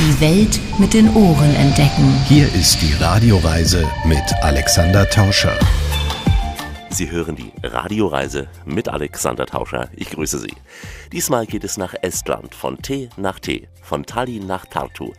Die 0.00 0.18
Welt 0.18 0.58
mit 0.78 0.94
den 0.94 1.14
Ohren 1.14 1.54
entdecken. 1.56 2.14
Hier 2.26 2.46
ist 2.54 2.80
die 2.80 2.94
Radioreise 2.94 3.86
mit 4.06 4.22
Alexander 4.40 5.06
Tauscher. 5.10 5.58
Sie 6.88 7.10
hören 7.10 7.36
die 7.36 7.52
Radioreise 7.62 8.48
mit 8.64 8.88
Alexander 8.88 9.44
Tauscher. 9.44 9.90
Ich 9.94 10.10
grüße 10.10 10.38
Sie. 10.38 10.54
Diesmal 11.12 11.46
geht 11.46 11.64
es 11.64 11.76
nach 11.76 11.94
Estland, 12.00 12.54
von 12.54 12.80
T 12.80 13.10
nach 13.16 13.38
T, 13.38 13.68
von 13.82 14.04
Tallinn 14.04 14.46
nach 14.46 14.66
Tartu. 14.66 15.12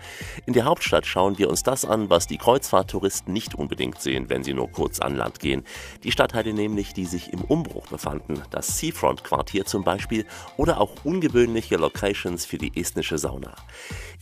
In 0.45 0.53
der 0.53 0.65
Hauptstadt 0.65 1.05
schauen 1.05 1.37
wir 1.37 1.49
uns 1.49 1.63
das 1.63 1.85
an, 1.85 2.09
was 2.09 2.27
die 2.27 2.37
Kreuzfahrttouristen 2.37 3.31
nicht 3.31 3.55
unbedingt 3.55 4.01
sehen, 4.01 4.29
wenn 4.29 4.43
sie 4.43 4.53
nur 4.53 4.71
kurz 4.71 4.99
an 4.99 5.15
Land 5.15 5.39
gehen. 5.39 5.63
Die 6.03 6.11
Stadtteile 6.11 6.53
nämlich, 6.53 6.93
die 6.93 7.05
sich 7.05 7.31
im 7.31 7.41
Umbruch 7.41 7.87
befanden, 7.87 8.41
das 8.49 8.79
Seafront-Quartier 8.79 9.65
zum 9.65 9.83
Beispiel 9.83 10.25
oder 10.57 10.81
auch 10.81 10.91
ungewöhnliche 11.03 11.77
Locations 11.77 12.45
für 12.45 12.57
die 12.57 12.79
estnische 12.79 13.17
Sauna. 13.17 13.55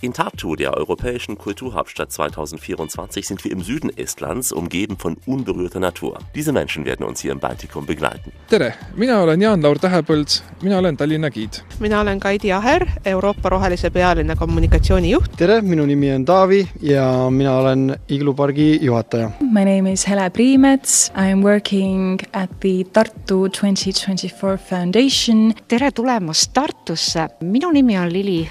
In 0.02 0.14
Tartu, 0.14 0.56
der 0.56 0.76
europäischen 0.76 1.38
Kulturhauptstadt 1.38 2.10
2024, 2.10 3.28
sind 3.28 3.44
wir 3.44 3.52
im 3.52 3.62
Süden 3.62 3.90
Estlands, 3.98 4.54
umgeben 4.54 4.96
von 4.98 5.18
unberührter 5.26 5.82
Natur. 5.82 6.20
Diese 6.36 6.54
Menschen 6.54 6.86
werden 6.86 7.06
uns 7.06 7.20
hier 7.20 7.34
im 7.34 7.40
Baltikum 7.40 7.86
begleiten. 7.86 8.32
tere, 8.50 8.74
mina 8.96 9.22
olen 9.22 9.42
Jaan-Laur 9.42 9.76
Tähepõld, 9.76 10.42
mina 10.62 10.78
olen 10.78 10.96
Tallinna 10.98 11.30
giid. 11.30 11.64
mina 11.80 12.00
olen 12.02 12.20
Kaidi 12.20 12.54
Aher, 12.54 12.88
Euroopa 13.06 13.50
Rohelise 13.50 13.90
Pealinna 13.92 14.36
kommunikatsioonijuht. 14.36 15.36
tere, 15.38 15.62
minu 15.62 15.86
nimi 15.86 16.14
on 16.14 16.26
Taavi 16.26 16.68
ja 16.82 17.30
mina 17.30 17.58
olen 17.58 17.96
Iglu 18.08 18.34
pargi 18.34 18.80
juhataja. 18.82 19.32
My 19.42 19.66
name 19.66 19.92
is 19.92 20.08
Hele 20.08 20.30
Priimets, 20.30 21.12
I 21.18 21.32
am 21.32 21.44
working 21.44 22.20
at 22.34 22.50
the 22.62 22.86
Tartu 22.94 23.50
2024 23.50 24.58
Foundation. 24.58 25.54
tere 25.68 25.92
tulemast 25.92 26.54
Tartusse, 26.54 27.28
minu 27.42 27.72
nimi 27.72 27.98
on 27.98 28.14
Lili 28.14 28.50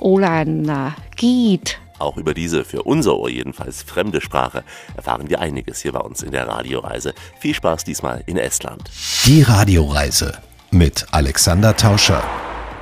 Äh, 0.00 0.90
giid 1.16 1.78
Auch 1.98 2.16
über 2.16 2.32
diese 2.32 2.64
für 2.64 2.84
unser 2.84 3.16
Ohr 3.16 3.28
jedenfalls 3.28 3.82
fremde 3.82 4.20
Sprache 4.20 4.62
erfahren 4.96 5.28
wir 5.28 5.40
einiges 5.40 5.80
hier 5.80 5.92
bei 5.92 6.00
uns 6.00 6.22
in 6.22 6.30
der 6.30 6.46
Radioreise. 6.46 7.14
Viel 7.40 7.54
Spaß 7.54 7.84
diesmal 7.84 8.22
in 8.26 8.36
Estland. 8.36 8.88
Die 9.26 9.42
Radioreise 9.42 10.38
mit 10.70 11.06
Alexander 11.10 11.76
Tauscher. 11.76 12.22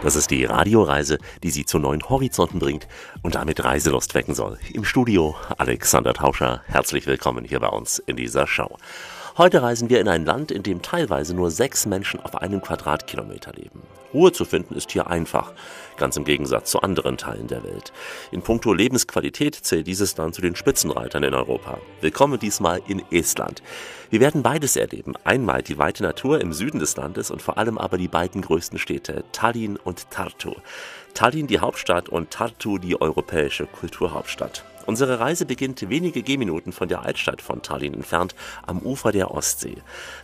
Das 0.03 0.14
ist 0.14 0.31
die 0.31 0.45
Radioreise, 0.45 1.19
die 1.42 1.50
Sie 1.50 1.64
zu 1.64 1.78
neuen 1.78 2.03
Horizonten 2.03 2.58
bringt 2.58 2.86
und 3.23 3.34
damit 3.34 3.64
Reiselust 3.64 4.14
wecken 4.14 4.34
soll. 4.34 4.58
Im 4.75 4.84
Studio 4.84 5.34
Alexander 5.56 6.12
Tauscher. 6.12 6.61
Herzlich 6.67 7.06
willkommen 7.06 7.47
hier 7.47 7.61
bei 7.61 7.69
uns 7.69 7.98
in 7.98 8.17
dieser 8.17 8.47
Show. 8.47 8.77
Heute 9.39 9.62
reisen 9.62 9.89
wir 9.89 10.01
in 10.01 10.08
ein 10.08 10.25
Land, 10.25 10.51
in 10.51 10.62
dem 10.62 10.83
teilweise 10.83 11.34
nur 11.34 11.51
sechs 11.51 11.86
Menschen 11.86 12.20
auf 12.20 12.36
einem 12.36 12.61
Quadratkilometer 12.61 13.53
leben. 13.53 13.83
Ruhe 14.14 14.33
zu 14.33 14.45
finden 14.47 14.75
ist 14.75 14.92
hier 14.92 15.08
einfach, 15.08 15.53
ganz 15.97 16.16
im 16.16 16.25
Gegensatz 16.25 16.70
zu 16.70 16.80
anderen 16.80 17.16
Teilen 17.16 17.47
der 17.47 17.64
Welt. 17.64 17.92
In 18.30 18.42
puncto 18.42 18.72
Lebensqualität 18.72 19.55
zählt 19.55 19.86
dieses 19.86 20.16
Land 20.16 20.34
zu 20.34 20.42
den 20.42 20.56
Spitzenreitern 20.56 21.22
in 21.22 21.34
Europa. 21.34 21.78
Willkommen 22.00 22.39
diesmal 22.39 22.80
in 22.86 23.02
Estland. 23.11 23.62
Wir 24.11 24.20
werden 24.20 24.42
beides 24.42 24.77
erleben. 24.77 25.14
Einmal 25.24 25.62
die 25.62 25.78
weite 25.78 26.02
Natur 26.02 26.41
im 26.41 26.52
Süden 26.52 26.78
des 26.78 26.97
Landes 26.97 27.30
und 27.30 27.42
vor 27.42 27.58
allem 27.58 27.78
aber 27.78 27.98
die 27.98 28.08
beiden 28.08 28.42
größten 28.42 28.78
Städte, 28.78 29.24
Tallinn 29.33 29.77
und 29.77 30.11
Tartu. 30.11 30.55
Tallinn 31.14 31.47
die 31.47 31.61
Hauptstadt 31.61 32.08
und 32.08 32.30
Tartu 32.30 32.78
die 32.78 33.00
europäische 33.00 33.67
Kulturhauptstadt. 33.67 34.64
Unsere 34.87 35.19
Reise 35.19 35.47
beginnt 35.47 35.89
wenige 35.91 36.23
Gehminuten 36.23 36.73
von 36.73 36.89
der 36.89 37.03
Altstadt 37.03 37.42
von 37.42 37.61
Tallinn 37.61 37.95
entfernt, 37.95 38.34
am 38.67 38.79
Ufer 38.79 39.11
der 39.11 39.33
Ostsee. 39.33 39.77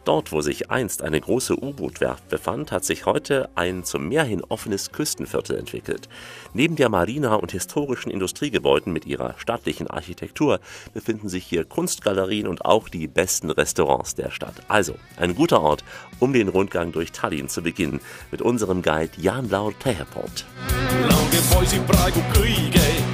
Dort, 0.04 0.30
wo 0.30 0.40
sich 0.40 0.70
einst 0.70 1.02
eine 1.02 1.20
große 1.20 1.60
U-Bootwerft 1.60 2.28
befand, 2.28 2.70
hat 2.70 2.84
sich 2.84 3.04
heute 3.04 3.50
ein 3.56 3.84
zum 3.84 4.08
Meer 4.08 4.24
hin 4.24 4.42
offenes 4.48 4.92
Küstenviertel 4.92 5.58
entwickelt. 5.58 6.08
Neben 6.54 6.76
der 6.76 6.88
Marina 6.88 7.34
und 7.34 7.50
historischen 7.52 8.10
Industriegebäuden 8.10 8.92
mit 8.92 9.04
ihrer 9.04 9.34
stattlichen 9.38 9.88
Architektur 9.88 10.60
befinden 10.94 11.28
sich 11.28 11.44
hier 11.44 11.64
Kunstgalerien 11.64 12.46
und 12.46 12.64
auch 12.64 12.88
die 12.88 13.08
besten 13.08 13.50
Restaurants 13.50 14.14
der 14.14 14.30
Stadt. 14.30 14.54
Also 14.68 14.94
ein 15.16 15.34
guter 15.34 15.60
Ort, 15.60 15.84
um 16.20 16.32
den 16.32 16.48
Rundgang 16.48 16.92
durch 16.92 17.10
Tallinn 17.10 17.48
zu 17.48 17.62
beginnen, 17.62 18.00
mit 18.30 18.40
unserem 18.40 18.82
Guide 18.82 19.12
Jan-Laur 19.18 19.76
Teheport. 19.78 20.44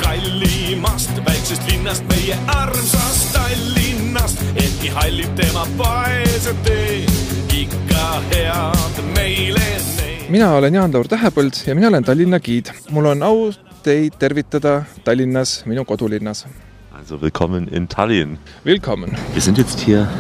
Kallimast 0.09 1.11
väiksest 1.27 1.67
linnast 1.69 2.05
meie 2.09 2.37
armsast 2.49 3.33
Tallinnast, 3.35 4.41
ehkki 4.57 4.89
hallib 4.95 5.35
tema 5.37 5.67
paese 5.77 6.55
tee, 6.65 7.03
ikka 7.53 8.07
head 8.31 9.03
meile 9.13 9.67
need. 9.99 10.31
mina 10.33 10.49
olen 10.57 10.79
Jaan-Laur 10.79 11.11
Tähepõld 11.13 11.61
ja 11.67 11.77
mina 11.77 11.91
olen 11.93 12.05
Tallinna 12.09 12.41
giid. 12.41 12.73
mul 12.91 13.11
on 13.13 13.23
au 13.23 13.53
teid 13.85 14.17
tervitada 14.19 14.83
Tallinnas, 15.05 15.67
minu 15.67 15.85
kodulinnas. 15.85 16.47
Also 17.09 17.23
willkommen 17.23 17.69
in 17.69 17.89
Tallinn. 17.89 18.37
Willkommen. 18.65 19.17
Wir 19.33 19.41
sind 19.41 19.57
jetzt 19.57 19.81
hier 19.81 20.11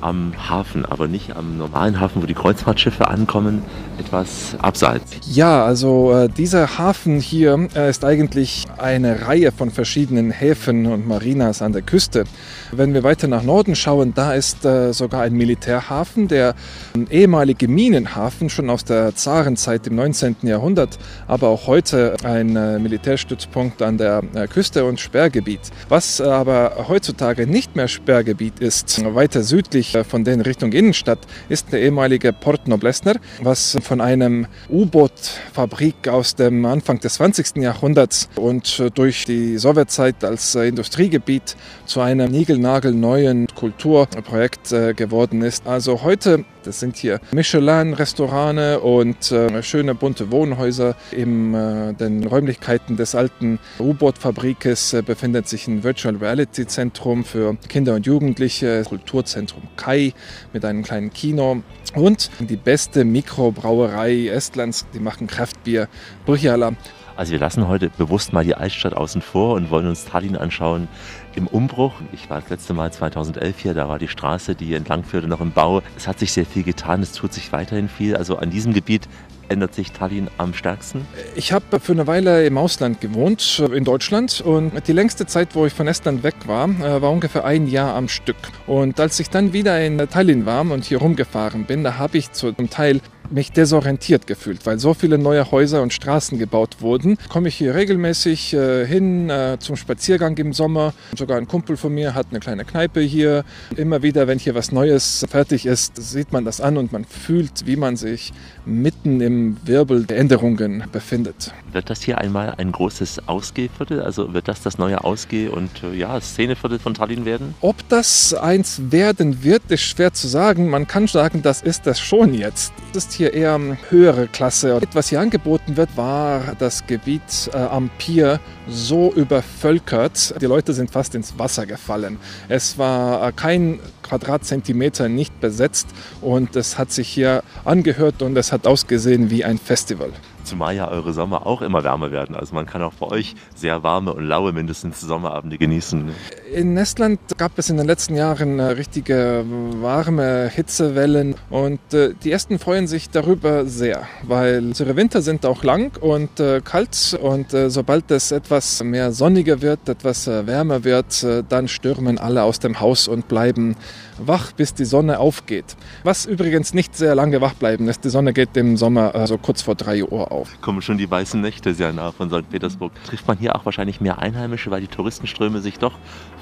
am 0.00 0.32
Hafen, 0.48 0.86
aber 0.86 1.06
nicht 1.06 1.36
am 1.36 1.58
normalen 1.58 2.00
Hafen, 2.00 2.22
wo 2.22 2.26
die 2.26 2.32
Kreuzfahrtschiffe 2.32 3.08
ankommen, 3.08 3.62
etwas 3.98 4.56
abseits. 4.58 5.16
Ja, 5.30 5.62
also 5.66 6.14
äh, 6.14 6.30
dieser 6.30 6.78
Hafen 6.78 7.20
hier 7.20 7.68
äh, 7.76 7.90
ist 7.90 8.06
eigentlich 8.06 8.64
eine 8.78 9.26
Reihe 9.28 9.52
von 9.52 9.70
verschiedenen 9.70 10.30
Häfen 10.30 10.86
und 10.86 11.06
Marinas 11.06 11.60
an 11.60 11.74
der 11.74 11.82
Küste. 11.82 12.24
Wenn 12.72 12.94
wir 12.94 13.02
weiter 13.02 13.28
nach 13.28 13.42
Norden 13.42 13.76
schauen, 13.76 14.14
da 14.14 14.32
ist 14.32 14.64
äh, 14.64 14.94
sogar 14.94 15.20
ein 15.20 15.34
Militärhafen, 15.34 16.26
der 16.26 16.54
ein 16.94 17.06
ehemalige 17.10 17.68
Minenhafen 17.68 18.48
schon 18.48 18.70
aus 18.70 18.86
der 18.86 19.14
Zarenzeit 19.14 19.86
im 19.86 19.96
19. 19.96 20.36
Jahrhundert, 20.44 20.98
aber 21.28 21.48
auch 21.48 21.66
heute 21.66 22.16
ein 22.24 22.56
äh, 22.56 22.78
Militärstützpunkt 22.78 23.82
an 23.82 23.98
der 23.98 24.22
äh, 24.32 24.46
Küste 24.46 24.86
und 24.86 25.00
Sperrgebiet. 25.00 25.60
Was 25.90 26.20
äh, 26.20 26.29
aber 26.30 26.86
heutzutage 26.88 27.46
nicht 27.46 27.76
mehr 27.76 27.88
Sperrgebiet 27.88 28.60
ist, 28.60 29.02
weiter 29.14 29.42
südlich 29.42 29.94
äh, 29.94 30.04
von 30.04 30.24
den 30.24 30.40
Richtung 30.40 30.72
Innenstadt, 30.72 31.18
ist 31.48 31.72
der 31.72 31.80
ehemalige 31.80 32.32
Port 32.32 32.68
Noblesner, 32.68 33.14
was 33.42 33.76
von 33.82 34.00
einem 34.00 34.46
U-Boot-Fabrik 34.68 36.08
aus 36.08 36.34
dem 36.34 36.64
Anfang 36.64 37.00
des 37.00 37.14
20. 37.14 37.56
Jahrhunderts 37.56 38.28
und 38.36 38.80
äh, 38.80 38.90
durch 38.90 39.24
die 39.24 39.58
Sowjetzeit 39.58 40.24
als 40.24 40.54
äh, 40.54 40.68
Industriegebiet 40.68 41.56
zu 41.90 42.00
einem 42.00 42.30
niegelnagelneuen 42.30 43.48
Kulturprojekt 43.48 44.70
äh, 44.70 44.94
geworden 44.94 45.42
ist. 45.42 45.66
Also 45.66 46.02
heute, 46.02 46.44
das 46.62 46.78
sind 46.78 46.96
hier 46.96 47.18
Michelin-Restaurante 47.32 48.78
und 48.78 49.32
äh, 49.32 49.60
schöne 49.64 49.96
bunte 49.96 50.30
Wohnhäuser. 50.30 50.94
In 51.10 51.52
äh, 51.52 51.92
den 51.94 52.24
Räumlichkeiten 52.24 52.96
des 52.96 53.16
alten 53.16 53.58
U-Boot-Fabrikes 53.80 54.98
befindet 55.04 55.48
sich 55.48 55.66
ein 55.66 55.82
Virtual 55.82 56.14
Reality 56.14 56.64
Zentrum 56.64 57.24
für 57.24 57.56
Kinder 57.68 57.96
und 57.96 58.06
Jugendliche, 58.06 58.84
Kulturzentrum 58.84 59.64
Kai 59.74 60.12
mit 60.52 60.64
einem 60.64 60.84
kleinen 60.84 61.12
Kino 61.12 61.60
und 61.96 62.30
die 62.38 62.56
beste 62.56 63.04
Mikrobrauerei 63.04 64.28
Estlands, 64.28 64.86
die 64.94 65.00
machen 65.00 65.26
Kraftbier, 65.26 65.88
Brüchala. 66.24 66.72
Also 67.20 67.32
wir 67.32 67.38
lassen 67.38 67.68
heute 67.68 67.90
bewusst 67.90 68.32
mal 68.32 68.44
die 68.44 68.54
Altstadt 68.54 68.94
außen 68.94 69.20
vor 69.20 69.54
und 69.54 69.70
wollen 69.70 69.86
uns 69.86 70.06
Tallinn 70.06 70.36
anschauen 70.36 70.88
im 71.34 71.46
Umbruch. 71.46 71.94
Ich 72.12 72.30
war 72.30 72.40
das 72.40 72.50
letzte 72.50 72.74
Mal 72.74 72.92
2011 72.92 73.58
hier, 73.58 73.74
da 73.74 73.88
war 73.88 73.98
die 73.98 74.08
Straße, 74.08 74.54
die 74.54 74.74
entlang 74.74 75.04
führte, 75.04 75.28
noch 75.28 75.40
im 75.40 75.52
Bau. 75.52 75.82
Es 75.96 76.06
hat 76.06 76.18
sich 76.18 76.32
sehr 76.32 76.46
viel 76.46 76.62
getan, 76.62 77.02
es 77.02 77.12
tut 77.12 77.32
sich 77.32 77.52
weiterhin 77.52 77.88
viel. 77.88 78.16
Also 78.16 78.36
an 78.36 78.50
diesem 78.50 78.72
Gebiet 78.72 79.08
ändert 79.50 79.74
sich 79.74 79.92
Tallinn 79.92 80.28
am 80.38 80.54
stärksten. 80.54 81.06
Ich 81.34 81.52
habe 81.52 81.80
für 81.80 81.92
eine 81.92 82.06
Weile 82.06 82.46
im 82.46 82.56
Ausland 82.56 83.00
gewohnt, 83.00 83.62
in 83.74 83.84
Deutschland. 83.84 84.40
Und 84.40 84.86
die 84.86 84.92
längste 84.92 85.26
Zeit, 85.26 85.54
wo 85.54 85.66
ich 85.66 85.72
von 85.72 85.88
Estland 85.88 86.22
weg 86.22 86.34
war, 86.46 86.68
äh, 86.68 87.02
war 87.02 87.10
ungefähr 87.10 87.44
ein 87.44 87.66
Jahr 87.66 87.94
am 87.94 88.08
Stück. 88.08 88.36
Und 88.66 89.00
als 89.00 89.18
ich 89.20 89.28
dann 89.28 89.52
wieder 89.52 89.84
in 89.84 89.98
Tallinn 89.98 90.46
war 90.46 90.60
und 90.60 90.84
hier 90.84 90.98
rumgefahren 90.98 91.64
bin, 91.64 91.82
da 91.84 91.98
habe 91.98 92.18
ich 92.18 92.32
zum 92.32 92.70
Teil 92.70 93.00
mich 93.30 93.52
desorientiert 93.52 94.26
gefühlt, 94.26 94.66
weil 94.66 94.78
so 94.78 94.94
viele 94.94 95.18
neue 95.18 95.50
Häuser 95.50 95.82
und 95.82 95.92
Straßen 95.92 96.38
gebaut 96.38 96.76
wurden. 96.80 97.18
Komme 97.28 97.48
ich 97.48 97.56
hier 97.56 97.74
regelmäßig 97.74 98.54
äh, 98.54 98.86
hin 98.86 99.30
äh, 99.30 99.56
zum 99.58 99.76
Spaziergang 99.76 100.36
im 100.38 100.52
Sommer. 100.52 100.92
Sogar 101.16 101.38
ein 101.38 101.48
Kumpel 101.48 101.76
von 101.76 101.94
mir 101.94 102.14
hat 102.14 102.28
eine 102.30 102.40
kleine 102.40 102.64
Kneipe 102.64 103.00
hier. 103.00 103.44
Immer 103.76 104.02
wieder, 104.02 104.26
wenn 104.26 104.38
hier 104.38 104.54
was 104.54 104.72
Neues 104.72 105.24
fertig 105.28 105.66
ist, 105.66 105.96
sieht 105.96 106.32
man 106.32 106.44
das 106.44 106.60
an 106.60 106.76
und 106.76 106.92
man 106.92 107.04
fühlt, 107.04 107.66
wie 107.66 107.76
man 107.76 107.96
sich 107.96 108.32
mitten 108.64 109.20
im 109.20 109.56
Wirbel 109.64 110.04
der 110.04 110.18
Änderungen 110.18 110.84
befindet. 110.92 111.52
Wird 111.72 111.90
das 111.90 112.02
hier 112.02 112.18
einmal 112.18 112.54
ein 112.58 112.72
großes 112.72 113.28
Ausgehviertel? 113.28 114.00
Also 114.02 114.32
wird 114.32 114.48
das 114.48 114.62
das 114.62 114.78
neue 114.78 115.04
Ausgeh- 115.04 115.48
und 115.48 115.70
äh, 115.82 115.94
ja, 115.94 116.20
Szeneviertel 116.20 116.78
von 116.78 116.94
Tallinn 116.94 117.24
werden? 117.24 117.54
Ob 117.60 117.76
das 117.88 118.34
eins 118.34 118.80
werden 118.90 119.44
wird, 119.44 119.62
ist 119.68 119.82
schwer 119.82 120.12
zu 120.12 120.26
sagen. 120.26 120.68
Man 120.68 120.86
kann 120.86 121.06
sagen, 121.06 121.42
das 121.42 121.62
ist 121.62 121.86
das 121.86 122.00
schon 122.00 122.34
jetzt. 122.34 122.72
Das 122.92 123.04
ist 123.04 123.19
hier 123.20 123.34
eher 123.34 123.60
höhere 123.90 124.28
Klasse. 124.28 124.80
Was 124.94 125.10
hier 125.10 125.20
angeboten 125.20 125.76
wird, 125.76 125.94
war 125.94 126.56
das 126.58 126.86
Gebiet 126.86 127.50
äh, 127.52 127.58
am 127.58 127.90
Pier 127.98 128.40
so 128.66 129.12
übervölkert. 129.12 130.40
Die 130.40 130.46
Leute 130.46 130.72
sind 130.72 130.90
fast 130.90 131.14
ins 131.14 131.38
Wasser 131.38 131.66
gefallen. 131.66 132.16
Es 132.48 132.78
war 132.78 133.28
äh, 133.28 133.32
kein 133.32 133.78
Quadratzentimeter 134.02 135.10
nicht 135.10 135.38
besetzt 135.38 135.88
und 136.22 136.56
es 136.56 136.78
hat 136.78 136.92
sich 136.92 137.10
hier 137.10 137.42
angehört 137.66 138.22
und 138.22 138.38
es 138.38 138.52
hat 138.52 138.66
ausgesehen 138.66 139.30
wie 139.30 139.44
ein 139.44 139.58
Festival. 139.58 140.12
Zumal 140.50 140.74
ja 140.74 140.88
eure 140.88 141.12
Sommer 141.12 141.46
auch 141.46 141.62
immer 141.62 141.84
wärmer 141.84 142.10
werden. 142.10 142.34
Also 142.34 142.56
man 142.56 142.66
kann 142.66 142.82
auch 142.82 142.94
bei 142.94 143.06
euch 143.06 143.36
sehr 143.54 143.84
warme 143.84 144.12
und 144.12 144.24
laue 144.26 144.52
mindestens 144.52 145.00
Sommerabende 145.00 145.58
genießen. 145.58 146.10
In 146.52 146.76
Estland 146.76 147.20
gab 147.38 147.56
es 147.56 147.70
in 147.70 147.76
den 147.76 147.86
letzten 147.86 148.16
Jahren 148.16 148.58
äh, 148.58 148.64
richtige 148.64 149.44
warme 149.80 150.50
Hitzewellen 150.52 151.36
und 151.50 151.94
äh, 151.94 152.14
die 152.24 152.32
Esten 152.32 152.58
freuen 152.58 152.88
sich 152.88 153.10
darüber 153.10 153.64
sehr, 153.66 154.08
weil 154.24 154.58
unsere 154.58 154.96
Winter 154.96 155.22
sind 155.22 155.46
auch 155.46 155.62
lang 155.62 155.96
und 156.00 156.40
äh, 156.40 156.60
kalt 156.64 157.16
und 157.22 157.54
sobald 157.68 158.10
es 158.10 158.32
etwas 158.32 158.82
mehr 158.82 159.12
sonniger 159.12 159.62
wird, 159.62 159.88
etwas 159.88 160.26
wärmer 160.26 160.82
wird, 160.82 161.24
dann 161.48 161.68
stürmen 161.68 162.18
alle 162.18 162.42
aus 162.42 162.58
dem 162.58 162.80
Haus 162.80 163.06
und 163.06 163.28
bleiben 163.28 163.76
wach, 164.18 164.52
bis 164.52 164.74
die 164.74 164.84
Sonne 164.84 165.20
aufgeht. 165.20 165.76
Was 166.02 166.26
übrigens 166.26 166.74
nicht 166.74 166.96
sehr 166.96 167.14
lange 167.14 167.40
wach 167.40 167.54
bleiben 167.54 167.88
ist. 167.88 168.04
Die 168.04 168.10
Sonne 168.10 168.32
geht 168.32 168.56
im 168.56 168.76
Sommer 168.76 169.26
so 169.26 169.38
kurz 169.38 169.62
vor 169.62 169.74
3 169.74 170.04
Uhr 170.04 170.32
auf. 170.32 170.39
Kommen 170.60 170.82
schon 170.82 170.98
die 170.98 171.10
weißen 171.10 171.40
Nächte 171.40 171.74
sehr 171.74 171.92
nah 171.92 172.12
von 172.12 172.30
St. 172.30 172.48
Petersburg. 172.50 172.92
Trifft 173.04 173.26
man 173.26 173.38
hier 173.38 173.56
auch 173.56 173.64
wahrscheinlich 173.64 174.00
mehr 174.00 174.18
Einheimische, 174.18 174.70
weil 174.70 174.80
die 174.80 174.86
Touristenströme 174.86 175.60
sich 175.60 175.78
doch 175.78 175.94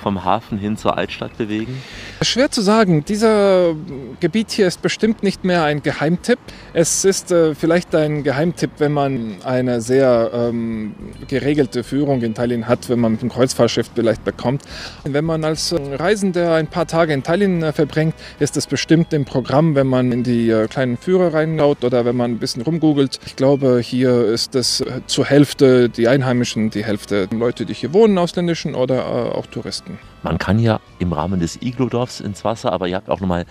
vom 0.03 0.25
Hafen 0.25 0.59
hin 0.59 0.77
zur 0.77 0.97
Altstadt 0.97 1.37
bewegen? 1.37 1.83
Schwer 2.23 2.51
zu 2.51 2.63
sagen. 2.63 3.05
Dieser 3.05 3.75
Gebiet 4.21 4.51
hier 4.51 4.67
ist 4.67 4.83
bestimmt 4.83 5.23
nicht 5.23 5.45
mehr 5.45 5.65
ein 5.65 5.83
Geheimtipp. 5.83 6.39
Es 6.73 7.05
ist 7.05 7.33
äh, 7.33 7.55
vielleicht 7.55 7.95
ein 7.95 8.23
Geheimtipp, 8.23 8.71
wenn 8.79 8.93
man 8.93 9.37
eine 9.45 9.81
sehr 9.81 10.31
ähm, 10.33 10.95
geregelte 11.27 11.85
Führung 11.85 12.23
in 12.23 12.35
Tallinn 12.35 12.69
hat, 12.69 12.89
wenn 12.89 13.01
man 13.01 13.13
mit 13.13 13.23
dem 13.23 13.29
Kreuzfahrtschiff 13.29 13.91
vielleicht 13.95 14.25
bekommt. 14.25 14.63
Wenn 15.05 15.25
man 15.25 15.45
als 15.45 15.73
äh, 15.73 15.77
Reisender 15.95 16.55
ein 16.55 16.67
paar 16.67 16.87
Tage 16.87 17.13
in 17.13 17.23
Tallinn 17.23 17.63
äh, 17.63 17.73
verbringt, 17.73 18.15
ist 18.39 18.57
es 18.57 18.67
bestimmt 18.67 19.13
im 19.13 19.25
Programm, 19.25 19.75
wenn 19.75 19.87
man 19.87 20.13
in 20.13 20.23
die 20.23 20.51
äh, 20.51 20.69
kleinen 20.69 20.97
Führer 20.97 21.35
reinschaut 21.35 21.85
oder 21.85 22.05
wenn 22.05 22.17
man 22.17 22.33
ein 22.33 22.39
bisschen 22.39 22.63
rumgoogelt. 22.63 23.19
Ich 23.27 23.37
glaube, 23.37 23.81
hier 23.89 24.27
ist 24.27 24.55
es 24.55 24.81
äh, 24.81 25.01
zur 25.07 25.25
Hälfte 25.25 25.89
die 25.89 26.09
Einheimischen, 26.09 26.71
die 26.71 26.85
Hälfte 26.85 27.29
Leute, 27.33 27.65
die 27.65 27.75
hier 27.75 27.93
wohnen, 27.93 28.19
ausländischen 28.19 28.75
oder 28.75 28.99
äh, 28.99 29.37
auch 29.37 29.47
Touristen. 29.47 29.99
Man 30.23 30.39
kann 30.39 30.59
ja 30.59 30.81
im 30.99 31.13
Rahmen 31.13 31.41
des 31.41 31.61
Iglo-Dorfs 31.61 32.21
ins 32.21 32.45
Wasser, 32.45 32.73
aber 32.73 32.87
ihr 32.89 32.97
habt 32.97 33.09
auch 33.09 33.21
nochmal 33.21 33.47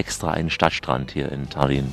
extra 0.00 0.30
einen 0.30 0.48
Stadtstrand 0.48 1.12
hier 1.12 1.30
in 1.30 1.50
Tallinn. 1.50 1.92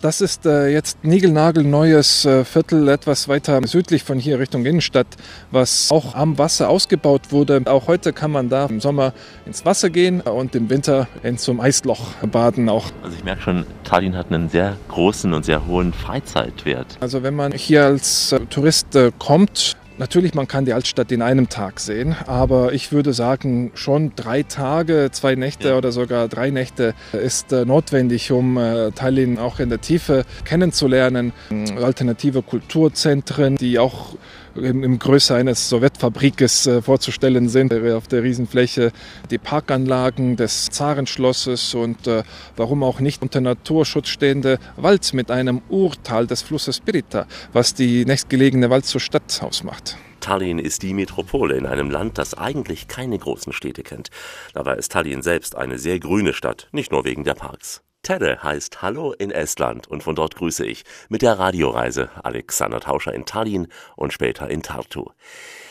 Das 0.00 0.22
ist 0.22 0.46
äh, 0.46 0.68
jetzt 0.68 1.04
niegelnagelneues 1.04 2.24
äh, 2.24 2.44
Viertel, 2.44 2.88
etwas 2.88 3.28
weiter 3.28 3.60
südlich 3.66 4.04
von 4.04 4.18
hier 4.18 4.38
Richtung 4.38 4.64
Innenstadt, 4.64 5.06
was 5.50 5.90
auch 5.90 6.14
am 6.14 6.38
Wasser 6.38 6.70
ausgebaut 6.70 7.32
wurde. 7.32 7.62
Auch 7.66 7.88
heute 7.88 8.14
kann 8.14 8.30
man 8.30 8.48
da 8.48 8.66
im 8.66 8.80
Sommer 8.80 9.12
ins 9.44 9.66
Wasser 9.66 9.90
gehen 9.90 10.22
und 10.22 10.54
im 10.54 10.70
Winter 10.70 11.08
in 11.22 11.36
zum 11.36 11.60
Eisloch 11.60 12.14
baden 12.32 12.70
auch. 12.70 12.90
Also 13.02 13.16
ich 13.16 13.24
merke 13.24 13.42
schon, 13.42 13.66
Tallinn 13.84 14.16
hat 14.16 14.32
einen 14.32 14.48
sehr 14.48 14.76
großen 14.88 15.34
und 15.34 15.44
sehr 15.44 15.66
hohen 15.66 15.92
Freizeitwert. 15.92 16.96
Also 17.00 17.22
wenn 17.22 17.34
man 17.34 17.52
hier 17.52 17.84
als 17.84 18.32
äh, 18.32 18.40
Tourist 18.48 18.96
äh, 18.96 19.12
kommt, 19.18 19.76
Natürlich, 19.98 20.34
man 20.34 20.46
kann 20.46 20.66
die 20.66 20.74
Altstadt 20.74 21.10
in 21.10 21.22
einem 21.22 21.48
Tag 21.48 21.80
sehen, 21.80 22.14
aber 22.26 22.74
ich 22.74 22.92
würde 22.92 23.14
sagen, 23.14 23.70
schon 23.74 24.12
drei 24.14 24.42
Tage, 24.42 25.08
zwei 25.10 25.36
Nächte 25.36 25.68
ja. 25.68 25.78
oder 25.78 25.90
sogar 25.90 26.28
drei 26.28 26.50
Nächte 26.50 26.94
ist 27.12 27.50
äh, 27.52 27.64
notwendig, 27.64 28.30
um 28.30 28.58
äh, 28.58 28.90
Tallinn 28.90 29.38
auch 29.38 29.58
in 29.58 29.70
der 29.70 29.80
Tiefe 29.80 30.24
kennenzulernen. 30.44 31.32
Alternative 31.76 32.42
Kulturzentren, 32.42 33.56
die 33.56 33.78
auch 33.78 34.16
im, 34.62 34.82
im 34.82 34.98
Größe 34.98 35.34
eines 35.34 35.68
Sowjetfabrikes 35.68 36.66
äh, 36.66 36.82
vorzustellen 36.82 37.48
sind, 37.48 37.72
auf 37.72 38.08
der 38.08 38.22
Riesenfläche 38.22 38.92
die 39.30 39.38
Parkanlagen 39.38 40.36
des 40.36 40.66
Zarenschlosses 40.66 41.74
und 41.74 42.06
äh, 42.06 42.22
warum 42.56 42.82
auch 42.82 43.00
nicht 43.00 43.22
unter 43.22 43.40
Naturschutz 43.40 44.08
stehende 44.08 44.58
Wald 44.76 45.12
mit 45.14 45.30
einem 45.30 45.62
Urtal 45.68 46.26
des 46.26 46.42
Flusses 46.42 46.80
Pirita, 46.80 47.26
was 47.52 47.74
die 47.74 48.04
nächstgelegene 48.04 48.70
Wald 48.70 48.86
zur 48.86 49.00
Stadt 49.00 49.40
ausmacht. 49.42 49.96
Tallinn 50.20 50.58
ist 50.58 50.82
die 50.82 50.94
Metropole 50.94 51.56
in 51.56 51.66
einem 51.66 51.90
Land, 51.90 52.18
das 52.18 52.34
eigentlich 52.34 52.88
keine 52.88 53.18
großen 53.18 53.52
Städte 53.52 53.82
kennt. 53.82 54.10
Dabei 54.54 54.74
ist 54.74 54.90
Tallinn 54.92 55.22
selbst 55.22 55.54
eine 55.54 55.78
sehr 55.78 56.00
grüne 56.00 56.32
Stadt, 56.32 56.68
nicht 56.72 56.90
nur 56.90 57.04
wegen 57.04 57.22
der 57.22 57.34
Parks. 57.34 57.85
Tedde 58.06 58.40
heißt 58.40 58.82
Hallo 58.82 59.14
in 59.14 59.32
Estland 59.32 59.88
und 59.88 60.04
von 60.04 60.14
dort 60.14 60.36
grüße 60.36 60.64
ich 60.64 60.84
mit 61.08 61.22
der 61.22 61.40
Radioreise 61.40 62.08
Alexander 62.22 62.78
Tauscher 62.78 63.12
in 63.12 63.26
Tallinn 63.26 63.66
und 63.96 64.12
später 64.12 64.48
in 64.48 64.62
Tartu. 64.62 65.10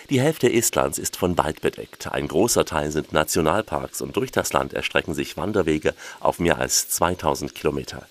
Die 0.09 0.19
Hälfte 0.19 0.51
Estlands 0.51 0.99
ist 0.99 1.15
von 1.15 1.37
Wald 1.37 1.61
bedeckt, 1.61 2.11
ein 2.11 2.27
großer 2.27 2.65
Teil 2.65 2.91
sind 2.91 3.13
Nationalparks 3.13 4.01
und 4.01 4.17
durch 4.17 4.33
das 4.33 4.51
Land 4.51 4.73
erstrecken 4.73 5.13
sich 5.13 5.37
Wanderwege 5.37 5.93
auf 6.19 6.39
mehr 6.39 6.57
als 6.57 6.89
2000 6.89 7.55
Kilometer. 7.55 8.05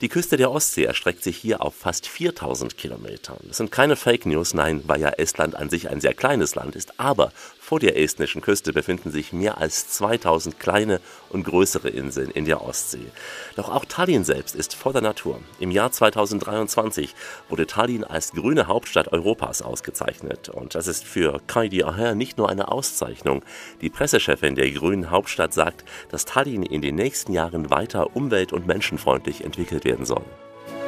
Die 0.00 0.10
Küste 0.10 0.36
der 0.36 0.52
Ostsee 0.52 0.84
erstreckt 0.84 1.24
sich 1.24 1.36
hier 1.36 1.62
auf 1.62 1.74
fast 1.74 2.06
4000 2.06 2.76
Kilometern. 2.76 3.38
Das 3.48 3.56
sind 3.56 3.72
keine 3.72 3.96
Fake 3.96 4.26
News, 4.26 4.54
nein, 4.54 4.82
weil 4.86 5.00
ja 5.00 5.08
Estland 5.08 5.56
an 5.56 5.70
sich 5.70 5.88
ein 5.88 6.00
sehr 6.02 6.14
kleines 6.14 6.54
Land 6.54 6.76
ist, 6.76 7.00
aber 7.00 7.32
vor 7.66 7.80
der 7.80 7.98
estnischen 7.98 8.42
Küste 8.42 8.72
befinden 8.72 9.10
sich 9.10 9.32
mehr 9.32 9.58
als 9.58 9.88
2000 9.88 10.60
kleine 10.60 11.00
und 11.30 11.42
größere 11.42 11.88
Inseln 11.88 12.30
in 12.30 12.44
der 12.44 12.62
Ostsee. 12.62 13.10
Doch 13.56 13.68
auch 13.68 13.84
Tallinn 13.84 14.22
selbst 14.22 14.54
ist 14.54 14.76
voller 14.76 15.00
Natur. 15.00 15.40
Im 15.58 15.72
Jahr 15.72 15.90
2023 15.90 17.12
wurde 17.48 17.66
Tallinn 17.66 18.04
als 18.04 18.30
grüne 18.30 18.68
Hauptstadt 18.68 19.12
Europas 19.12 19.62
ausgezeichnet. 19.62 20.48
Und 20.48 20.76
das 20.76 20.86
ist 20.86 21.02
für 21.02 21.40
Kaidi 21.48 21.82
Aher 21.82 22.14
nicht 22.14 22.38
nur 22.38 22.48
eine 22.50 22.68
Auszeichnung. 22.70 23.44
Die 23.80 23.90
Pressechefin 23.90 24.54
der 24.54 24.70
grünen 24.70 25.10
Hauptstadt 25.10 25.52
sagt, 25.52 25.84
dass 26.08 26.24
Tallinn 26.24 26.62
in 26.62 26.82
den 26.82 26.94
nächsten 26.94 27.32
Jahren 27.32 27.68
weiter 27.68 28.14
umwelt- 28.14 28.52
und 28.52 28.68
menschenfreundlich 28.68 29.42
entwickelt 29.42 29.84
werden 29.84 30.06
soll. 30.06 30.22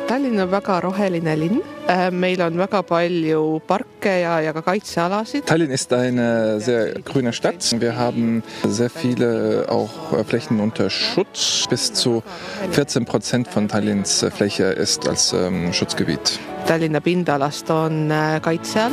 Tallinn 0.09 0.41
on 0.41 0.49
väga 0.49 0.81
roheline 0.81 1.35
linn. 1.37 1.59
Äh, 1.87 2.11
meil 2.11 2.41
on 2.41 2.57
väga 2.57 2.81
palju 2.83 3.61
parke 3.69 4.15
ja, 4.23 4.39
ja 4.41 4.55
ka 4.57 4.63
kaitsealasid. 4.65 5.45
Tallinn 5.45 5.71
ist 5.71 5.93
eine 5.93 6.61
sehr 6.61 6.95
grüne 7.05 7.35
Stadt. 7.35 7.61
Wir 7.79 7.97
haben 7.97 8.43
sehr 8.67 8.89
viele 8.89 9.67
auch 9.69 10.25
Flächen 10.25 10.61
unter 10.61 10.89
Schutz. 10.89 11.67
Bis 11.69 11.93
zu 11.93 12.23
14 12.71 13.05
Prozent 13.05 13.49
von 13.49 13.69
Tallinns 13.69 14.25
Fläche 14.35 14.65
ist 14.65 15.07
als 15.07 15.35
ähm, 15.35 15.75
Schutzgebiet. 15.75 16.39
Tallinna 16.67 17.01
pindalast 17.01 17.71
on 17.71 18.11
äh, 18.11 18.41
kaitse 18.41 18.85
all. 18.85 18.93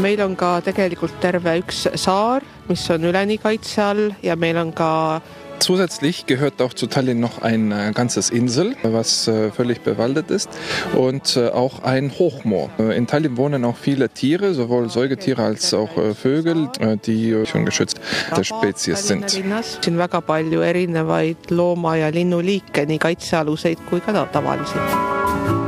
meil 0.00 0.20
on 0.22 0.36
ka 0.36 0.60
tegelikult 0.62 1.16
terve 1.20 1.56
üks 1.58 1.88
saar, 1.98 2.44
mis 2.68 2.84
on 2.94 3.02
üleni 3.04 3.36
kaitse 3.42 3.82
all 3.82 4.02
ja 4.22 4.36
meil 4.36 4.56
on 4.60 4.70
ka 4.72 5.20
Zusätzlich 5.58 6.26
gehört 6.26 6.62
auch 6.62 6.72
zu 6.72 6.86
Tallinn 6.86 7.20
noch 7.20 7.42
ein 7.42 7.72
äh, 7.72 7.92
ganzes 7.94 8.30
Insel, 8.30 8.76
was 8.82 9.28
äh, 9.28 9.50
völlig 9.50 9.80
bewaldet 9.82 10.30
ist 10.30 10.48
und 10.94 11.36
äh, 11.36 11.48
auch 11.48 11.82
ein 11.82 12.12
Hochmoor. 12.18 12.70
In 12.94 13.06
Tallinn 13.06 13.36
wohnen 13.36 13.64
auch 13.64 13.76
viele 13.76 14.08
Tiere, 14.08 14.54
sowohl 14.54 14.88
Säugetiere 14.88 15.42
als 15.42 15.74
auch 15.74 15.90
Vögel, 16.14 16.68
die 17.06 17.44
schon 17.46 17.64
geschützt 17.64 18.00
der 18.36 18.44
Spezies 18.44 19.06
sind. 19.06 19.30
siin 19.88 19.98
väga 19.98 20.20
palju 20.20 20.60
erinevaid 20.60 21.50
looma- 21.50 21.96
ja 21.96 22.08
linnuliike, 22.08 22.86
nii 22.86 22.98
kaitsealuseid 22.98 23.86
kui 23.90 24.00
ka 24.00 24.26
tavalisi. 24.32 25.67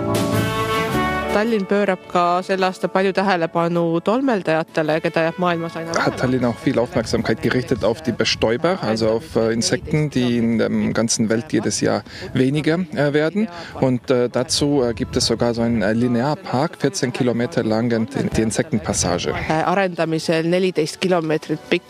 Tallinn 1.31 1.63
pöörab 1.71 2.09
ka 2.11 2.23
sel 2.43 2.65
aastal 2.67 2.91
palju 2.91 3.13
tähelepanu 3.15 3.83
tolmeldajatele, 4.03 4.97
keda 5.05 5.23
jääb 5.29 5.37
maailmas 5.39 5.77
aina 5.79 5.95
Hat 5.95 6.17
Tallinn 6.19 6.45
auch 6.49 6.59
viel 6.59 6.81
Aufmerksamkeit 6.83 7.41
gerichtet 7.43 7.85
auf 7.85 8.03
die 8.03 8.11
Bestäuber, 8.11 8.79
also 8.83 9.11
auf 9.11 9.37
äh, 9.37 9.53
Insekten, 9.53 10.11
die 10.11 10.39
in 10.39 10.59
der 10.59 10.69
ganzen 10.93 11.29
Welt 11.29 11.53
jedes 11.53 11.81
Jahr 11.81 12.03
weniger 12.35 12.81
äh, 12.97 13.13
werden. 13.13 13.49
Und 13.81 14.11
äh, 14.11 14.29
dazu 14.29 14.83
gibt 14.97 15.17
es 15.17 15.27
sogar 15.27 15.55
so 15.55 15.63
einen 15.63 15.83
Linearpark, 15.99 16.79
14 16.81 17.13
Kilometer 17.13 17.63
lang, 17.63 18.09
die 18.37 18.43
Insektenpassage. 18.43 19.33
arendamisel 19.49 20.45
neliteist 20.45 21.01
kilomeetrit 21.01 21.61
pikk 21.71 21.83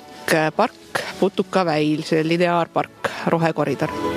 park, 0.54 0.72
Putukaväil, 1.18 2.04
see 2.04 2.22
lineaarpark, 2.22 3.10
rohekoridor 3.32 4.09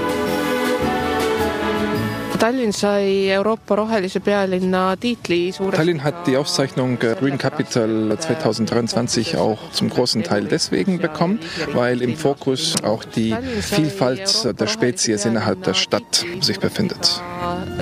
Tallinn 2.44 2.74
sai 2.76 3.32
Euroopa 3.38 3.78
rohelise 3.80 4.20
pealinna 4.20 4.98
tiitli 5.00 5.54
suuresti. 5.56 5.78
Tallinn 5.80 6.04
hat 6.04 6.28
die 6.28 6.36
Auszeichnung 6.36 7.00
Green 7.00 7.38
Capital 7.38 8.18
2023 8.20 9.38
auch 9.38 9.72
zum 9.72 9.88
großen 9.90 10.24
Teil 10.24 10.44
deswegen 10.52 10.98
bekommen, 11.00 11.40
weil 11.72 12.02
im 12.02 12.18
Fokus 12.18 12.76
auch 12.84 13.06
die 13.06 13.34
Vielfalt 13.62 14.60
der 14.60 14.68
Spezies 14.68 15.24
innerhalb 15.24 15.64
der 15.64 15.74
Stadt 15.74 16.26
sich 16.42 16.60
befindet. 16.60 17.22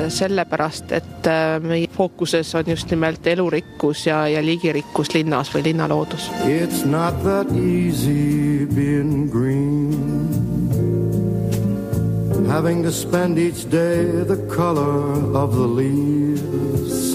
sellepärast, 0.10 0.92
et 0.92 1.26
äh, 1.26 1.60
meie 1.60 1.88
fookuses 1.88 2.56
on 2.56 2.66
just 2.66 2.90
nimelt 2.90 3.26
elurikkus 3.28 4.06
ja, 4.06 4.26
ja 4.28 4.42
liigirikkus 4.42 5.14
linnas 5.14 5.52
või 5.54 5.64
linnaloodus. 5.70 6.30
It's 6.48 6.86
not 6.86 7.22
that 7.24 7.52
easy 7.54 8.66
being 8.66 9.30
green 9.30 9.71
having 12.52 12.84
to 12.84 12.92
spend 12.92 13.40
each 13.40 13.70
day 13.70 14.04
the 14.04 14.36
color 14.54 15.14
of 15.34 15.56
the 15.56 15.68
leaves. 15.80 17.11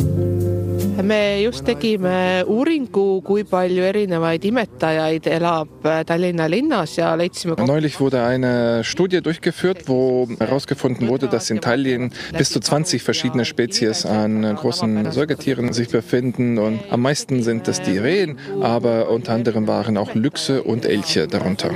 Me 1.03 1.43
just 1.43 1.65
tegime 1.65 2.45
uuringu, 2.47 3.23
kui 3.27 3.45
palju 3.45 3.85
erinevaid 3.85 4.45
imetajaid 4.45 5.27
elab 5.27 5.87
Tallinna 6.07 6.49
linnas 6.49 6.97
ja 6.97 7.15
leidsime 7.17 7.57
Neulich 7.67 8.01
wurde 8.01 8.23
eine 8.25 8.85
Studie 8.85 9.21
durchgeführt, 9.21 9.89
wo 9.89 10.29
herausgefunden 10.39 11.09
wurde, 11.09 11.29
dass 11.29 11.51
in 11.51 11.61
Tallinn 11.61 12.13
bis 12.37 12.51
zu 12.51 12.61
20 12.61 13.03
verschiedene 13.03 13.45
Spezies 13.45 14.07
an 14.07 14.57
großen 14.57 15.11
Säugetieren 15.13 15.73
sich 15.73 15.89
befinden 15.89 16.59
und 16.59 16.81
am 16.91 17.03
meisten 17.03 17.43
sind 17.43 17.69
es 17.69 17.81
die 17.83 17.99
Rehen, 17.99 18.39
aber 18.61 19.11
unter 19.11 19.33
anderem 19.33 19.67
waren 19.67 19.97
auch 19.97 20.15
Lüchse 20.15 20.63
und 20.63 20.87
Elche 20.87 21.27
darunter. 21.27 21.71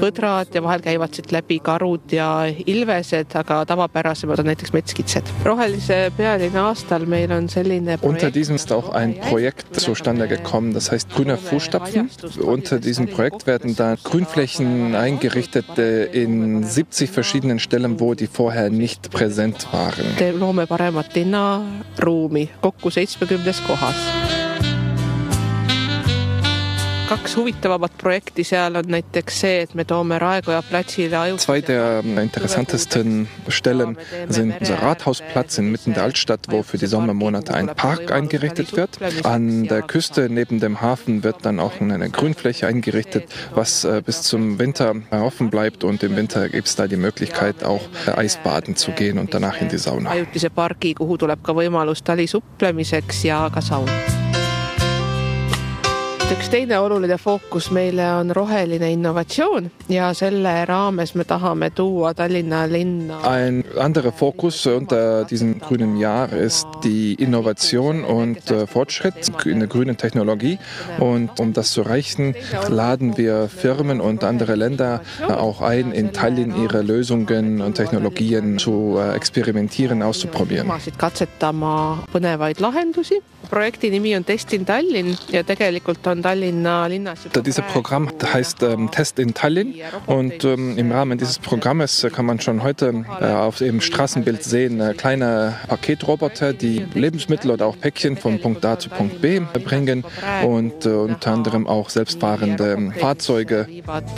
põdrad 0.00 0.54
ja 0.54 0.62
vahel 0.64 0.82
käivad 0.84 1.14
siit 1.14 1.32
läbi 1.34 1.58
karud 1.64 2.12
ja 2.14 2.46
ilvesed, 2.46 3.34
aga 3.36 3.64
tavapärasemad 3.68 4.40
on 4.40 4.50
näiteks 4.50 4.72
metskitsed. 4.72 5.28
rohelise 5.44 6.10
pealinna 6.16 6.68
aastal 6.68 7.06
meil 7.06 7.32
on 7.32 7.48
selline 7.48 7.98
Unter 8.02 8.30
diesem 8.30 8.58
ist 8.60 8.72
auch 8.72 8.90
ein 8.90 9.18
Projekt 9.18 9.80
zustande 9.80 10.28
gekommen, 10.28 10.74
das 10.74 10.92
heißt 10.92 11.08
Grüner 11.10 11.38
Fußstapfen. 11.38 12.10
Unter 12.42 12.78
diesem 12.78 13.06
Projekt 13.06 13.46
werden 13.46 13.74
da 13.74 13.94
Grünflächen 14.02 14.94
eingerichtet 14.94 15.78
äh, 15.78 16.04
in 16.06 16.62
70 16.62 17.10
verschiedenen 17.10 17.58
Stellen, 17.58 18.00
wo 18.00 18.14
die 18.14 18.26
vorher 18.26 18.68
nicht 18.68 19.10
präsent 19.10 19.66
waren. 19.72 20.38
Loome 20.38 20.66
paremat 20.66 21.14
linnaruumi 21.14 22.48
kokku 22.60 22.90
seitsmekümnes 22.90 23.62
kohas. 23.66 23.96
Kaks 27.10 27.36
huvitavamat 27.36 27.96
projekti 27.98 28.44
seal 28.46 28.76
on 28.78 28.86
näiteks 28.86 29.40
see, 29.42 29.62
et 29.64 29.72
me 29.74 29.84
toome 29.84 30.18
Raekoja 30.22 30.62
platsile 30.62 31.16
ajutiselt 31.18 31.46
Zwei 31.46 31.60
der 31.66 32.04
interessantesten 32.22 33.28
Stellen 33.48 33.96
sind 34.28 34.54
unser 34.60 34.76
Rathausplatz 34.82 35.58
inmitten 35.58 35.94
der 35.94 36.04
Altstadt, 36.04 36.46
wo 36.50 36.62
für 36.62 36.78
die 36.78 36.86
Sommermonate 36.86 37.54
ein 37.54 37.66
Park 37.74 38.12
eingerichtet 38.12 38.76
wird. 38.76 38.98
An 39.24 39.64
der 39.64 39.82
Küste 39.82 40.28
neben 40.30 40.60
dem 40.60 40.80
Hafen 40.80 41.24
wird 41.24 41.44
dann 41.44 41.58
auch 41.58 41.80
eine 41.80 42.10
Grünfläche 42.10 42.68
eingerichtet, 42.68 43.24
was 43.54 43.84
äh, 43.84 44.02
bis 44.04 44.22
zum 44.22 44.58
Winter 44.58 44.94
offen 45.10 45.50
bleibt 45.50 45.82
und 45.82 46.02
im 46.02 46.14
Winter 46.14 46.48
gibt 46.48 46.68
es 46.68 46.76
da 46.76 46.86
die 46.86 46.96
Möglichkeit 46.96 47.64
auch 47.64 47.82
äh, 48.06 48.12
Eisbaden 48.12 48.76
zu 48.76 48.92
gehen 48.92 49.18
und 49.18 49.34
danach 49.34 49.60
in 49.60 49.68
die 49.68 49.78
Sauna. 49.78 50.10
ajutise 50.10 50.50
pargi, 50.50 50.94
kuhu 50.94 51.18
tuleb 51.18 51.42
ka 51.42 51.54
võimalus 51.56 52.04
talisupplemiseks 52.06 53.24
ja 53.24 53.44
ka 53.50 53.60
saun. 53.60 54.19
Üks 56.30 56.46
teine 56.46 56.76
oluline 56.78 57.16
fookus 57.18 57.72
meile 57.74 58.04
on 58.14 58.30
roheline 58.36 58.86
innovatsioon 58.94 59.64
ja 59.90 60.12
selle 60.14 60.52
raames 60.68 61.16
me 61.18 61.24
tahame 61.26 61.70
tuua 61.74 62.12
Tallinna 62.14 62.60
linna 62.70 63.18
Ein 63.26 63.64
anderer 63.76 64.12
Fokus 64.12 64.64
unter 64.66 65.24
diesem 65.24 65.58
grünen 65.58 65.96
Jahr 65.96 66.32
ist 66.32 66.68
die 66.84 67.14
Innovation 67.14 68.04
und 68.04 68.50
äh, 68.50 68.68
Fortschritt 68.68 69.32
in 69.44 69.58
der 69.58 69.68
grünen 69.68 69.96
Technologie. 69.96 70.58
Und 70.98 71.40
um 71.40 71.52
das 71.52 71.72
zu 71.72 71.82
erreichen, 71.82 72.34
laden 72.68 73.16
wir 73.16 73.48
Firmen 73.48 74.00
und 74.00 74.22
andere 74.22 74.54
Länder 74.54 75.00
äh, 75.20 75.32
auch 75.32 75.60
ein, 75.60 75.90
in 75.92 76.12
Tallinn 76.12 76.54
ihre 76.62 76.82
Lösungen 76.82 77.60
und 77.60 77.74
Technologien 77.74 78.58
zu 78.58 78.98
äh, 78.98 79.16
experimentieren, 79.16 80.02
auszuprobieren. 80.02 80.66
teemasid 80.66 80.98
katsetama 80.98 82.04
põnevaid 82.12 82.60
lahendusi. 82.60 83.20
projekti 83.50 83.90
nimi 83.90 84.14
on 84.16 84.24
Test 84.24 84.52
in 84.52 84.64
Tallinn 84.66 85.16
ja 85.32 85.42
tegelikult 85.42 86.06
on 86.06 86.19
Dieses 87.44 87.64
Programm 87.72 88.08
heißt 88.22 88.62
ähm, 88.62 88.90
Test 88.90 89.18
in 89.18 89.34
Tallinn 89.34 89.74
und 90.06 90.44
ähm, 90.44 90.76
im 90.78 90.92
Rahmen 90.92 91.18
dieses 91.18 91.38
Programmes 91.38 92.04
äh, 92.04 92.10
kann 92.10 92.26
man 92.26 92.40
schon 92.40 92.62
heute 92.62 93.04
äh, 93.20 93.26
auf 93.26 93.58
dem 93.58 93.80
Straßenbild 93.80 94.42
sehen 94.42 94.80
äh, 94.80 94.94
kleine 94.94 95.54
Paketroboter, 95.68 96.52
die 96.52 96.86
Lebensmittel 96.94 97.50
oder 97.50 97.66
auch 97.66 97.78
Päckchen 97.78 98.16
von 98.16 98.40
Punkt 98.40 98.64
A 98.64 98.78
zu 98.78 98.90
Punkt 98.90 99.20
B 99.20 99.40
bringen 99.64 100.04
und 100.44 100.86
äh, 100.86 100.88
unter 100.90 101.32
anderem 101.32 101.66
auch 101.66 101.90
selbstfahrende 101.90 102.72
ähm, 102.72 102.92
Fahrzeuge. 102.92 103.66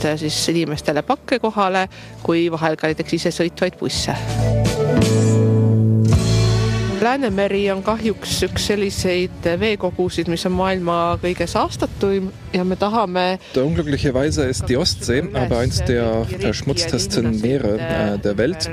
äh, 0.03 0.17
siis 0.17 0.47
inimestele 0.47 1.03
pakke 1.03 1.39
kohale, 1.39 1.87
kui 2.23 2.49
vahel 2.51 2.77
ka 2.77 2.87
näiteks 2.91 3.19
isesõitvaid 3.19 3.79
busse. 3.79 4.72
Läänemeri 7.03 7.65
on 7.71 7.81
kahjuks 7.83 8.37
üks 8.47 8.69
selliseid 8.69 9.47
veekogusid, 9.59 10.29
mis 10.31 10.45
on 10.47 10.53
maailma 10.55 10.95
kõige 11.19 11.43
saastatuim 11.51 12.29
ja 12.53 12.63
me 12.63 12.77
tahame 12.79 13.23
Unglücklicherweise 13.59 14.45
ist 14.47 14.69
die 14.69 14.77
Ostsee 14.77 15.23
aber 15.33 15.57
eines 15.59 15.81
der 15.83 16.23
verschmutztesten 16.39 17.41
Meere 17.41 17.77
äh, 17.79 18.17
der 18.19 18.37
Welt. 18.37 18.69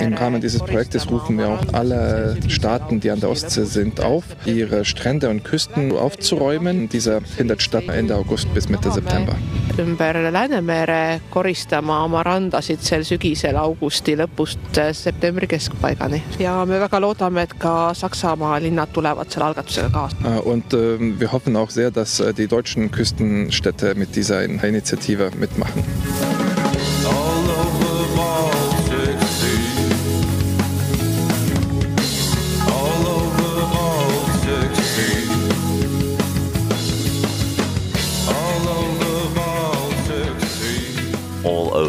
Im 0.00 0.14
Rahmen 0.14 0.40
dieses 0.40 0.62
Projektes 0.62 1.10
rufen 1.10 1.36
wir 1.38 1.48
auch 1.48 1.74
alle 1.74 2.38
Staaten, 2.48 3.00
die 3.00 3.10
an 3.10 3.20
der 3.20 3.28
Ostsee 3.28 3.64
sind, 3.64 4.00
auf, 4.00 4.24
ihre 4.46 4.86
Strände 4.86 5.28
und 5.28 5.44
Küsten 5.44 5.92
aufzuräumen. 5.92 6.88
Dieser 6.88 7.20
findet 7.20 7.60
statt 7.60 7.88
Ende 7.88 8.16
August 8.16 8.52
bis 8.54 8.70
Mitte 8.70 8.90
September. 8.90 9.36
ümber 9.78 10.30
Läänemere 10.32 11.20
koristama 11.30 11.98
oma 12.04 12.22
randasid 12.24 12.80
sel 12.80 13.02
sügisel 13.04 13.58
augusti 13.60 14.14
lõpust 14.16 14.78
äh, 14.80 14.92
septembri 14.96 15.48
keskpaigani 15.50 16.22
ja 16.40 16.54
me 16.64 16.78
väga 16.80 17.00
loodame, 17.02 17.44
et 17.44 17.52
ka 17.60 17.65
Saksamaa 17.94 18.58
linnad 18.60 18.88
tulevad 18.92 19.30
selle 19.30 19.46
algatusega 19.46 19.88
kaasa. 19.90 20.16
Äh, 20.24 20.40
Und 20.40 20.74
äh, 20.74 21.20
wir 21.20 21.32
hoffen 21.32 21.56
auch 21.56 21.70
sehr, 21.70 21.90
dass 21.90 22.20
äh, 22.20 22.32
die 22.34 22.46
deutschen 22.48 22.90
Küstenstädte 22.90 23.94
mit 23.94 24.16
dieser 24.16 24.42
Initiative 24.44 25.30
mitmachen. 25.38 25.82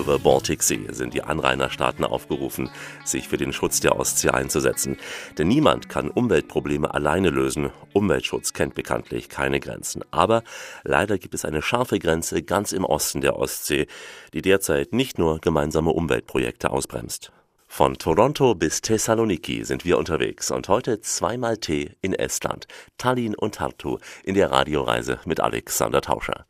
Sea. 0.08 0.14
All 0.14 0.16
over 0.16 0.20
Baltic 0.20 0.64
Sea 0.64 0.94
sind 0.94 1.14
die 1.14 1.24
Anrainerstaaten 1.24 2.06
aufgerufen, 2.06 2.70
sich 3.04 3.28
für 3.28 3.38
den 3.38 3.54
Schutz 3.54 3.80
der 3.80 4.00
Ostsee 4.00 4.30
einzusetzen. 4.30 4.98
Denn 5.38 5.48
niemand 5.48 5.90
kann 5.90 6.10
Umweltprobleme 6.10 6.94
alleine 6.94 7.30
lösen. 7.30 7.72
Umweltschutz 7.94 8.54
kennt 8.54 8.76
bekanntlich 8.76 9.30
keine 9.30 9.60
Grenzen. 9.60 10.04
Aber 10.12 10.44
leider 10.84 11.18
gibt 11.18 11.34
es 11.34 11.46
eine 11.46 11.62
scharfe 11.62 12.00
Grenze 12.00 12.44
ganz 12.44 12.72
im 12.72 12.86
Osten 12.86 13.22
der 13.22 13.38
Ostsee, 13.38 13.88
die 14.34 14.42
derzeit 14.42 14.94
nicht 14.94 15.18
nur 15.18 15.40
gemeinsame 15.40 15.92
Umweltprojekte 15.92 16.70
ausbremst. 16.70 17.32
Von 17.68 17.98
Toronto 17.98 18.56
bis 18.56 18.82
Thessaloniki 18.82 19.66
sind 19.66 19.84
wir 19.84 19.98
unterwegs 19.98 20.52
und 20.52 20.70
heute 20.70 21.02
zweimal 21.02 21.58
Tee 21.58 21.92
in 22.02 22.14
Estland, 22.14 22.66
Tallinn 22.98 23.36
und 23.36 23.56
Tartu 23.56 23.98
in 24.24 24.36
der 24.36 24.52
Radioreise 24.52 25.20
mit 25.26 25.42
Alexander 25.42 26.02
Tauscher. 26.02 26.46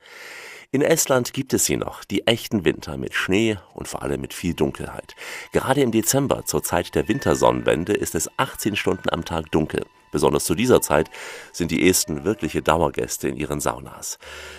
In 0.70 0.82
Estland 0.82 1.32
gibt 1.32 1.54
es 1.54 1.64
sie 1.64 1.78
noch, 1.78 2.04
die 2.04 2.28
echten 2.28 2.66
Winter 2.66 2.98
mit 2.98 3.14
Schnee 3.14 3.58
und 3.74 3.88
vor 3.88 4.02
allem 4.02 4.20
mit 4.20 4.34
viel 4.34 4.54
Dunkelheit. 4.54 5.16
Gerade 5.54 5.82
im 5.82 5.92
Dezember, 5.94 6.44
zur 6.46 6.62
Zeit 6.62 6.94
der 6.94 7.08
Wintersonnenwende, 7.08 7.94
ist 7.94 8.16
es 8.16 8.30
18 8.36 8.76
Stunden 8.76 9.10
am 9.10 9.24
Tag 9.24 9.50
dunkel. 9.52 9.86
Besonders 10.18 10.46
zu 10.46 10.56
dieser 10.56 10.82
Zeit 10.82 11.12
sind 11.52 11.70
die 11.70 11.88
Esten 11.88 12.24
wirkliche 12.24 12.64
Dauergäste 12.64 13.28
in 13.28 13.36
ihren 13.38 13.60
Saunas. 13.60 14.18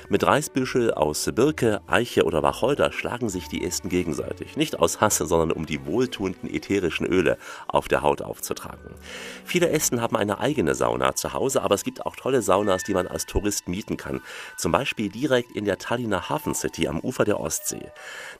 Mit 0.08 0.24
Reisbüschel 0.24 0.94
aus 0.94 1.28
Birke, 1.34 1.80
Eiche 1.88 2.22
oder 2.22 2.44
Wacholder 2.44 2.92
schlagen 2.92 3.28
sich 3.28 3.48
die 3.48 3.64
Esten 3.64 3.88
gegenseitig. 3.88 4.56
Nicht 4.56 4.78
aus 4.78 5.00
Hasse, 5.00 5.26
sondern 5.26 5.50
um 5.50 5.66
die 5.66 5.84
wohltuenden 5.84 6.48
ätherischen 6.48 7.06
Öle 7.06 7.38
auf 7.66 7.88
der 7.88 8.02
Haut 8.02 8.22
aufzutragen. 8.22 8.94
Viele 9.44 9.70
Esten 9.70 10.00
haben 10.00 10.14
eine 10.14 10.38
eigene 10.38 10.76
Sauna 10.76 11.16
zu 11.16 11.32
Hause, 11.32 11.60
aber 11.62 11.74
es 11.74 11.82
gibt 11.82 12.06
auch 12.06 12.14
tolle 12.14 12.40
Saunas, 12.40 12.84
die 12.84 12.94
man 12.94 13.08
als 13.08 13.26
Tourist 13.26 13.66
mieten 13.66 13.96
kann. 13.96 14.20
Zum 14.56 14.70
Beispiel 14.70 15.08
direkt 15.08 15.50
in 15.56 15.64
der 15.64 15.78
Tallinner 15.78 16.28
Hafen 16.28 16.54
City 16.54 16.86
am 16.86 17.00
Ufer 17.00 17.24
der 17.24 17.40
Ostsee. 17.40 17.90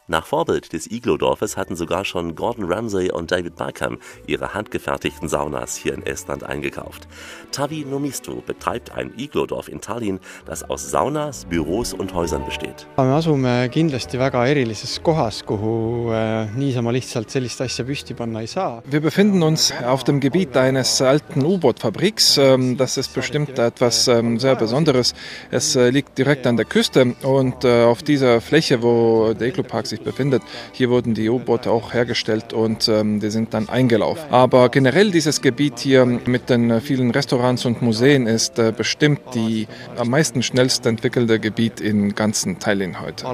Nach 0.06 0.24
Vorbild 0.24 0.72
des 0.72 0.88
Iglo-Dorfes 0.88 1.56
hatten 1.56 1.74
sogar 1.74 2.04
schon 2.04 2.36
Gordon 2.36 2.72
Ramsay 2.72 3.10
und 3.10 3.32
David 3.32 3.56
Beckham 3.56 3.98
ihre 4.28 4.54
handgefertigten 4.54 5.28
Saunas 5.28 5.74
hier 5.74 5.94
in 5.94 6.06
Estland 6.06 6.44
eingekauft. 6.44 7.07
Tavi 7.52 7.84
Nomistu 7.84 8.42
betreibt 8.46 8.92
ein 8.92 9.12
Iglo-Dorf 9.16 9.68
in 9.68 9.80
Tallinn, 9.80 10.20
das 10.46 10.68
aus 10.68 10.90
Saunas, 10.90 11.44
Büros 11.44 11.92
und 11.92 12.14
Häusern 12.14 12.44
besteht. 12.44 12.86
me 12.96 13.14
asume 13.14 13.68
kindlasti 13.70 14.18
väga 14.18 14.46
erilises 14.46 15.00
kohas, 15.02 15.44
kuhu 15.46 16.12
äh, 16.12 16.46
niisama 16.56 16.90
lihtsalt 16.90 17.30
sellist 17.30 17.60
asja 17.60 17.84
püsti 17.84 18.14
panna 18.14 18.40
ei 18.40 18.46
saa. 18.46 18.82
Wir 18.84 19.00
befinden 19.00 19.42
uns 19.42 19.72
auf 19.86 20.04
dem 20.04 20.20
Gebiet 20.20 20.56
eines 20.56 21.00
alten 21.02 21.44
U-Boot-Fabriks. 21.44 22.38
Ähm, 22.38 22.76
Das 22.76 22.96
ist 22.96 23.14
bestimmt 23.14 23.58
etwas 23.58 24.08
ähm, 24.08 24.38
sehr 24.38 24.56
Besonderes. 24.56 25.14
Es 25.50 25.74
äh, 25.76 25.90
liegt 25.90 26.18
direkt 26.18 26.46
an 26.46 26.56
der 26.56 26.66
Küste 26.66 27.14
und 27.22 27.64
äh, 27.64 27.84
auf 27.84 28.02
dieser 28.02 28.40
Fläche, 28.40 28.82
wo 28.82 29.32
der 29.34 29.48
Iglo-Park 29.48 29.86
sich 29.86 30.00
befindet, 30.00 30.42
hier 30.72 30.90
wurden 30.90 31.14
die 31.14 31.28
U-Boote 31.28 31.70
auch 31.70 31.92
hergestellt 31.94 32.52
und 32.52 32.88
ähm, 32.88 33.20
die 33.20 33.30
sind 33.30 33.54
dann 33.54 33.68
eingelaufen. 33.68 34.24
Aber 34.30 34.68
generell 34.68 35.10
dieses 35.10 35.40
Gebiet 35.40 35.78
hier 35.78 36.04
mit 36.04 36.50
den 36.50 36.80
vielen 36.88 37.10
Restaurants 37.10 37.66
und 37.66 37.82
Museen 37.82 38.26
ist 38.26 38.58
äh, 38.58 38.72
bestimmt 38.74 39.20
die 39.34 39.68
am 39.98 40.08
meisten 40.08 40.42
schnellst 40.42 40.86
entwickelte 40.86 41.38
Gebiet 41.38 41.82
in 41.82 42.14
ganzen 42.14 42.60
Tallinn 42.60 43.02
heute. 43.02 43.26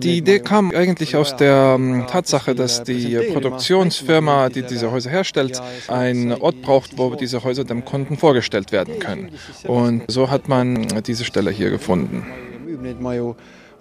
Die 0.00 0.16
Idee 0.16 0.38
kam 0.38 0.70
eigentlich 0.70 1.16
aus 1.16 1.34
der 1.34 1.74
ähm, 1.76 2.04
Tatsache, 2.08 2.54
dass 2.54 2.84
die 2.84 3.18
Produktionsfirma, 3.32 4.48
die 4.48 4.62
diese 4.62 4.92
Häuser 4.92 5.10
herstellt, 5.10 5.60
einen 5.88 6.32
Ort 6.32 6.62
braucht, 6.62 6.96
wo 6.98 7.16
diese 7.16 7.42
Häuser 7.42 7.64
dem 7.64 7.84
Kunden 7.84 8.16
vorgestellt 8.16 8.70
werden 8.70 9.00
können. 9.00 9.32
Und 9.66 10.04
so 10.06 10.30
hat 10.30 10.48
man 10.48 10.86
diese 11.04 11.24
Stelle 11.24 11.50
hier 11.50 11.70
gefunden. 11.70 12.26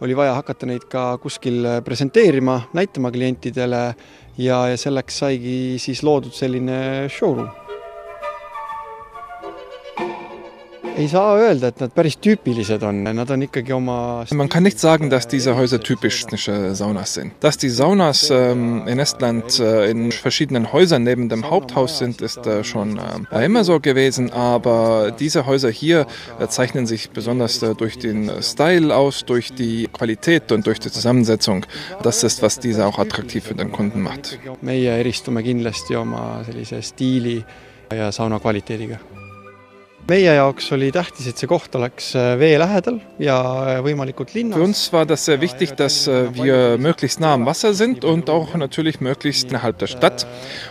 Oli 0.02 0.16
vaja 0.18 0.34
hakata 0.34 0.66
neid 0.66 0.88
ka 0.90 1.18
kuskil 1.22 1.66
presenteerima, 1.86 2.62
näitama 2.74 3.12
klientidele 3.14 3.84
ja, 4.38 4.64
ja 4.68 4.78
selleks 4.78 5.22
saigi 5.24 5.58
siis 5.82 6.04
loodud 6.04 6.34
selline 6.34 7.10
showroom. 7.10 7.61
Ei 10.98 11.08
saa 11.08 11.36
öelda, 11.38 11.70
et 11.72 11.80
nad 11.82 11.94
päris 11.96 12.18
tüüpilised 12.22 12.84
on, 12.84 13.04
nad 13.04 13.30
on 13.32 13.46
ikkagi 13.46 13.74
oma 13.74 14.26
Man 14.34 14.50
kann 14.50 14.64
nicht 14.64 14.80
sagen, 14.80 15.10
dass 15.10 15.28
diese 15.28 15.56
Häuser 15.56 15.80
typische 15.80 16.76
Saunas 16.76 17.14
sind. 17.14 17.34
Dass 17.40 17.58
die 17.58 17.70
Saunas 17.70 18.30
ähm, 18.30 18.88
in 18.88 19.00
Estland 19.00 19.60
äh, 19.60 19.90
in 19.90 20.12
verschiedenen 20.12 20.72
Häusern 20.72 21.04
neben 21.04 21.30
dem 21.30 21.50
Haupthaus 21.50 21.98
sind, 21.98 22.22
ist 22.22 22.46
äh, 22.46 22.64
schon 22.64 23.00
äh, 23.32 23.46
immer 23.46 23.64
so 23.64 23.80
gewesen. 23.80 24.32
Aber 24.32 25.12
diese 25.12 25.46
Häuser 25.46 25.70
hier 25.70 26.08
äh, 26.40 26.48
zeichnen 26.48 26.86
sich 26.86 27.12
besonders 27.12 27.62
äh, 27.64 27.76
durch 27.76 27.98
den 27.98 28.32
Style 28.42 28.96
aus, 28.96 29.26
durch 29.26 29.54
die 29.54 29.88
Qualität 29.92 30.52
und 30.52 30.68
durch 30.68 30.80
die 30.80 30.92
Zusammensetzung. 30.92 31.66
Das 32.04 32.24
ist, 32.24 32.42
was 32.42 32.60
diese 32.60 32.86
auch 32.86 33.00
attraktiv 33.00 33.46
für 33.46 33.56
den 33.56 33.72
Kunden 33.72 34.02
macht. 34.02 34.40
meie 34.62 34.90
eristume 34.90 35.44
kindlasti 35.44 35.96
oma 35.96 36.44
sellise 36.46 36.82
stiili 36.82 37.44
ja 37.92 38.12
sauna 38.12 38.40
kvaliteediga. 38.40 39.00
Für 40.08 40.52
uns 44.62 44.94
war 44.94 45.06
das 45.06 45.26
sehr 45.26 45.42
wichtig, 45.42 45.76
dass 45.76 46.08
äh, 46.08 46.34
wir 46.34 46.78
möglichst 46.78 47.20
nah 47.20 47.34
am 47.34 47.46
Wasser 47.46 47.74
sind 47.74 48.04
und 48.04 48.30
auch 48.30 48.56
natürlich 48.56 49.00
möglichst 49.00 49.50
innerhalb 49.50 49.78
der 49.78 49.88
Stadt. 49.88 50.28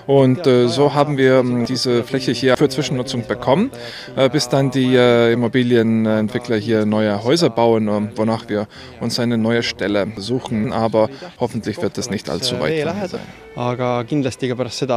Und 0.06 0.46
äh, 0.46 0.68
so 0.68 0.94
haben 0.94 1.16
wir 1.16 1.38
ähm, 1.38 1.64
diese 1.64 2.04
Fläche 2.04 2.32
hier 2.32 2.56
für 2.56 2.68
Zwischennutzung 2.68 3.26
bekommen, 3.26 3.70
äh, 4.16 4.28
bis 4.28 4.48
dann 4.48 4.70
die 4.70 4.94
Immobilienentwickler 4.94 6.56
hier 6.56 6.86
neue 6.86 7.22
Häuser 7.22 7.50
bauen, 7.50 7.88
äh, 7.88 8.16
wonach 8.16 8.48
wir 8.48 8.66
uns 9.00 9.20
eine 9.20 9.38
neue 9.38 9.62
Stelle 9.62 10.08
suchen. 10.16 10.72
Aber 10.72 11.08
hoffentlich 11.38 11.80
wird 11.82 11.98
es 11.98 12.10
nicht 12.10 12.28
allzu 12.28 12.60
weit 12.60 13.10
sein., 13.10 13.20
aga 13.60 14.04
kindlasti 14.06 14.46
ka 14.48 14.54
pärast 14.54 14.84
seda 14.84 14.96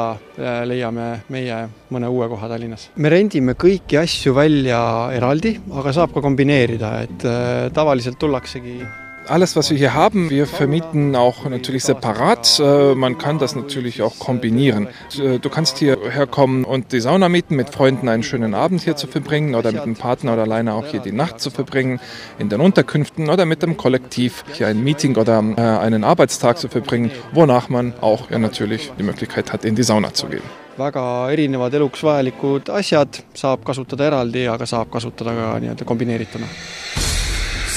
leiame 0.69 1.23
meie 1.33 1.55
mõne 1.89 2.07
uue 2.07 2.27
koha 2.29 2.47
Tallinnas. 2.47 2.91
me 2.95 3.09
rendime 3.09 3.55
kõiki 3.57 3.97
asju 3.97 4.22
välja 4.31 5.11
eraldi, 5.11 5.59
aga 5.71 5.93
saab 5.93 6.13
ka 6.13 6.21
kombineerida, 6.21 7.01
et 7.03 7.23
äh, 7.23 7.69
tavaliselt 7.69 8.19
tullaksegi 8.19 8.81
Alles, 9.25 9.55
was 9.55 9.69
wir 9.69 9.77
hier 9.77 9.93
haben, 9.93 10.29
wir 10.29 10.45
vermieten 10.45 11.15
auch 11.15 11.49
natürlich 11.49 11.85
separat. 11.85 12.59
Äh, 12.59 12.93
Man 12.93 13.17
kann 13.17 13.39
das 13.39 13.55
natürlich 13.55 14.01
auch 14.01 14.19
kombinieren. 14.19 14.87
Äh, 15.17 15.39
Du 15.39 15.49
kannst 15.49 15.77
hierher 15.77 16.27
kommen 16.27 16.65
und 16.65 16.91
die 16.91 16.99
Sauna 16.99 17.29
mieten, 17.29 17.55
mit 17.55 17.69
Freunden 17.69 18.09
einen 18.09 18.23
schönen 18.23 18.53
Abend 18.53 18.81
hier 18.81 18.97
zu 18.97 19.07
verbringen 19.07 19.55
oder 19.55 19.71
mit 19.71 19.81
einem 19.81 19.95
Partner 19.95 20.33
oder 20.33 20.41
alleine 20.41 20.73
auch 20.73 20.87
hier 20.87 20.99
die 20.99 21.13
Nacht 21.13 21.39
zu 21.39 21.51
verbringen 21.51 22.01
in 22.37 22.49
den 22.49 22.59
Unterkünften 22.59 23.29
oder 23.29 23.45
mit 23.45 23.63
dem 23.63 23.77
Kollektiv 23.77 24.43
hier 24.51 24.67
ein 24.67 24.83
Meeting 24.83 25.15
oder 25.15 25.39
einen 25.39 26.03
Arbeitstag 26.03 26.57
zu 26.57 26.67
verbringen, 26.67 27.09
wonach 27.31 27.69
man 27.69 27.93
auch 28.01 28.29
ja 28.29 28.39
natürlich 28.39 28.91
die 28.99 29.03
Möglichkeit 29.03 29.53
hat, 29.53 29.63
in 29.63 29.75
die 29.75 29.83
Sauna 29.83 30.13
zu 30.13 30.27
gehen. 30.27 30.62
Väga 30.77 31.03
erinevad 31.31 31.73
eluks 31.73 32.03
vajalikud 32.03 32.69
asjad 32.73 33.19
saab 33.37 33.63
kasutada 33.67 34.07
eraldi, 34.09 34.47
aga 34.49 34.65
saab 34.65 34.89
kasutada 34.93 35.35
ka 35.37 35.49
nii-öelda 35.61 35.85
kombineerituna. 35.85 36.47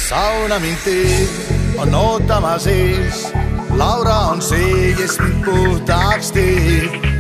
sauna 0.09 0.59
mind 0.63 0.85
teeb, 0.85 1.29
on 1.83 1.95
ootamas 1.95 2.67
ees. 2.67 3.27
Laura 3.77 4.17
on 4.33 4.43
see, 4.43 4.95
kes 4.97 5.19
mind 5.21 5.45
puhtaks 5.45 6.33
teeb, 6.33 7.16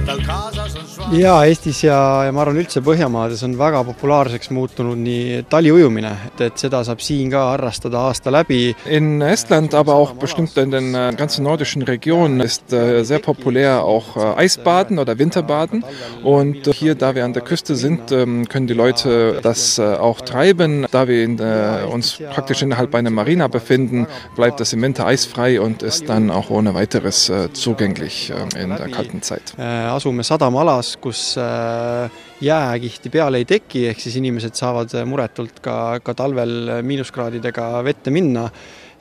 ja 1.13 1.45
Eestis 1.45 1.83
ja, 1.83 2.25
ja 2.25 2.33
ma 2.33 2.43
arvan 2.43 2.61
üldse 2.61 2.83
Põhjamaades 2.85 3.43
on 3.47 3.57
väga 3.59 3.83
populaarseks 3.89 4.51
muutunud 4.55 4.99
nii 5.01 5.43
taliujumine, 5.51 6.13
et, 6.39 6.59
seda 6.61 6.83
saab 6.87 7.03
siin 7.05 7.31
ka 7.33 7.43
harrastada 7.53 8.05
aasta 8.09 8.33
läbi. 8.35 8.75
In 8.87 9.23
Estland, 9.23 9.75
aber 9.75 9.95
auch 9.95 10.15
bestimmt 10.15 10.57
in 10.57 10.71
den 10.71 10.95
äh, 10.95 11.13
ganzen 11.17 11.45
nordischen 11.45 11.83
Regionen 11.83 12.41
ist 12.41 12.73
äh, 12.73 13.03
sehr 13.05 13.19
populär 13.19 13.83
auch 13.85 14.17
äh, 14.17 14.43
Eisbaden 14.45 14.99
oder 14.99 15.19
Winterbaden. 15.19 15.85
Und 16.23 16.67
hier, 16.73 16.95
da 16.95 17.15
wir 17.15 17.25
an 17.25 17.33
der 17.33 17.43
Küste 17.43 17.77
sind, 17.77 18.13
ähm, 18.13 18.49
können 18.49 18.67
die 18.67 18.75
Leute 18.75 19.41
das 19.43 19.79
auch 19.79 20.21
treiben. 20.21 20.87
Da 20.91 21.09
wir 21.09 21.25
in, 21.25 21.41
uns 21.41 22.19
praktisch 22.33 22.63
innerhalb 22.63 22.95
einer 22.95 23.11
Marina 23.11 23.49
befinden, 23.49 24.07
bleibt 24.35 24.61
das 24.61 24.73
im 24.73 24.83
Winter 24.83 25.07
eisfrei 25.07 25.61
und 25.61 25.83
ist 25.83 26.09
dann 26.09 26.31
auch 26.31 26.51
ohne 26.51 26.75
weiteres 26.75 27.31
zugänglich 27.53 28.31
äh, 28.31 28.63
in 28.63 28.71
der 28.71 28.89
kalten 28.89 29.23
Zeit. 29.23 29.55
Asume 29.97 30.25
sadamaalas, 30.27 30.97
kus 31.01 31.21
äh, 31.41 32.11
jääkihti 32.45 33.11
peale 33.11 33.41
ei 33.41 33.47
teki, 33.49 33.87
ehk 33.89 34.03
siis 34.03 34.19
inimesed 34.21 34.59
saavad 34.59 34.93
äh, 34.93 35.07
muretult 35.09 35.63
ka, 35.65 35.77
ka 36.05 36.15
talvel 36.19 36.57
äh, 36.69 36.83
miinuskraadidega 36.85 37.71
vette 37.87 38.13
minna 38.13 38.49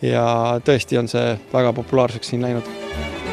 ja 0.05 0.25
tõesti 0.63 0.99
on 1.01 1.11
see 1.11 1.35
väga 1.51 1.75
populaarseks 1.75 2.31
siin 2.31 2.47
läinud. 2.47 3.24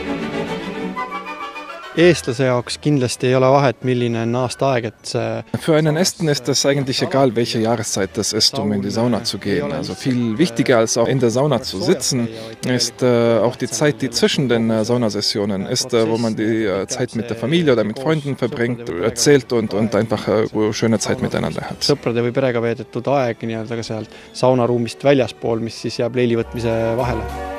Für 5.60 5.76
einen 5.76 5.96
Esten 5.96 6.28
ist 6.28 6.48
es 6.48 6.64
eigentlich 6.64 7.02
egal, 7.02 7.36
welche 7.36 7.58
Jahreszeit 7.58 8.10
das 8.14 8.32
ist, 8.32 8.58
um 8.58 8.72
in 8.72 8.80
die 8.80 8.90
Sauna 8.90 9.24
zu 9.24 9.38
gehen. 9.38 9.70
Also 9.72 9.94
viel 9.94 10.38
wichtiger 10.38 10.78
als 10.78 10.96
auch 10.96 11.06
in 11.06 11.20
der 11.20 11.30
Sauna 11.30 11.60
zu 11.60 11.82
sitzen, 11.82 12.28
ist 12.66 13.02
äh, 13.02 13.38
auch 13.38 13.56
die 13.56 13.68
Zeit, 13.68 14.00
die 14.00 14.08
zwischen 14.08 14.48
den 14.48 14.70
äh, 14.70 14.84
Saunasessionen 14.86 15.66
ist, 15.66 15.92
äh, 15.92 16.08
wo 16.08 16.16
man 16.16 16.34
die 16.34 16.66
Zeit 16.86 17.14
mit 17.14 17.28
der 17.28 17.36
Familie 17.36 17.74
oder 17.74 17.84
mit 17.84 17.98
Freunden 17.98 18.36
verbringt, 18.38 18.88
erzählt 18.88 19.52
und, 19.52 19.74
und 19.74 19.94
einfach 19.94 20.28
schöne 20.72 20.98
Zeit 20.98 21.20
miteinander 21.20 21.62
hat. 21.62 21.82
sõprade 21.84 22.24
või 22.24 22.32
perega 22.32 22.62
veedetud 22.62 23.08
aeg 23.12 23.44
nii-öelda 23.44 23.78
ka 23.78 23.86
sealt 23.86 24.20
saunaruumist 24.32 25.04
väljaspool, 25.04 25.60
mis 25.60 25.82
siis 25.84 26.00
jääb 26.00 26.16
leili 26.16 26.40
võtmise 26.40 26.76
vahele. 26.96 27.51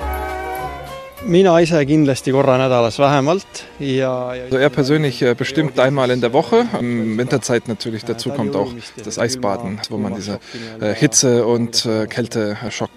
Mina 1.25 1.53
ise 1.61 1.79
kindlasti 1.85 2.31
korra 2.31 2.57
nädalas 2.57 2.99
vähemalt 2.99 3.63
ja, 3.79 4.35
ja 4.35 4.43
Also 4.45 4.57
er 4.57 4.69
persönlich 4.69 5.21
äh, 5.21 5.35
bestimmt 5.35 5.79
einmal 5.79 6.11
in 6.11 6.21
der 6.21 6.33
Woche. 6.33 6.65
Im 6.79 7.17
Winterzeit 7.17 7.67
natürlich 7.67 8.03
dazu 8.03 8.29
kommt 8.29 8.55
auch 8.55 8.73
das 9.03 9.17
Eisbaden, 9.19 9.79
wo 9.89 9.97
man 9.97 10.15
diese 10.15 10.39
äh, 10.79 10.93
Hitze- 10.93 11.45
und 11.45 11.85
äh, 11.85 12.07
Kälteschock 12.07 12.91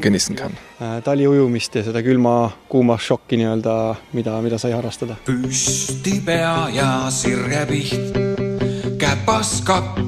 genießen 0.00 0.36
kann. 0.36 0.52
taliujumist 1.04 1.74
ja 1.74 1.82
seda 1.84 2.00
külma-kuuma 2.00 2.96
šokki 2.98 3.36
nii-öelda, 3.36 3.96
mida, 4.16 4.38
mida 4.40 4.58
sai 4.58 4.72
harrastada. 4.72 5.18
püsti 5.26 6.22
pea 6.24 6.70
ja 6.72 7.10
sirjepiht, 7.10 8.16
käpas 8.98 9.60
kapp 9.64 10.00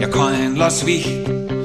ja 0.00 0.08
kaenlas 0.08 0.84
viht. 0.86 1.55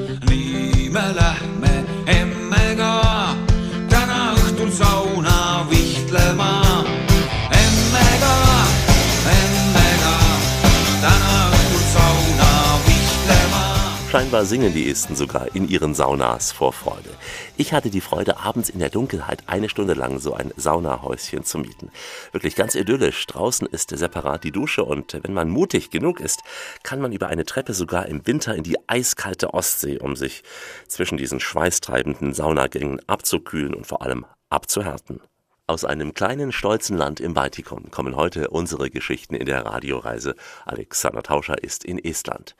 Scheinbar 14.32 14.46
singen 14.48 14.72
die 14.72 14.90
Esten 14.90 15.14
sogar 15.14 15.54
in 15.54 15.68
ihren 15.68 15.92
Saunas 15.92 16.52
vor 16.52 16.72
Freude. 16.72 17.10
Ich 17.58 17.74
hatte 17.74 17.90
die 17.90 18.00
Freude, 18.00 18.38
abends 18.38 18.70
in 18.70 18.78
der 18.78 18.88
Dunkelheit 18.88 19.42
eine 19.46 19.68
Stunde 19.68 19.92
lang 19.92 20.20
so 20.20 20.32
ein 20.32 20.54
Saunahäuschen 20.56 21.44
zu 21.44 21.58
mieten. 21.58 21.90
Wirklich 22.32 22.56
ganz 22.56 22.74
idyllisch. 22.74 23.26
Draußen 23.26 23.66
ist 23.66 23.90
separat 23.90 24.42
die 24.44 24.50
Dusche 24.50 24.84
und 24.84 25.18
wenn 25.22 25.34
man 25.34 25.50
mutig 25.50 25.90
genug 25.90 26.18
ist, 26.18 26.40
kann 26.82 27.02
man 27.02 27.12
über 27.12 27.28
eine 27.28 27.44
Treppe 27.44 27.74
sogar 27.74 28.06
im 28.06 28.26
Winter 28.26 28.54
in 28.54 28.62
die 28.62 28.78
eiskalte 28.88 29.52
Ostsee, 29.52 29.98
um 29.98 30.16
sich 30.16 30.44
zwischen 30.88 31.18
diesen 31.18 31.38
schweißtreibenden 31.38 32.32
Saunagängen 32.32 33.06
abzukühlen 33.06 33.74
und 33.74 33.86
vor 33.86 34.00
allem 34.00 34.24
abzuhärten. 34.48 35.20
Aus 35.66 35.84
einem 35.84 36.14
kleinen, 36.14 36.52
stolzen 36.52 36.96
Land 36.96 37.20
im 37.20 37.34
Baltikum 37.34 37.90
kommen 37.90 38.16
heute 38.16 38.48
unsere 38.48 38.88
Geschichten 38.88 39.34
in 39.34 39.44
der 39.44 39.66
Radioreise. 39.66 40.36
Alexander 40.64 41.22
Tauscher 41.22 41.62
ist 41.62 41.84
in 41.84 42.02
Estland. 42.02 42.56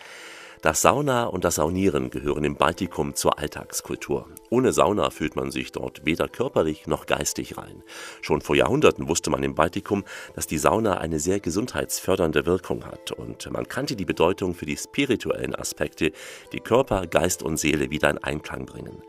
Das 0.62 0.80
Sauna 0.80 1.24
und 1.24 1.42
das 1.42 1.56
Saunieren 1.56 2.08
gehören 2.10 2.44
im 2.44 2.54
Baltikum 2.54 3.16
zur 3.16 3.36
Alltagskultur. 3.36 4.28
Ohne 4.52 4.72
Sauna 4.72 5.10
fühlt 5.10 5.34
man 5.34 5.50
sich 5.50 5.72
dort 5.72 6.04
weder 6.04 6.28
körperlich 6.28 6.86
noch 6.86 7.06
geistig 7.06 7.56
rein. 7.56 7.82
Schon 8.20 8.40
vor 8.40 8.54
Jahrhunderten 8.54 9.08
wusste 9.08 9.30
man 9.30 9.42
im 9.42 9.54
Baltikum, 9.54 10.04
dass 10.34 10.46
die 10.46 10.58
Sauna 10.58 10.98
eine 10.98 11.18
sehr 11.18 11.40
gesundheitsfördernde 11.40 12.46
Wirkung 12.46 12.84
hat 12.84 13.12
und 13.12 13.50
man 13.50 13.66
kannte 13.66 13.96
die 13.96 14.04
Bedeutung 14.04 14.54
für 14.54 14.66
die 14.66 14.76
spirituellen 14.76 15.54
Aspekte, 15.54 16.12
die 16.52 16.60
Körper, 16.60 17.06
Geist 17.06 17.42
und 17.42 17.56
Seele 17.56 17.90
wieder 17.90 18.10
in 18.10 18.18
Einklang 18.18 18.66
bringen. 18.66 19.02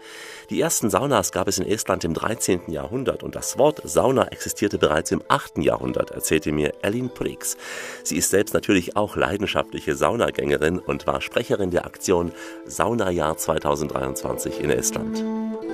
Die 0.49 0.61
ersten 0.61 0.89
Saunas 0.89 1.31
gab 1.31 1.47
es 1.47 1.59
in 1.59 1.65
Estland 1.65 2.05
im 2.05 2.13
13. 2.13 2.71
Jahrhundert 2.71 3.21
und 3.21 3.35
das 3.35 3.57
Wort 3.57 3.81
Sauna 3.83 4.29
existierte 4.29 4.77
bereits 4.77 5.11
im 5.11 5.21
8. 5.27 5.57
Jahrhundert, 5.57 6.11
erzählte 6.11 6.51
mir 6.51 6.73
Ellen 6.81 7.13
Prix. 7.13 7.57
Sie 8.03 8.17
ist 8.17 8.29
selbst 8.29 8.53
natürlich 8.53 8.95
auch 8.95 9.15
leidenschaftliche 9.15 9.95
Saunagängerin 9.95 10.79
und 10.79 11.05
war 11.05 11.21
Sprecherin 11.21 11.43
Sprecherin 11.43 11.71
der 11.71 11.85
Aktion 11.85 12.31
Saunajahr 12.65 13.37
2023 13.37 14.59
in 14.61 14.69
Estland. 14.69 15.32
Thank 15.33 15.63
you. 15.63 15.72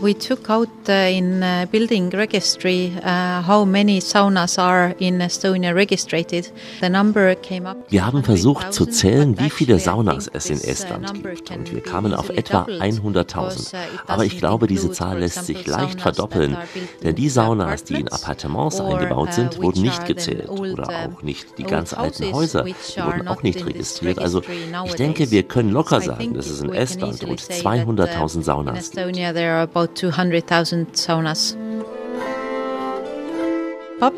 We 0.00 0.12
took 0.12 0.50
out 0.50 0.68
uh, 0.88 0.92
in 0.92 1.42
uh, 1.42 1.66
building 1.70 2.10
registry 2.10 2.92
uh, 3.02 3.40
how 3.42 3.64
many 3.64 4.00
saunas 4.00 4.58
are 4.58 4.94
in 4.98 5.20
Estonia 5.20 5.72
registered. 5.74 6.50
The 6.80 6.88
number 6.88 7.34
came 7.36 7.66
up. 7.66 7.76
Wir 7.88 8.04
haben 8.04 8.22
versucht 8.24 8.72
zu 8.72 8.86
zählen, 8.86 9.38
wie 9.38 9.50
viele 9.50 9.78
Saunas 9.78 10.28
es 10.32 10.50
in 10.50 10.60
Estland 10.60 11.14
gibt 11.14 11.50
und 11.50 11.72
wir 11.72 11.80
kamen 11.80 12.12
auf 12.12 12.28
etwa 12.28 12.62
100.000. 12.64 13.74
Aber 14.06 14.24
ich 14.24 14.38
glaube, 14.38 14.66
diese 14.66 14.90
Zahl 14.90 15.20
lässt 15.20 15.46
sich 15.46 15.66
leicht 15.66 16.00
verdoppeln, 16.00 16.56
denn 17.02 17.14
die 17.14 17.28
Saunas, 17.28 17.84
die 17.84 18.00
in 18.00 18.08
Appartements 18.08 18.80
eingebaut 18.80 19.32
sind, 19.32 19.62
wurden 19.62 19.82
nicht 19.82 20.04
gezählt 20.06 20.48
oder 20.48 20.88
auch 20.88 21.22
nicht 21.22 21.56
die 21.56 21.64
ganz 21.64 21.94
alten 21.94 22.32
Häuser, 22.32 22.64
die 22.64 22.74
wurden 23.00 23.28
auch 23.28 23.42
nicht 23.42 23.64
registriert. 23.64 24.18
Also 24.18 24.42
ich 24.86 24.94
denke, 24.96 25.30
wir 25.30 25.44
können 25.44 25.70
locker 25.70 26.00
sagen, 26.00 26.34
dass 26.34 26.48
es 26.48 26.60
in 26.60 26.72
Estland 26.72 27.22
rund 27.26 27.40
200.000 27.40 28.42
Saunas 28.42 28.90
gibt. 28.90 29.14
200,000 29.86 30.96
saunas. 30.96 31.56
Uh, 34.00 34.08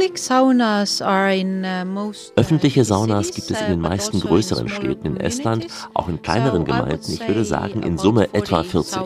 Öffentliche 2.36 2.84
Saunas 2.84 3.30
gibt 3.32 3.50
es 3.50 3.60
in 3.60 3.68
den 3.68 3.80
meisten 3.80 4.16
also 4.16 4.28
größeren 4.28 4.68
Städten 4.68 5.06
in 5.06 5.16
Estland, 5.18 5.66
auch 5.94 6.08
in 6.08 6.20
kleineren 6.22 6.64
Gemeinden. 6.64 7.12
Ich 7.12 7.26
würde 7.26 7.44
sagen, 7.44 7.82
in 7.82 7.98
Summe 7.98 8.28
etwa 8.32 8.62
40. 8.62 8.98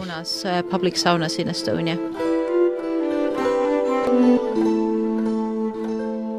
Public 0.71 0.97
saunas 0.97 1.35
in 1.35 1.49
Estonia. 1.49 1.99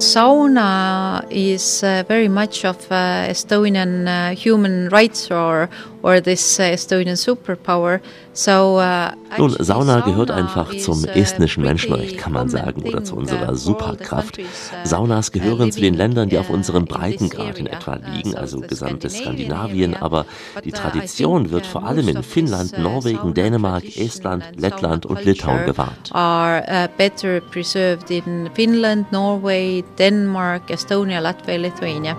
Sauna 0.02 1.24
is 1.30 1.84
uh, 1.84 2.04
very 2.08 2.28
much 2.28 2.66
of 2.66 2.76
uh, 2.92 3.30
Estonian 3.30 4.08
uh, 4.08 4.36
human 4.36 4.90
rights 4.90 5.30
or 5.30 5.70
or 6.02 6.20
this 6.20 6.60
uh, 6.60 6.64
Estonian 6.64 7.16
superpower. 7.16 8.02
Uh, 8.34 9.10
Nun, 9.38 9.56
Sauna 9.60 10.00
gehört 10.00 10.32
einfach 10.32 10.74
zum 10.78 11.04
uh, 11.04 11.08
estnischen 11.08 11.64
Menschenrecht, 11.64 12.18
kann 12.18 12.32
man 12.32 12.48
sagen, 12.48 12.84
oder 12.84 13.04
zu 13.04 13.18
unserer 13.18 13.56
Superkraft. 13.56 14.40
Saunas 14.86 15.34
gehören 15.34 15.72
zu 15.74 15.82
den 15.82 15.94
Ländern, 15.96 16.30
die 16.30 16.38
auf 16.38 16.50
unserem 16.50 16.86
Breitengrad 16.86 17.60
in 17.60 17.68
etwa 17.68 17.96
liegen, 17.96 18.36
also 18.36 18.62
gesamtes 18.62 19.18
Skandinavien, 19.18 19.96
aber 19.96 20.26
die 20.64 20.72
Tradition 20.72 21.52
wird 21.52 21.66
vor 21.66 21.84
allem 21.84 22.08
in 22.08 22.24
Finnland, 22.24 22.78
Norwegen, 22.78 23.34
Dänemark, 23.34 23.84
Estland, 23.98 24.46
Lettland 24.56 25.06
und 25.06 25.24
Litauen 25.26 25.66
bewahrt. 25.66 26.12
Are 26.14 26.90
better 26.98 27.42
preserved 27.42 28.10
in 28.10 28.50
Finland, 28.54 29.12
Norway, 29.12 29.84
Denmark, 30.00 30.70
Estonia, 30.70 31.20
Latvia, 31.20 31.58
Lithuania. 31.58 32.16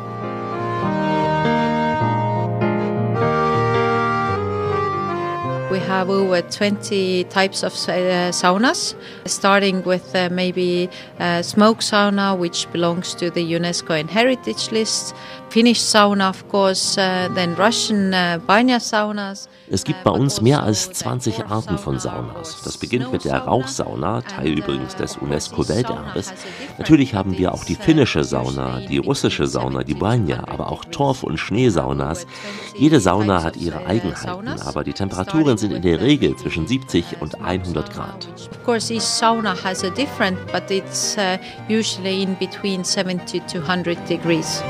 We 5.72 5.78
have 5.78 6.10
over 6.10 6.42
20 6.42 7.24
types 7.30 7.62
of 7.62 7.72
uh, 7.72 8.30
saunas, 8.30 8.94
starting 9.24 9.82
with 9.84 10.14
uh, 10.14 10.28
maybe 10.30 10.90
uh, 11.18 11.40
smoke 11.40 11.78
sauna, 11.78 12.36
which 12.36 12.70
belongs 12.72 13.14
to 13.14 13.30
the 13.30 13.54
UNESCO 13.54 14.06
Heritage 14.06 14.70
List, 14.70 15.14
Finnish 15.52 15.82
sauna, 15.82 16.30
of 16.30 16.48
course, 16.48 16.96
uh, 16.96 17.28
then 17.34 17.54
Russian 17.56 18.14
uh, 18.14 18.38
banya 18.46 18.80
saunas. 18.80 19.50
Es 19.68 19.84
gibt 19.84 20.02
bei 20.02 20.10
uns 20.10 20.40
mehr 20.40 20.62
als 20.62 20.90
20 20.92 21.44
Arten 21.44 21.76
von 21.76 21.98
Saunas. 21.98 22.62
Das 22.64 22.78
beginnt 22.78 23.12
mit 23.12 23.26
der 23.26 23.36
Rauchsauna, 23.36 24.22
Teil 24.22 24.58
übrigens 24.58 24.96
des 24.96 25.18
UNESCO-Welterbes. 25.18 26.32
Natürlich 26.78 27.14
haben 27.14 27.36
wir 27.36 27.52
auch 27.52 27.64
die 27.64 27.74
finnische 27.74 28.24
Sauna, 28.24 28.80
die 28.80 28.96
russische 28.96 29.46
Sauna, 29.46 29.82
die 29.82 29.92
Banya, 29.92 30.44
aber 30.48 30.72
auch 30.72 30.86
Torf- 30.86 31.22
und 31.22 31.36
Schneesaunas. 31.36 32.26
Jede 32.74 33.00
Sauna 33.00 33.42
hat 33.42 33.58
ihre 33.58 33.84
Eigenheiten, 33.84 34.48
aber 34.48 34.84
die 34.84 34.94
Temperaturen 34.94 35.58
sind 35.58 35.72
in 35.72 35.82
der 35.82 36.00
Regel 36.00 36.34
zwischen 36.36 36.66
70 36.66 37.20
und 37.20 37.42
100 37.42 37.92
Grad. 37.92 38.26
Of 38.50 38.64
course, 38.64 38.90
each 38.90 39.02
sauna 39.02 39.54
has 39.62 39.84
a 39.84 39.90
different, 39.90 40.38
but 40.50 40.70
it's 40.70 41.18
uh, 41.18 41.36
usually 41.68 42.22
in 42.22 42.36
between 42.38 42.84
70 42.84 43.40
to 43.46 43.58
100 43.58 43.98
degrees. 44.08 44.62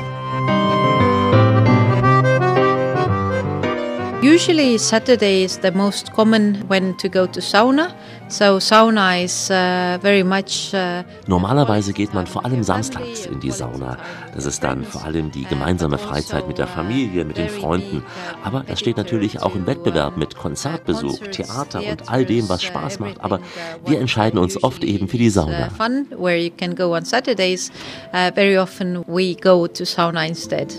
Usually 4.23 4.79
Saturday 4.79 5.42
is 5.42 5.59
the 5.59 5.73
most 5.73 6.12
common 6.14 6.55
when 6.68 6.95
to 6.99 7.09
go 7.09 7.27
to 7.27 7.40
sauna. 7.40 7.95
So 8.33 8.59
sauna 8.61 9.23
is 9.23 9.51
uh, 9.51 9.99
very 10.01 10.25
much. 10.25 10.73
Uh, 10.73 11.05
Normalerweise 11.27 11.92
geht 11.92 12.14
man 12.14 12.27
vor 12.27 12.47
allem 12.47 12.62
samstags 12.62 13.27
in 13.27 13.40
die 13.40 13.51
Sauna. 13.51 13.99
Das 14.35 14.47
ist 14.47 14.64
dann 14.64 14.85
vor 14.85 15.05
allem 15.05 15.31
die 15.31 15.45
gemeinsame 15.45 15.99
Freizeit 15.99 16.49
mit 16.49 16.57
der 16.57 16.66
Familie, 16.66 17.27
mit 17.27 17.37
den 17.37 17.51
Freunden. 17.51 18.03
Aber 18.42 18.64
das 18.66 18.81
steht 18.81 18.97
natürlich 18.97 19.42
auch 19.42 19.55
im 19.55 19.66
Wettbewerb 19.66 20.16
mit 20.16 20.35
Konzertbesuch, 20.35 21.18
Theater 21.31 21.83
und 21.87 22.09
all 22.09 22.25
dem, 22.25 22.49
was 22.49 22.62
Spaß 22.62 23.01
macht. 23.01 23.21
Aber 23.21 23.38
wir 23.85 24.01
entscheiden 24.01 24.38
uns 24.38 24.64
oft 24.64 24.83
eben 24.83 25.09
für 25.09 25.18
die 25.18 25.29
Sauna. 25.29 25.68
Fun, 25.68 26.07
where 26.16 26.38
you 26.38 26.51
can 26.57 26.75
go 26.75 26.97
on 26.97 27.05
Saturdays. 27.05 27.71
Uh, 28.14 28.31
very 28.35 28.57
often 28.57 29.05
we 29.07 29.35
go 29.35 29.66
to 29.66 29.85
sauna 29.85 30.25
instead. 30.25 30.73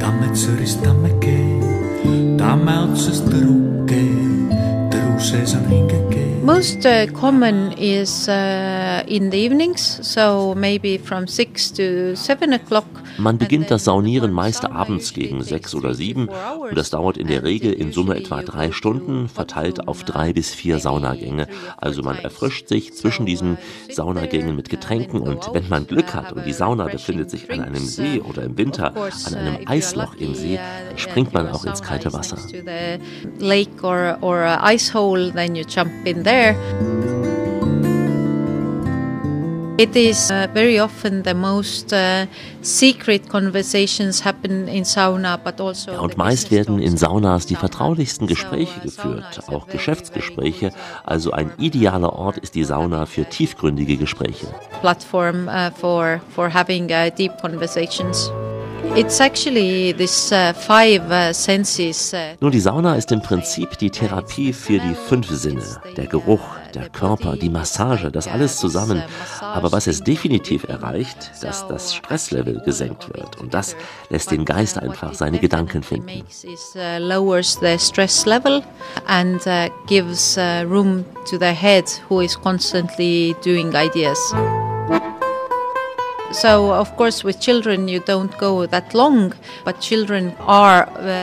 Tammetsõrist 0.00 0.82
tammekee, 0.84 1.60
tamme 2.38 2.74
otsast 2.84 3.26
tõrukee, 3.30 3.65
Most 6.42 6.86
uh, 6.86 7.06
common 7.12 7.72
is 7.72 8.28
uh, 8.28 9.02
in 9.08 9.30
the 9.30 9.38
evenings, 9.38 9.80
so 10.06 10.54
maybe 10.54 10.98
from 10.98 11.26
six 11.26 11.70
to 11.72 12.14
seven 12.14 12.52
o'clock. 12.52 12.86
Man 13.18 13.38
beginnt 13.38 13.70
das 13.70 13.84
Saunieren 13.84 14.32
meist 14.32 14.64
abends 14.64 15.12
gegen 15.12 15.42
sechs 15.42 15.74
oder 15.74 15.94
sieben 15.94 16.28
und 16.28 16.76
das 16.76 16.90
dauert 16.90 17.16
in 17.16 17.28
der 17.28 17.42
Regel 17.42 17.72
in 17.72 17.92
Summe 17.92 18.16
etwa 18.16 18.42
drei 18.42 18.72
Stunden, 18.72 19.28
verteilt 19.28 19.88
auf 19.88 20.04
drei 20.04 20.32
bis 20.32 20.54
vier 20.54 20.78
Saunagänge. 20.78 21.48
Also 21.76 22.02
man 22.02 22.18
erfrischt 22.18 22.68
sich 22.68 22.94
zwischen 22.94 23.26
diesen 23.26 23.58
Saunagängen 23.90 24.56
mit 24.56 24.68
Getränken 24.68 25.20
und 25.20 25.50
wenn 25.52 25.68
man 25.68 25.86
Glück 25.86 26.14
hat 26.14 26.32
und 26.32 26.46
die 26.46 26.52
Sauna 26.52 26.86
befindet 26.86 27.30
sich 27.30 27.50
an 27.50 27.60
einem 27.60 27.84
See 27.84 28.20
oder 28.20 28.42
im 28.42 28.58
Winter 28.58 28.94
an 28.94 29.34
einem 29.34 29.58
Eisloch 29.66 30.14
im 30.16 30.34
See, 30.34 30.58
dann 30.88 30.98
springt 30.98 31.32
man 31.32 31.48
auch 31.48 31.64
ins 31.64 31.82
kalte 31.82 32.12
Wasser. 32.12 32.38
It 39.78 39.94
is 39.94 40.30
uh, 40.30 40.46
very 40.54 40.80
often 40.80 41.22
the 41.22 41.34
most 41.34 41.92
uh, 41.92 42.24
secret 42.62 43.28
conversations 43.28 44.24
happen 44.24 44.68
in 44.68 44.86
sauna, 44.86 45.36
but 45.36 45.60
also. 45.60 45.90
Ja, 45.92 46.00
und 46.00 46.16
meist 46.16 46.50
werden 46.50 46.78
in 46.78 46.96
Saunas 46.96 47.44
die 47.44 47.56
vertraulichsten 47.56 48.26
Gespräche 48.26 48.80
geführt, 48.80 49.42
auch 49.48 49.66
Geschäftsgespräche. 49.66 50.72
Also 51.04 51.32
ein 51.32 51.52
idealer 51.58 52.14
Ort 52.14 52.38
ist 52.38 52.54
die 52.54 52.64
Sauna 52.64 53.04
für 53.04 53.26
tiefgründige 53.26 53.98
Gespräche. 53.98 54.46
Platform 54.80 55.46
uh, 55.46 55.70
for 55.78 56.22
for 56.34 56.48
having 56.54 56.84
uh, 56.84 57.10
deep 57.14 57.32
conversations. 57.42 58.30
It's 58.94 59.20
actually 59.20 59.92
this 59.92 60.32
uh, 60.32 60.54
five 60.54 61.02
uh, 61.10 61.34
senses. 61.34 62.14
Nun, 62.40 62.50
die 62.50 62.60
Sauna 62.60 62.94
ist 62.94 63.12
im 63.12 63.20
Prinzip 63.20 63.76
die 63.76 63.90
Therapie 63.90 64.54
für 64.54 64.78
die 64.78 64.94
fünf 64.94 65.28
Sinne. 65.28 65.62
Der 65.98 66.06
Geruch, 66.06 66.40
der 66.76 66.88
Körper, 66.90 67.36
die 67.36 67.48
Massage, 67.48 68.10
das 68.10 68.28
alles 68.28 68.58
zusammen. 68.58 69.02
Aber 69.40 69.72
was 69.72 69.86
es 69.86 70.02
definitiv 70.04 70.64
erreicht, 70.64 71.32
dass 71.42 71.66
das 71.66 71.94
Stresslevel 71.94 72.60
gesenkt 72.64 73.08
wird. 73.14 73.40
Und 73.40 73.54
das 73.54 73.74
lässt 74.10 74.30
den 74.30 74.44
Geist 74.44 74.78
einfach 74.78 75.14
seine 75.14 75.38
Gedanken 75.38 75.82
finden. 75.82 76.24
lowers 76.98 77.58
the 77.60 77.78
stress 77.78 78.26
level 78.26 78.62
and 79.06 79.40
gives 79.86 80.38
room 80.68 81.04
to 81.28 81.38
the 81.38 81.52
head 81.52 81.84
who 82.08 82.20
is 82.20 82.36
constantly 82.40 83.34
doing 83.42 83.74
ideas. 83.74 84.18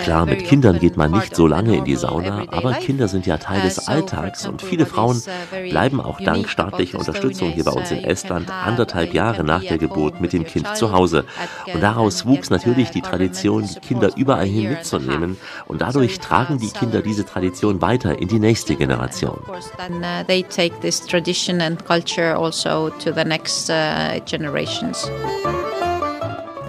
Klar, 0.03 0.25
mit 0.25 0.45
Kindern 0.45 0.79
geht 0.79 0.97
man 0.97 1.11
nicht 1.11 1.35
so 1.35 1.45
lange 1.45 1.75
in 1.75 1.83
die 1.83 1.95
Sauna, 1.95 2.45
aber 2.49 2.73
Kinder 2.73 3.07
sind 3.07 3.25
ja 3.25 3.37
Teil 3.37 3.59
uh, 3.59 3.63
des 3.63 3.87
Alltags 3.87 4.47
und 4.47 4.61
viele 4.61 4.85
Frauen 4.85 5.17
uh, 5.17 5.69
bleiben 5.69 5.99
auch 5.99 6.19
dank 6.19 6.47
staatlicher 6.49 6.99
Unterstützung 6.99 7.51
hier 7.51 7.63
bei 7.63 7.71
uns 7.71 7.91
in 7.91 8.03
Estland 8.03 8.49
anderthalb 8.49 9.13
Jahre 9.13 9.43
nach 9.43 9.61
der 9.61 9.77
Geburt 9.77 10.21
mit 10.21 10.33
dem 10.33 10.45
Kind 10.45 10.75
zu 10.75 10.91
Hause. 10.91 11.25
Und 11.71 11.81
daraus 11.81 12.25
wuchs 12.25 12.49
natürlich 12.49 12.89
die 12.91 13.01
Tradition, 13.01 13.67
die 13.67 13.79
Kinder 13.79 14.11
überall 14.15 14.45
hin 14.45 14.69
mitzunehmen 14.69 15.37
und 15.67 15.81
dadurch 15.81 16.19
tragen 16.19 16.59
die 16.59 16.69
Kinder 16.69 17.01
diese 17.01 17.25
Tradition 17.25 17.81
weiter 17.81 18.17
in 18.19 18.27
die 18.27 18.39
nächste 18.39 18.75
Generation. 18.75 19.39
They 20.27 20.43
take 20.43 20.79
this 20.81 21.05
tradition 21.05 21.61
and 21.61 21.83
culture 21.85 22.35
also 22.35 22.89
to 22.89 23.11
the 23.13 23.23
next 23.23 23.69
Christmas. 24.93 25.72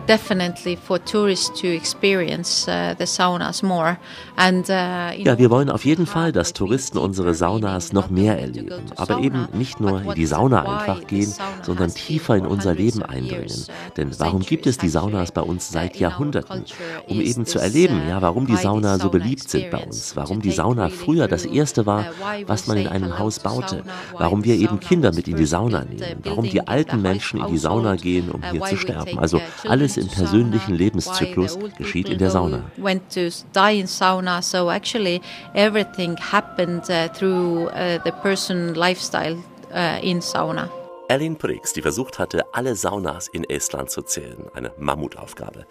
Definitely 0.07 0.77
for 0.77 0.99
tourists 1.05 1.61
to 1.61 1.69
experience 1.69 2.69
uh, 2.69 2.95
the 2.99 3.07
saunas 3.07 3.63
more. 3.63 3.99
And, 4.37 4.69
uh, 4.69 5.13
ja, 5.17 5.39
wir 5.39 5.51
wollen 5.51 5.71
auf 5.71 5.85
jeden 5.85 6.07
Fall, 6.07 6.33
dass 6.33 6.53
Touristen 6.53 6.99
unsere 6.99 7.35
Saunas 7.35 7.93
noch 7.93 8.11
mehr 8.11 8.39
erleben. 8.39 8.83
Aber 8.97 9.21
eben 9.21 9.49
nicht 9.53 9.81
nur 9.81 10.03
in 10.03 10.15
die 10.15 10.27
Sauna 10.27 10.63
einfach 10.63 11.07
gehen, 11.07 11.33
sondern 11.63 11.93
tiefer 11.93 12.37
in 12.37 12.47
unser 12.47 12.75
Leben 12.75 13.03
eindringen. 13.03 13.65
Denn 13.97 14.11
warum 14.19 14.41
gibt 14.41 14.67
es 14.67 14.79
die 14.79 14.89
Saunas 14.89 15.33
bei 15.33 15.43
uns 15.43 15.71
seit 15.71 15.97
Jahrhunderten? 15.97 16.65
Um 17.09 17.21
eben 17.21 17.47
zu 17.47 17.59
erleben, 17.59 18.03
ja, 18.09 18.21
warum 18.21 18.47
die 18.47 18.57
Sauna 18.57 18.99
so 18.99 19.11
beliebt 19.11 19.49
sind 19.49 19.71
bei 19.71 19.79
uns, 19.79 20.17
warum 20.17 20.41
die 20.41 20.51
Sauna 20.51 20.89
früher 20.89 21.29
das 21.29 21.45
erste 21.45 21.87
war, 21.87 22.07
was 22.47 22.67
man 22.67 22.77
in 22.77 22.89
einem 22.89 23.19
Haus 23.19 23.39
baute, 23.39 23.85
warum 24.19 24.45
wir 24.45 24.57
eben 24.57 24.81
Kinder 24.81 25.13
mit 25.13 25.29
in 25.29 25.37
die 25.37 25.47
Sauna 25.47 25.85
nehmen, 25.85 26.21
warum 26.23 26.49
die 26.49 26.67
alten 26.67 27.03
Menschen 27.03 27.41
in 27.41 27.47
die 27.47 27.59
Sauna 27.59 27.97
gehen, 27.97 28.31
um 28.31 28.43
hier 28.51 28.61
zu 28.63 28.77
sterben. 28.77 29.19
Also 29.19 29.41
alles 29.67 29.94
im 29.97 30.09
persönlichen 30.09 30.75
Lebenszyklus 30.75 31.59
geschieht 31.77 32.09
in 32.09 32.19
der 32.19 32.31
Sauna. 32.31 32.63
So 34.43 34.71
actually 34.71 35.21
everything 35.55 36.17
happened 36.17 36.85
through 37.15 37.71
the 38.05 38.13
person 38.23 38.75
lifestyle 38.75 39.37
in 40.03 40.21
sauna. 40.21 40.69
Aline 41.07 41.37
Briggs, 41.37 41.75
die 41.75 41.83
versucht 41.83 42.19
hatte, 42.19 42.55
alle 42.55 42.75
Saunas 42.77 43.29
in 43.29 43.45
Estland 43.45 43.91
zu 43.91 44.01
zählen. 44.01 44.47
Eine 44.55 44.73
Mammutaufgabe. 44.79 45.67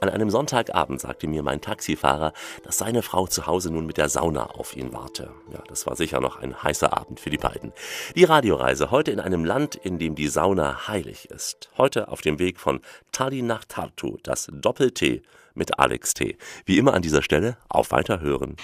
An 0.00 0.10
einem 0.10 0.28
Sonntagabend 0.28 1.00
sagte 1.00 1.26
mir 1.26 1.42
mein 1.42 1.62
Taxifahrer, 1.62 2.34
dass 2.64 2.78
seine 2.78 3.00
Frau 3.00 3.26
zu 3.26 3.46
Hause 3.46 3.72
nun 3.72 3.86
mit 3.86 3.96
der 3.96 4.10
Sauna 4.10 4.50
auf 4.50 4.76
ihn 4.76 4.92
warte. 4.92 5.30
Ja, 5.50 5.62
das 5.68 5.86
war 5.86 5.96
sicher 5.96 6.20
noch 6.20 6.36
ein 6.36 6.62
heißer 6.62 6.92
Abend 6.92 7.18
für 7.18 7.30
die 7.30 7.38
beiden. 7.38 7.72
Die 8.14 8.24
Radioreise 8.24 8.90
heute 8.90 9.10
in 9.10 9.20
einem 9.20 9.46
Land, 9.46 9.74
in 9.74 9.98
dem 9.98 10.14
die 10.16 10.28
Sauna 10.28 10.86
heilig 10.86 11.30
ist. 11.30 11.70
Heute 11.78 12.08
auf 12.08 12.20
dem 12.20 12.38
Weg 12.38 12.60
von 12.60 12.80
Tallinn 13.10 13.46
nach 13.46 13.64
Tartu, 13.64 14.18
das 14.22 14.48
Doppel-T 14.52 15.22
mit 15.54 15.78
Alex 15.78 16.14
T. 16.14 16.36
Wie 16.64 16.78
immer 16.78 16.94
an 16.94 17.02
dieser 17.02 17.22
Stelle 17.22 17.56
auf 17.68 17.92
Weiterhören. 17.92 18.56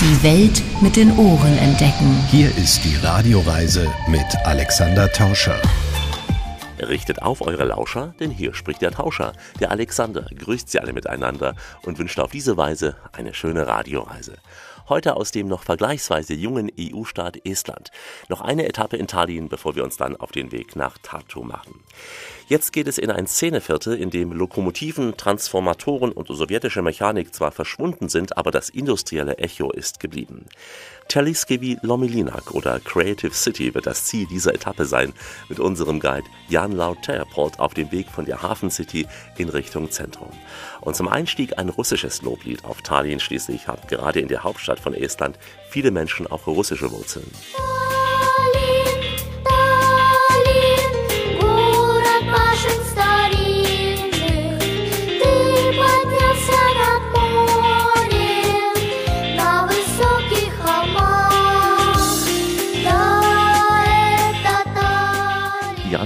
Die 0.00 0.22
Welt 0.22 0.62
mit 0.82 0.96
den 0.96 1.16
Ohren 1.16 1.58
entdecken. 1.58 2.24
Hier 2.30 2.48
ist 2.56 2.84
die 2.84 2.96
Radioreise 2.96 3.92
mit 4.08 4.26
Alexander 4.44 5.10
Tauscher. 5.12 5.60
Richtet 6.78 7.22
auf 7.22 7.40
eure 7.40 7.64
Lauscher, 7.64 8.14
denn 8.20 8.30
hier 8.30 8.52
spricht 8.52 8.82
der 8.82 8.90
Tauscher. 8.90 9.32
Der 9.60 9.70
Alexander 9.70 10.26
grüßt 10.36 10.68
sie 10.68 10.78
alle 10.78 10.92
miteinander 10.92 11.54
und 11.82 11.98
wünscht 11.98 12.18
auf 12.18 12.32
diese 12.32 12.56
Weise 12.56 12.96
eine 13.12 13.32
schöne 13.32 13.66
Radioreise. 13.66 14.36
Heute 14.88 15.16
aus 15.16 15.32
dem 15.32 15.48
noch 15.48 15.64
vergleichsweise 15.64 16.34
jungen 16.34 16.70
EU-Staat 16.78 17.44
Estland. 17.44 17.90
Noch 18.28 18.40
eine 18.40 18.68
Etappe 18.68 18.96
in 18.96 19.08
Tallinn, 19.08 19.48
bevor 19.48 19.74
wir 19.74 19.82
uns 19.82 19.96
dann 19.96 20.14
auf 20.14 20.30
den 20.30 20.52
Weg 20.52 20.76
nach 20.76 20.96
Tartu 20.98 21.42
machen. 21.42 21.82
Jetzt 22.48 22.72
geht 22.72 22.86
es 22.86 22.98
in 22.98 23.10
ein 23.10 23.26
Szeneviertel, 23.26 23.96
in 23.96 24.10
dem 24.10 24.30
Lokomotiven, 24.30 25.16
Transformatoren 25.16 26.12
und 26.12 26.28
sowjetische 26.28 26.80
Mechanik 26.80 27.34
zwar 27.34 27.50
verschwunden 27.50 28.08
sind, 28.08 28.36
aber 28.36 28.52
das 28.52 28.70
industrielle 28.70 29.38
Echo 29.38 29.72
ist 29.72 29.98
geblieben. 29.98 30.46
Telliskivi 31.08 31.76
Lomilinak 31.82 32.52
oder 32.52 32.78
Creative 32.78 33.34
City 33.34 33.74
wird 33.74 33.86
das 33.86 34.04
Ziel 34.04 34.28
dieser 34.28 34.54
Etappe 34.54 34.86
sein, 34.86 35.12
mit 35.48 35.58
unserem 35.58 35.98
Guide 35.98 36.28
Jan 36.48 36.70
Lauterpold 36.70 37.58
auf 37.58 37.74
dem 37.74 37.90
Weg 37.90 38.08
von 38.10 38.26
der 38.26 38.42
Hafen 38.42 38.70
City 38.70 39.08
in 39.38 39.48
Richtung 39.48 39.90
Zentrum. 39.90 40.30
Und 40.80 40.94
zum 40.94 41.08
Einstieg 41.08 41.58
ein 41.58 41.68
russisches 41.68 42.22
Loblied 42.22 42.64
auf 42.64 42.80
Tallinn 42.80 43.18
schließlich 43.18 43.66
hat 43.66 43.88
gerade 43.88 44.20
in 44.20 44.28
der 44.28 44.44
Hauptstadt 44.44 44.78
von 44.78 44.94
Estland 44.94 45.36
viele 45.68 45.90
Menschen 45.90 46.28
auch 46.28 46.46
russische 46.46 46.92
Wurzeln. 46.92 47.28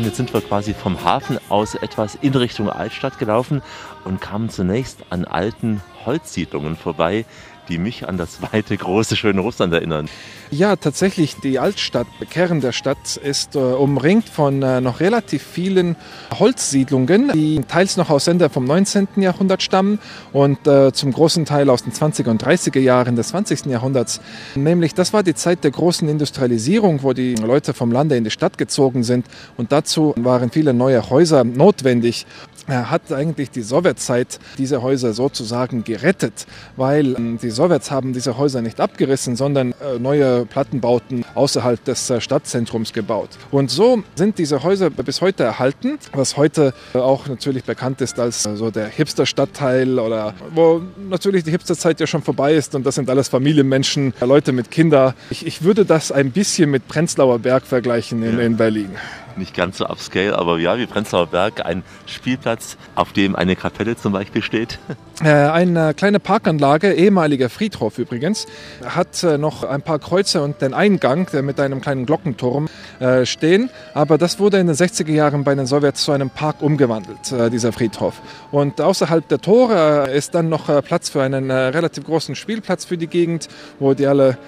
Jan, 0.00 0.06
jetzt 0.06 0.16
sind 0.16 0.32
wir 0.32 0.40
quasi 0.40 0.72
vom 0.72 1.04
Hafen 1.04 1.38
aus 1.50 1.74
etwas 1.74 2.14
in 2.14 2.32
Richtung 2.34 2.70
Altstadt 2.70 3.18
gelaufen 3.18 3.60
und 4.04 4.18
kamen 4.18 4.48
zunächst 4.48 5.00
an 5.10 5.26
alten 5.26 5.82
Holzsiedlungen 6.06 6.76
vorbei, 6.76 7.26
die 7.70 7.78
mich 7.78 8.06
an 8.06 8.18
das 8.18 8.42
weite, 8.52 8.76
große, 8.76 9.16
schöne 9.16 9.40
Russland 9.40 9.72
erinnern. 9.72 10.08
Ja, 10.50 10.74
tatsächlich, 10.74 11.36
die 11.36 11.60
Altstadt, 11.60 12.08
Kern 12.28 12.60
der 12.60 12.72
Stadt, 12.72 13.16
ist 13.16 13.54
äh, 13.54 13.58
umringt 13.58 14.28
von 14.28 14.62
äh, 14.62 14.80
noch 14.80 14.98
relativ 14.98 15.44
vielen 15.44 15.94
Holzsiedlungen, 16.38 17.30
die 17.32 17.60
teils 17.68 17.96
noch 17.96 18.10
aus 18.10 18.26
Ende 18.26 18.50
vom 18.50 18.64
19. 18.64 19.06
Jahrhundert 19.16 19.62
stammen 19.62 20.00
und 20.32 20.66
äh, 20.66 20.92
zum 20.92 21.12
großen 21.12 21.44
Teil 21.44 21.70
aus 21.70 21.84
den 21.84 21.92
20er 21.92 22.30
und 22.30 22.42
30er 22.44 22.80
Jahren 22.80 23.14
des 23.14 23.28
20. 23.28 23.66
Jahrhunderts. 23.66 24.20
Nämlich, 24.56 24.92
das 24.94 25.12
war 25.12 25.22
die 25.22 25.34
Zeit 25.34 25.62
der 25.62 25.70
großen 25.70 26.08
Industrialisierung, 26.08 27.04
wo 27.04 27.12
die 27.12 27.36
Leute 27.36 27.72
vom 27.72 27.92
Lande 27.92 28.16
in 28.16 28.24
die 28.24 28.30
Stadt 28.30 28.58
gezogen 28.58 29.04
sind 29.04 29.26
und 29.56 29.70
dazu 29.70 30.14
waren 30.16 30.50
viele 30.50 30.74
neue 30.74 31.10
Häuser 31.10 31.44
notwendig 31.44 32.26
hat 32.70 33.12
eigentlich 33.12 33.50
die 33.50 33.62
Sowjetzeit 33.62 34.38
diese 34.58 34.82
Häuser 34.82 35.12
sozusagen 35.12 35.84
gerettet, 35.84 36.46
weil 36.76 37.16
ähm, 37.16 37.38
die 37.42 37.50
Sowjets 37.60 37.90
haben 37.90 38.14
diese 38.14 38.38
Häuser 38.38 38.62
nicht 38.62 38.80
abgerissen, 38.80 39.36
sondern 39.36 39.72
äh, 39.72 39.98
neue 39.98 40.46
Plattenbauten 40.46 41.26
außerhalb 41.34 41.84
des 41.84 42.08
äh, 42.08 42.18
Stadtzentrums 42.18 42.94
gebaut. 42.94 43.28
Und 43.50 43.70
so 43.70 44.02
sind 44.14 44.38
diese 44.38 44.62
Häuser 44.62 44.88
bis 44.88 45.20
heute 45.20 45.44
erhalten, 45.44 45.98
was 46.14 46.38
heute 46.38 46.72
äh, 46.94 46.98
auch 46.98 47.28
natürlich 47.28 47.64
bekannt 47.64 48.00
ist 48.00 48.18
als 48.18 48.44
so 48.44 48.70
der 48.70 48.86
Hipster-Stadtteil 48.86 49.98
oder 49.98 50.32
wo 50.54 50.80
natürlich 51.10 51.44
die 51.44 51.50
Hipsterzeit 51.50 52.00
ja 52.00 52.06
schon 52.06 52.22
vorbei 52.22 52.54
ist 52.54 52.74
und 52.74 52.86
das 52.86 52.94
sind 52.94 53.10
alles 53.10 53.28
Familienmenschen, 53.28 54.14
Leute 54.22 54.52
mit 54.52 54.70
Kindern. 54.70 55.12
Ich, 55.28 55.46
ich 55.46 55.62
würde 55.62 55.84
das 55.84 56.12
ein 56.12 56.30
bisschen 56.30 56.70
mit 56.70 56.88
Prenzlauer 56.88 57.40
Berg 57.40 57.66
vergleichen 57.66 58.22
in, 58.22 58.38
in 58.38 58.56
Berlin 58.56 58.88
nicht 59.36 59.54
ganz 59.54 59.78
so 59.78 59.86
upscale, 59.86 60.36
aber 60.36 60.58
ja, 60.58 60.78
wie 60.78 60.86
Prenzlauer 60.86 61.26
Berg, 61.26 61.64
ein 61.64 61.82
Spielplatz, 62.06 62.76
auf 62.94 63.12
dem 63.12 63.36
eine 63.36 63.56
Kapelle 63.56 63.96
zum 63.96 64.12
Beispiel 64.12 64.42
steht. 64.42 64.78
Äh, 65.22 65.28
eine 65.28 65.92
kleine 65.92 66.18
Parkanlage, 66.18 66.94
ehemaliger 66.94 67.50
Friedhof 67.50 67.98
übrigens, 67.98 68.46
hat 68.82 69.22
äh, 69.22 69.36
noch 69.36 69.64
ein 69.64 69.82
paar 69.82 69.98
Kreuze 69.98 70.40
und 70.40 70.62
den 70.62 70.72
Eingang 70.72 71.28
mit 71.42 71.60
einem 71.60 71.82
kleinen 71.82 72.06
Glockenturm 72.06 72.70
äh, 73.00 73.26
stehen. 73.26 73.68
Aber 73.92 74.16
das 74.16 74.38
wurde 74.38 74.58
in 74.58 74.66
den 74.66 74.76
60er 74.76 75.12
Jahren 75.12 75.44
bei 75.44 75.54
den 75.54 75.66
Sowjets 75.66 76.04
zu 76.04 76.12
einem 76.12 76.30
Park 76.30 76.62
umgewandelt, 76.62 77.52
dieser 77.52 77.72
Friedhof. 77.72 78.14
Und 78.50 78.80
außerhalb 78.80 79.28
der 79.28 79.40
Tore 79.40 80.10
ist 80.10 80.34
dann 80.34 80.48
noch 80.48 80.82
Platz 80.84 81.10
für 81.10 81.22
einen 81.22 81.50
relativ 81.50 82.04
großen 82.04 82.34
Spielplatz 82.34 82.84
für 82.84 82.96
die 82.96 83.06
Gegend, 83.06 83.48
wo 83.78 83.94
die 83.94 84.06
alle 84.06 84.38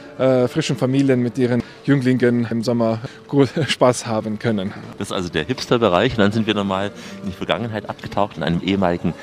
frischen 0.49 0.77
Familien 0.77 1.21
mit 1.21 1.39
ihren 1.39 1.63
Jünglingen 1.85 2.47
im 2.51 2.63
Sommer 2.63 3.01
Spaß 3.69 4.07
haben 4.07 4.39
können. 4.39 4.72
Das 4.99 5.09
ist 5.09 5.13
also 5.13 5.29
der 5.29 5.45
Hipster-Bereich. 5.45 6.13
Und 6.13 6.19
dann 6.19 6.33
sind 6.33 6.47
wir 6.47 6.55
nochmal 6.55 6.91
in 7.23 7.31
die 7.31 7.37
Vergangenheit 7.37 7.89
abgetaucht 7.89 8.37
in 8.37 8.43
einem 8.43 8.61
ehemaligen 8.63 9.15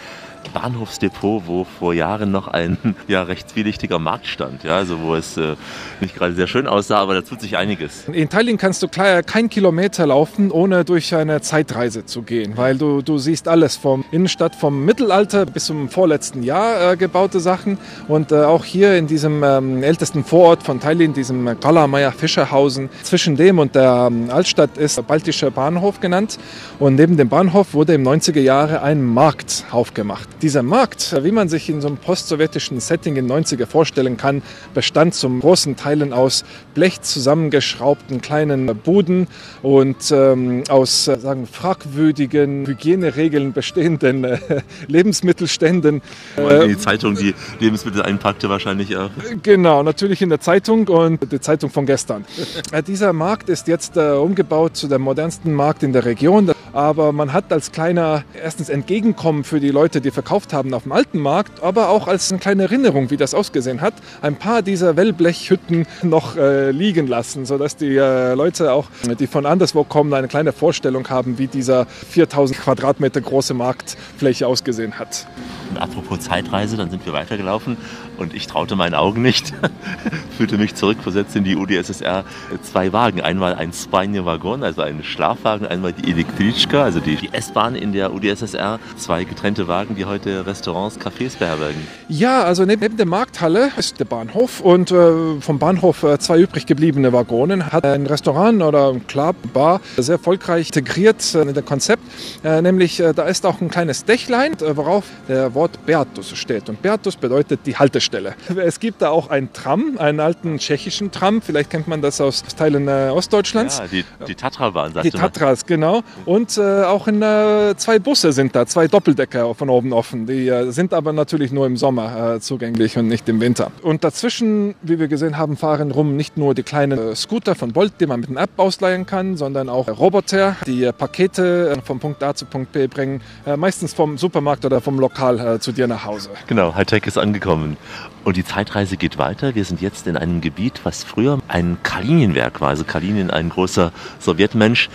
Bahnhofsdepot, 0.53 1.43
wo 1.45 1.63
vor 1.63 1.93
Jahren 1.93 2.31
noch 2.31 2.47
ein 2.47 2.77
ja, 3.07 3.23
recht 3.23 3.49
zwielichtiger 3.49 3.99
Markt 3.99 4.27
stand. 4.27 4.63
Ja, 4.63 4.77
also 4.77 4.99
wo 5.01 5.15
es 5.15 5.37
äh, 5.37 5.55
nicht 6.01 6.15
gerade 6.15 6.33
sehr 6.33 6.47
schön 6.47 6.67
aussah, 6.67 6.97
aber 6.97 7.13
da 7.15 7.21
tut 7.21 7.41
sich 7.41 7.57
einiges. 7.57 8.07
In 8.11 8.29
Tallinn 8.29 8.57
kannst 8.57 8.83
du 8.83 8.87
klar, 8.87 9.23
kein 9.23 9.49
Kilometer 9.49 10.07
laufen, 10.07 10.51
ohne 10.51 10.85
durch 10.85 11.13
eine 11.15 11.41
Zeitreise 11.41 12.05
zu 12.05 12.21
gehen, 12.21 12.53
weil 12.55 12.77
du, 12.77 13.01
du 13.01 13.17
siehst 13.17 13.47
alles 13.47 13.77
vom 13.77 14.05
Innenstadt, 14.11 14.55
vom 14.55 14.85
Mittelalter 14.85 15.45
bis 15.45 15.65
zum 15.65 15.89
vorletzten 15.89 16.43
Jahr 16.43 16.91
äh, 16.91 16.97
gebaute 16.97 17.39
Sachen. 17.39 17.77
Und 18.07 18.31
äh, 18.31 18.43
auch 18.43 18.65
hier 18.65 18.97
in 18.97 19.07
diesem 19.07 19.43
ähm, 19.43 19.83
ältesten 19.83 20.23
Vorort 20.23 20.63
von 20.63 20.79
Tallinn, 20.79 21.13
diesem 21.13 21.59
Kallameier 21.59 22.11
Fischerhausen, 22.11 22.89
zwischen 23.03 23.35
dem 23.35 23.59
und 23.59 23.75
der 23.75 24.07
ähm, 24.09 24.29
Altstadt 24.29 24.77
ist 24.77 25.05
Baltischer 25.07 25.51
Bahnhof 25.51 25.99
genannt. 25.99 26.37
Und 26.79 26.95
neben 26.95 27.17
dem 27.17 27.29
Bahnhof 27.29 27.73
wurde 27.73 27.93
im 27.93 28.03
90er 28.03 28.39
Jahre 28.39 28.81
ein 28.81 29.03
Markt 29.03 29.65
aufgemacht. 29.71 30.29
Dieser 30.41 30.63
Markt, 30.63 31.21
wie 31.21 31.33
man 31.33 31.49
sich 31.49 31.69
in 31.69 31.81
so 31.81 31.87
einem 31.87 31.97
postsowjetischen 31.97 32.79
Setting 32.79 33.17
in 33.17 33.29
90er 33.29 33.65
vorstellen 33.65 34.15
kann, 34.15 34.41
bestand 34.73 35.13
zum 35.13 35.41
großen 35.41 35.75
Teilen 35.75 36.13
aus 36.13 36.45
Blech 36.73 37.01
zusammengeschraubten 37.01 38.21
kleinen 38.21 38.67
Buden 38.77 39.27
und 39.63 39.97
ähm, 40.11 40.63
aus 40.69 41.09
äh, 41.09 41.19
sagen, 41.19 41.45
fragwürdigen 41.45 42.65
Hygieneregeln 42.65 43.51
bestehenden 43.51 44.23
äh, 44.23 44.39
Lebensmittelständen. 44.87 46.01
Äh, 46.37 46.69
die 46.69 46.77
Zeitung, 46.77 47.15
die 47.15 47.35
Lebensmittel 47.59 48.01
einpackte 48.01 48.47
wahrscheinlich 48.47 48.95
auch. 48.95 49.09
Genau, 49.43 49.83
natürlich 49.83 50.21
in 50.21 50.29
der 50.29 50.39
Zeitung 50.39 50.87
und 50.87 51.31
die 51.33 51.41
Zeitung 51.41 51.69
von 51.69 51.85
gestern. 51.85 52.25
Äh, 52.71 52.83
dieser 52.83 53.13
Markt 53.13 53.49
ist 53.49 53.67
jetzt 53.67 53.97
äh, 53.97 54.11
umgebaut 54.11 54.75
zu 54.75 54.87
dem 54.87 55.01
modernsten 55.01 55.53
Markt 55.53 55.81
in 55.81 55.93
der 55.93 56.05
Region. 56.05 56.51
Aber 56.73 57.11
man 57.11 57.33
hat 57.33 57.51
als 57.51 57.71
kleiner, 57.71 58.23
erstens 58.41 58.69
Entgegenkommen 58.69 59.43
für 59.43 59.59
die 59.59 59.71
Leute, 59.71 60.01
die 60.01 60.11
verkauft 60.29 60.53
haben 60.53 60.75
auf 60.75 60.83
dem 60.83 60.91
alten 60.91 61.17
Markt, 61.17 61.63
aber 61.63 61.89
auch 61.89 62.07
als 62.07 62.31
eine 62.31 62.39
kleine 62.39 62.63
Erinnerung, 62.63 63.09
wie 63.09 63.17
das 63.17 63.33
ausgesehen 63.33 63.81
hat, 63.81 63.95
ein 64.21 64.35
paar 64.35 64.61
dieser 64.61 64.95
Wellblechhütten 64.95 65.87
noch 66.03 66.37
äh, 66.37 66.69
liegen 66.69 67.07
lassen, 67.07 67.47
sodass 67.47 67.77
die 67.77 67.95
äh, 67.95 68.35
Leute 68.35 68.73
auch, 68.73 68.89
die 69.19 69.25
von 69.25 69.47
anderswo 69.47 69.83
kommen, 69.83 70.13
eine 70.13 70.27
kleine 70.27 70.51
Vorstellung 70.53 71.09
haben, 71.09 71.39
wie 71.39 71.47
dieser 71.47 71.87
4000 71.87 72.59
Quadratmeter 72.59 73.21
große 73.21 73.55
Marktfläche 73.55 74.45
ausgesehen 74.45 74.99
hat. 74.99 75.25
Apropos 75.73 76.19
Zeitreise, 76.19 76.77
dann 76.77 76.91
sind 76.91 77.03
wir 77.07 77.13
weitergelaufen 77.13 77.77
und 78.19 78.33
ich 78.33 78.47
traute 78.47 78.75
meinen 78.75 78.93
Augen 78.93 79.21
nicht. 79.21 79.53
Fühlte 80.37 80.57
mich 80.57 80.75
zurückversetzt 80.75 81.35
in 81.35 81.43
die 81.43 81.55
UdSSR. 81.55 82.23
Zwei 82.61 82.93
Wagen, 82.93 83.21
einmal 83.21 83.55
ein 83.55 83.73
Spajne-Waggon, 83.73 84.63
also 84.63 84.81
ein 84.81 85.03
Schlafwagen, 85.03 85.65
einmal 85.65 85.93
die 85.93 86.11
Elektritschka, 86.11 86.83
also 86.83 86.99
die, 86.99 87.15
die 87.15 87.33
S-Bahn 87.33 87.75
in 87.75 87.93
der 87.93 88.13
UdSSR. 88.13 88.79
Zwei 88.97 89.23
getrennte 89.23 89.67
Wagen, 89.67 89.95
die 89.95 90.05
heute 90.05 90.45
Restaurants, 90.45 90.99
Cafés 90.99 91.37
beherbergen. 91.37 91.87
Ja, 92.09 92.43
also 92.43 92.65
neben, 92.65 92.81
neben 92.81 92.97
der 92.97 93.05
Markthalle 93.05 93.71
ist 93.77 93.99
der 93.99 94.05
Bahnhof 94.05 94.61
und 94.61 94.91
äh, 94.91 95.39
vom 95.39 95.59
Bahnhof 95.59 96.03
äh, 96.03 96.19
zwei 96.19 96.39
übrig 96.39 96.65
gebliebene 96.65 97.13
Waggonen 97.13 97.71
hat 97.71 97.85
ein 97.85 98.05
Restaurant 98.05 98.61
oder 98.61 98.89
ein 98.89 99.07
Club, 99.07 99.35
Bar 99.53 99.81
sehr 99.97 100.15
erfolgreich 100.15 100.67
integriert 100.67 101.35
äh, 101.35 101.41
in 101.41 101.53
das 101.53 101.65
Konzept. 101.65 102.03
Äh, 102.43 102.61
nämlich 102.61 102.99
äh, 102.99 103.13
da 103.13 103.23
ist 103.23 103.45
auch 103.45 103.61
ein 103.61 103.69
kleines 103.69 104.05
Dächlein, 104.05 104.53
äh, 104.53 104.75
worauf 104.75 105.05
der 105.27 105.53
Wort 105.53 105.85
Beatus 105.85 106.37
steht. 106.37 106.69
Und 106.69 106.81
Beatus 106.81 107.15
bedeutet 107.15 107.61
die 107.65 107.75
Haltestelle. 107.75 108.08
Es 108.55 108.79
gibt 108.79 109.01
da 109.01 109.09
auch 109.09 109.29
ein 109.29 109.53
Tram, 109.53 109.97
einen 109.97 110.19
alten 110.19 110.57
tschechischen 110.57 111.11
Tram. 111.11 111.41
Vielleicht 111.41 111.69
kennt 111.69 111.87
man 111.87 112.01
das 112.01 112.21
aus 112.21 112.43
Teilen 112.43 112.87
äh, 112.87 113.09
Ostdeutschlands. 113.13 113.79
Ja, 113.79 113.87
die, 113.87 114.05
die 114.27 114.35
Tatra-Bahn, 114.35 114.93
sagte 114.93 115.09
Die 115.09 115.17
Tatras, 115.17 115.65
genau. 115.65 116.01
Und 116.25 116.57
äh, 116.57 116.83
auch 116.83 117.07
in 117.07 117.21
äh, 117.21 117.75
zwei 117.77 117.99
Busse 117.99 118.31
sind 118.31 118.55
da, 118.55 118.65
zwei 118.65 118.87
Doppeldecker 118.87 119.53
von 119.55 119.69
oben 119.69 119.93
offen. 119.93 120.25
Die 120.25 120.47
äh, 120.47 120.71
sind 120.71 120.93
aber 120.93 121.13
natürlich 121.13 121.51
nur 121.51 121.65
im 121.65 121.77
Sommer 121.77 122.35
äh, 122.35 122.39
zugänglich 122.39 122.97
und 122.97 123.07
nicht 123.07 123.27
im 123.29 123.39
Winter. 123.41 123.71
Und 123.81 124.03
dazwischen, 124.03 124.75
wie 124.81 124.99
wir 124.99 125.07
gesehen 125.07 125.37
haben, 125.37 125.57
fahren 125.57 125.91
rum 125.91 126.15
nicht 126.15 126.37
nur 126.37 126.53
die 126.53 126.63
kleinen 126.63 127.11
äh, 127.11 127.15
Scooter 127.15 127.55
von 127.55 127.73
Bolt, 127.73 127.93
die 127.99 128.07
man 128.07 128.19
mit 128.21 128.29
einer 128.29 128.41
App 128.41 128.51
ausleihen 128.57 129.05
kann, 129.05 129.37
sondern 129.37 129.69
auch 129.69 129.87
Roboter, 129.87 130.55
die 130.65 130.89
Pakete 130.97 131.77
vom 131.83 131.99
Punkt 131.99 132.23
A 132.23 132.33
zu 132.33 132.45
Punkt 132.45 132.71
B 132.71 132.87
bringen, 132.87 133.21
meistens 133.57 133.93
vom 133.93 134.17
Supermarkt 134.17 134.65
oder 134.65 134.81
vom 134.81 134.99
Lokal 134.99 135.59
zu 135.59 135.71
dir 135.71 135.87
nach 135.87 136.05
Hause. 136.05 136.29
Genau, 136.47 136.75
Hightech 136.75 137.05
ist 137.05 137.17
angekommen. 137.17 137.77
Und 138.23 138.37
die 138.37 138.43
Zeitreise 138.43 138.97
geht 138.97 139.17
weiter. 139.17 139.55
Wir 139.55 139.65
sind 139.65 139.81
jetzt 139.81 140.07
in 140.07 140.17
einem 140.17 140.41
Gebiet, 140.41 140.81
was 140.83 141.03
früher 141.03 141.39
ein 141.47 141.77
Kalinenwerk 141.83 142.61
war. 142.61 142.69
Also 142.69 142.83
Kalinin, 142.83 143.31
ein 143.31 143.49
großer 143.49 143.91
Sowjetmensch. 144.19 144.89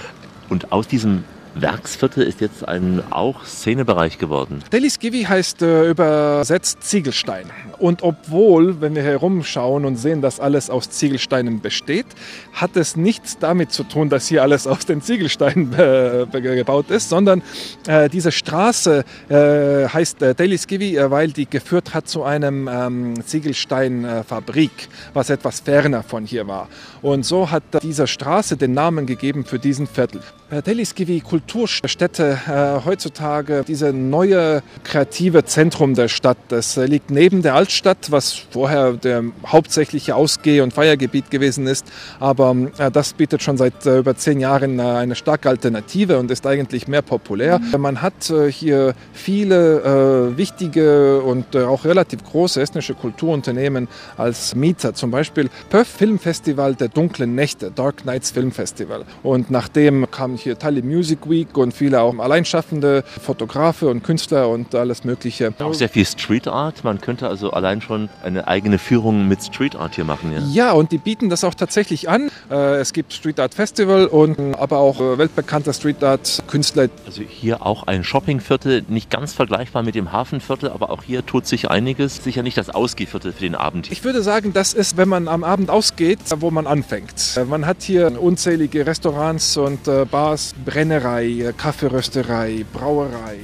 Und 0.48 0.72
aus 0.72 0.86
diesem 0.86 1.24
Werksviertel 1.54 2.24
ist 2.24 2.40
jetzt 2.40 2.66
ein 2.66 3.02
auch 3.10 3.44
Szenebereich 3.44 4.18
geworden. 4.18 4.62
Deliskivi 4.72 5.22
heißt 5.22 5.62
äh, 5.62 5.90
übersetzt 5.90 6.82
Ziegelstein. 6.82 7.50
Und 7.78 8.02
obwohl, 8.02 8.80
wenn 8.80 8.94
wir 8.94 9.02
herumschauen 9.02 9.84
und 9.84 9.96
sehen, 9.96 10.20
dass 10.20 10.40
alles 10.40 10.70
aus 10.70 10.90
Ziegelsteinen 10.90 11.60
besteht, 11.60 12.06
hat 12.52 12.76
es 12.76 12.96
nichts 12.96 13.38
damit 13.38 13.72
zu 13.72 13.84
tun, 13.84 14.08
dass 14.08 14.26
hier 14.26 14.42
alles 14.42 14.66
aus 14.66 14.86
den 14.86 15.02
Ziegelsteinen 15.02 15.72
äh, 15.74 16.26
gebaut 16.40 16.90
ist, 16.90 17.08
sondern 17.08 17.42
äh, 17.86 18.08
diese 18.08 18.32
Straße 18.32 19.04
äh, 19.28 19.88
heißt 19.88 20.22
äh, 20.22 20.34
Deliskivi, 20.34 20.96
äh, 20.96 21.10
weil 21.10 21.32
die 21.32 21.48
geführt 21.48 21.94
hat 21.94 22.08
zu 22.08 22.24
einem 22.24 22.68
ähm, 22.68 23.24
Ziegelsteinfabrik, 23.24 24.88
was 25.12 25.30
etwas 25.30 25.60
ferner 25.60 26.02
von 26.02 26.26
hier 26.26 26.46
war. 26.46 26.68
Und 27.02 27.24
so 27.24 27.50
hat 27.50 27.62
dieser 27.82 28.06
Straße 28.06 28.56
den 28.56 28.72
Namen 28.72 29.06
gegeben 29.06 29.44
für 29.44 29.58
diesen 29.58 29.86
Viertel. 29.86 30.20
Deliskivi 30.62 31.20
Kulturstätte 31.20 32.38
äh, 32.46 32.84
heutzutage, 32.84 33.64
diese 33.66 33.92
neue 33.92 34.62
kreative 34.84 35.44
Zentrum 35.44 35.94
der 35.94 36.08
Stadt. 36.08 36.36
Das 36.48 36.76
äh, 36.76 36.86
liegt 36.86 37.10
neben 37.10 37.42
der 37.42 37.54
Altstadt, 37.54 38.10
was 38.10 38.32
vorher 38.32 38.92
der 38.92 39.24
hauptsächliche 39.46 40.14
Ausgeh- 40.14 40.60
und 40.60 40.72
Feiergebiet 40.72 41.30
gewesen 41.30 41.66
ist. 41.66 41.86
Aber 42.20 42.54
äh, 42.78 42.90
das 42.90 43.14
bietet 43.14 43.42
schon 43.42 43.56
seit 43.56 43.86
äh, 43.86 43.98
über 43.98 44.16
zehn 44.16 44.40
Jahren 44.40 44.78
eine 44.80 45.14
starke 45.14 45.48
Alternative 45.48 46.18
und 46.18 46.30
ist 46.30 46.46
eigentlich 46.46 46.88
mehr 46.88 47.02
populär. 47.02 47.60
Man 47.76 48.02
hat 48.02 48.32
hier 48.50 48.94
viele 49.12 50.36
wichtige 50.36 51.22
und 51.22 51.56
auch 51.56 51.84
relativ 51.84 52.24
große 52.24 52.60
estnische 52.60 52.94
Kulturunternehmen 52.94 53.88
als 54.16 54.54
Mieter. 54.54 54.94
Zum 54.94 55.10
Beispiel 55.10 55.48
Pöff 55.70 55.88
Filmfestival 55.88 56.74
der 56.74 56.88
dunklen 56.88 57.34
Nächte, 57.34 57.70
Dark 57.70 58.04
Nights 58.04 58.30
Film 58.30 58.52
Festival. 58.52 59.04
Und 59.22 59.50
nachdem 59.50 60.10
kam 60.10 60.34
hier 60.44 60.58
Tallinn 60.58 60.86
Music 60.86 61.28
Week 61.28 61.56
und 61.56 61.72
viele 61.74 62.00
auch 62.00 62.16
Alleinschaffende, 62.18 63.02
Fotografe 63.20 63.88
und 63.88 64.02
Künstler 64.04 64.48
und 64.48 64.74
alles 64.74 65.04
Mögliche. 65.04 65.52
Auch 65.58 65.74
sehr 65.74 65.88
viel 65.88 66.06
Street 66.06 66.46
Art. 66.46 66.84
Man 66.84 67.00
könnte 67.00 67.28
also 67.28 67.50
allein 67.50 67.80
schon 67.80 68.08
eine 68.22 68.46
eigene 68.46 68.78
Führung 68.78 69.26
mit 69.26 69.42
Street 69.42 69.74
Art 69.74 69.96
hier 69.96 70.04
machen. 70.04 70.32
Ja. 70.32 70.40
Ja, 70.52 70.72
und 70.72 70.92
die 70.92 70.98
bieten 70.98 71.28
das 71.30 71.42
auch 71.44 71.54
tatsächlich 71.54 72.08
an. 72.08 72.30
Äh, 72.50 72.76
Es 72.76 72.92
gibt 72.92 73.12
Street 73.12 73.40
Art 73.40 73.54
Festival 73.54 74.06
und 74.06 74.38
äh, 74.38 74.52
aber 74.56 74.78
auch 74.78 75.00
äh, 75.00 75.18
weltbekannte 75.18 75.72
Street 75.72 76.02
Art 76.04 76.42
Künstler. 76.46 76.88
Also 77.06 77.22
hier 77.22 77.64
auch 77.66 77.84
ein 77.86 78.04
Shoppingviertel, 78.04 78.84
nicht 78.88 79.10
ganz 79.10 79.32
vergleichbar 79.32 79.82
mit 79.82 79.94
dem 79.94 80.12
Hafenviertel, 80.12 80.70
aber 80.70 80.90
auch 80.90 81.02
hier 81.02 81.26
tut 81.26 81.46
sich 81.46 81.70
einiges. 81.70 82.22
Sicher 82.22 82.42
nicht 82.42 82.56
das 82.56 82.70
Ausgehviertel 82.70 83.32
für 83.32 83.40
den 83.40 83.54
Abend. 83.54 83.90
Ich 83.90 84.04
würde 84.04 84.22
sagen, 84.22 84.52
das 84.52 84.74
ist, 84.74 84.96
wenn 84.96 85.08
man 85.08 85.26
am 85.28 85.42
Abend 85.44 85.70
ausgeht, 85.70 86.20
wo 86.36 86.50
man 86.50 86.66
anfängt. 86.66 87.40
Man 87.48 87.66
hat 87.66 87.82
hier 87.82 88.20
unzählige 88.20 88.86
Restaurants 88.86 89.56
und 89.56 89.88
äh, 89.88 90.04
Bars, 90.24 90.54
Brennerei, 90.64 91.52
Kaffeerösterei, 91.54 92.64
Brauerei. 92.72 93.40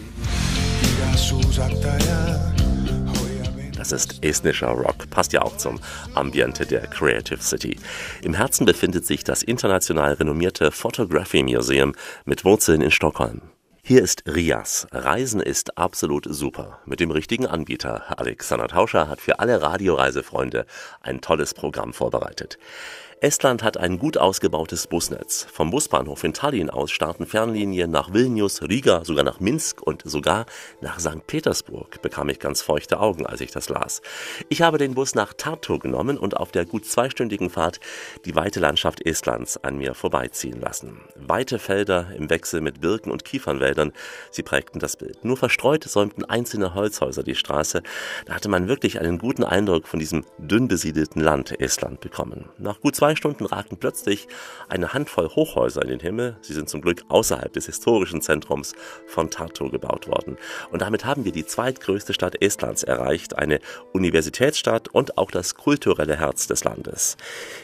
Das 3.77 3.93
ist 3.93 4.25
estnischer 4.25 4.69
Rock, 4.69 5.11
passt 5.11 5.35
ja 5.35 5.43
auch 5.43 5.59
zum 5.59 5.79
Ambiente 6.15 6.65
der 6.65 6.87
Creative 6.87 7.43
City. 7.43 7.79
Im 8.23 8.33
Herzen 8.33 8.65
befindet 8.65 9.05
sich 9.05 9.25
das 9.25 9.43
international 9.43 10.15
renommierte 10.15 10.71
Photography 10.71 11.43
Museum 11.43 11.93
mit 12.25 12.47
Wurzeln 12.47 12.81
in 12.81 12.91
Stockholm. 12.91 13.43
Hier 13.83 14.03
ist 14.03 14.23
Rias. 14.27 14.87
Reisen 14.93 15.41
ist 15.41 15.77
absolut 15.77 16.27
super. 16.31 16.79
Mit 16.87 17.01
dem 17.01 17.11
richtigen 17.11 17.47
Anbieter. 17.47 18.19
Alexander 18.19 18.69
Tauscher 18.69 19.09
hat 19.09 19.21
für 19.21 19.39
alle 19.39 19.61
Radioreisefreunde 19.61 20.65
ein 21.03 21.21
tolles 21.21 21.55
Programm 21.55 21.93
vorbereitet. 21.93 22.59
Estland 23.23 23.63
hat 23.63 23.77
ein 23.77 23.99
gut 23.99 24.17
ausgebautes 24.17 24.87
Busnetz. 24.87 25.47
Vom 25.53 25.71
Busbahnhof 25.71 26.25
in 26.25 26.33
Tallinn 26.33 26.71
aus 26.71 26.91
starten 26.91 27.27
Fernlinien 27.27 27.91
nach 27.91 28.15
Vilnius, 28.15 28.63
Riga, 28.63 29.05
sogar 29.05 29.25
nach 29.25 29.41
Minsk 29.41 29.83
und 29.83 30.01
sogar 30.07 30.47
nach 30.81 30.99
St. 30.99 31.27
Petersburg. 31.27 32.01
Bekam 32.01 32.31
ich 32.31 32.39
ganz 32.39 32.63
feuchte 32.63 32.99
Augen, 32.99 33.27
als 33.27 33.43
ich 33.43 33.51
das 33.51 33.69
las. 33.69 34.01
Ich 34.49 34.63
habe 34.63 34.79
den 34.79 34.95
Bus 34.95 35.15
nach 35.15 35.35
Tartu 35.35 35.79
genommen 35.79 36.17
und 36.17 36.39
auf 36.39 36.51
der 36.51 36.65
gut 36.65 36.87
zweistündigen 36.87 37.51
Fahrt 37.51 37.79
die 38.25 38.35
weite 38.37 38.59
Landschaft 38.59 39.05
Estlands 39.05 39.63
an 39.63 39.77
mir 39.77 39.93
vorbeiziehen 39.93 40.59
lassen. 40.59 41.03
Weite 41.15 41.59
Felder 41.59 42.15
im 42.17 42.31
Wechsel 42.31 42.63
mit 42.63 42.81
Birken 42.81 43.13
und 43.13 43.27
Kiefernwäldern, 43.27 43.93
sie 44.31 44.43
prägten 44.43 44.81
das 44.81 44.97
Bild. 44.97 45.27
Nur 45.27 45.37
verstreut 45.37 45.85
säumten 45.85 46.25
einzelne 46.25 46.73
Holzhäuser 46.73 47.23
die 47.23 47.35
Straße. 47.35 47.83
Da 48.25 48.33
hatte 48.33 48.49
man 48.49 48.67
wirklich 48.67 48.99
einen 48.99 49.19
guten 49.19 49.45
Eindruck 49.45 49.89
von 49.89 50.01
diesem 50.01 50.25
dünn 50.39 50.69
besiedelten 50.69 51.21
Land 51.21 51.61
Estland 51.61 52.01
bekommen. 52.01 52.49
Nach 52.57 52.81
gut 52.81 52.97
zwei 52.97 53.10
Stunden 53.17 53.47
ragten 53.47 53.79
plötzlich 53.79 54.29
eine 54.69 54.93
Handvoll 54.93 55.29
Hochhäuser 55.29 55.83
in 55.83 55.89
den 55.89 56.01
Himmel. 56.01 56.37
Sie 56.41 56.53
sind 56.53 56.69
zum 56.69 56.81
Glück 56.81 57.05
außerhalb 57.09 57.53
des 57.53 57.67
historischen 57.67 58.23
Zentrums 58.23 58.75
von 59.07 59.31
Tartu 59.31 59.71
gebaut 59.71 60.09
worden. 60.09 60.37
Und 60.71 60.83
damit 60.83 61.05
haben 61.05 61.25
wir 61.25 61.33
die 61.33 61.47
zweitgrößte 61.47 62.15
Stadt 62.15 62.41
Estlands 62.41 62.83
erreicht, 62.83 63.37
eine 63.37 63.61
Universitätsstadt 63.93 64.89
und 64.89 65.19
auch 65.19 65.31
das 65.31 65.55
kulturelle 65.55 66.19
Herz 66.19 66.47
des 66.47 66.65
Landes. 66.65 67.17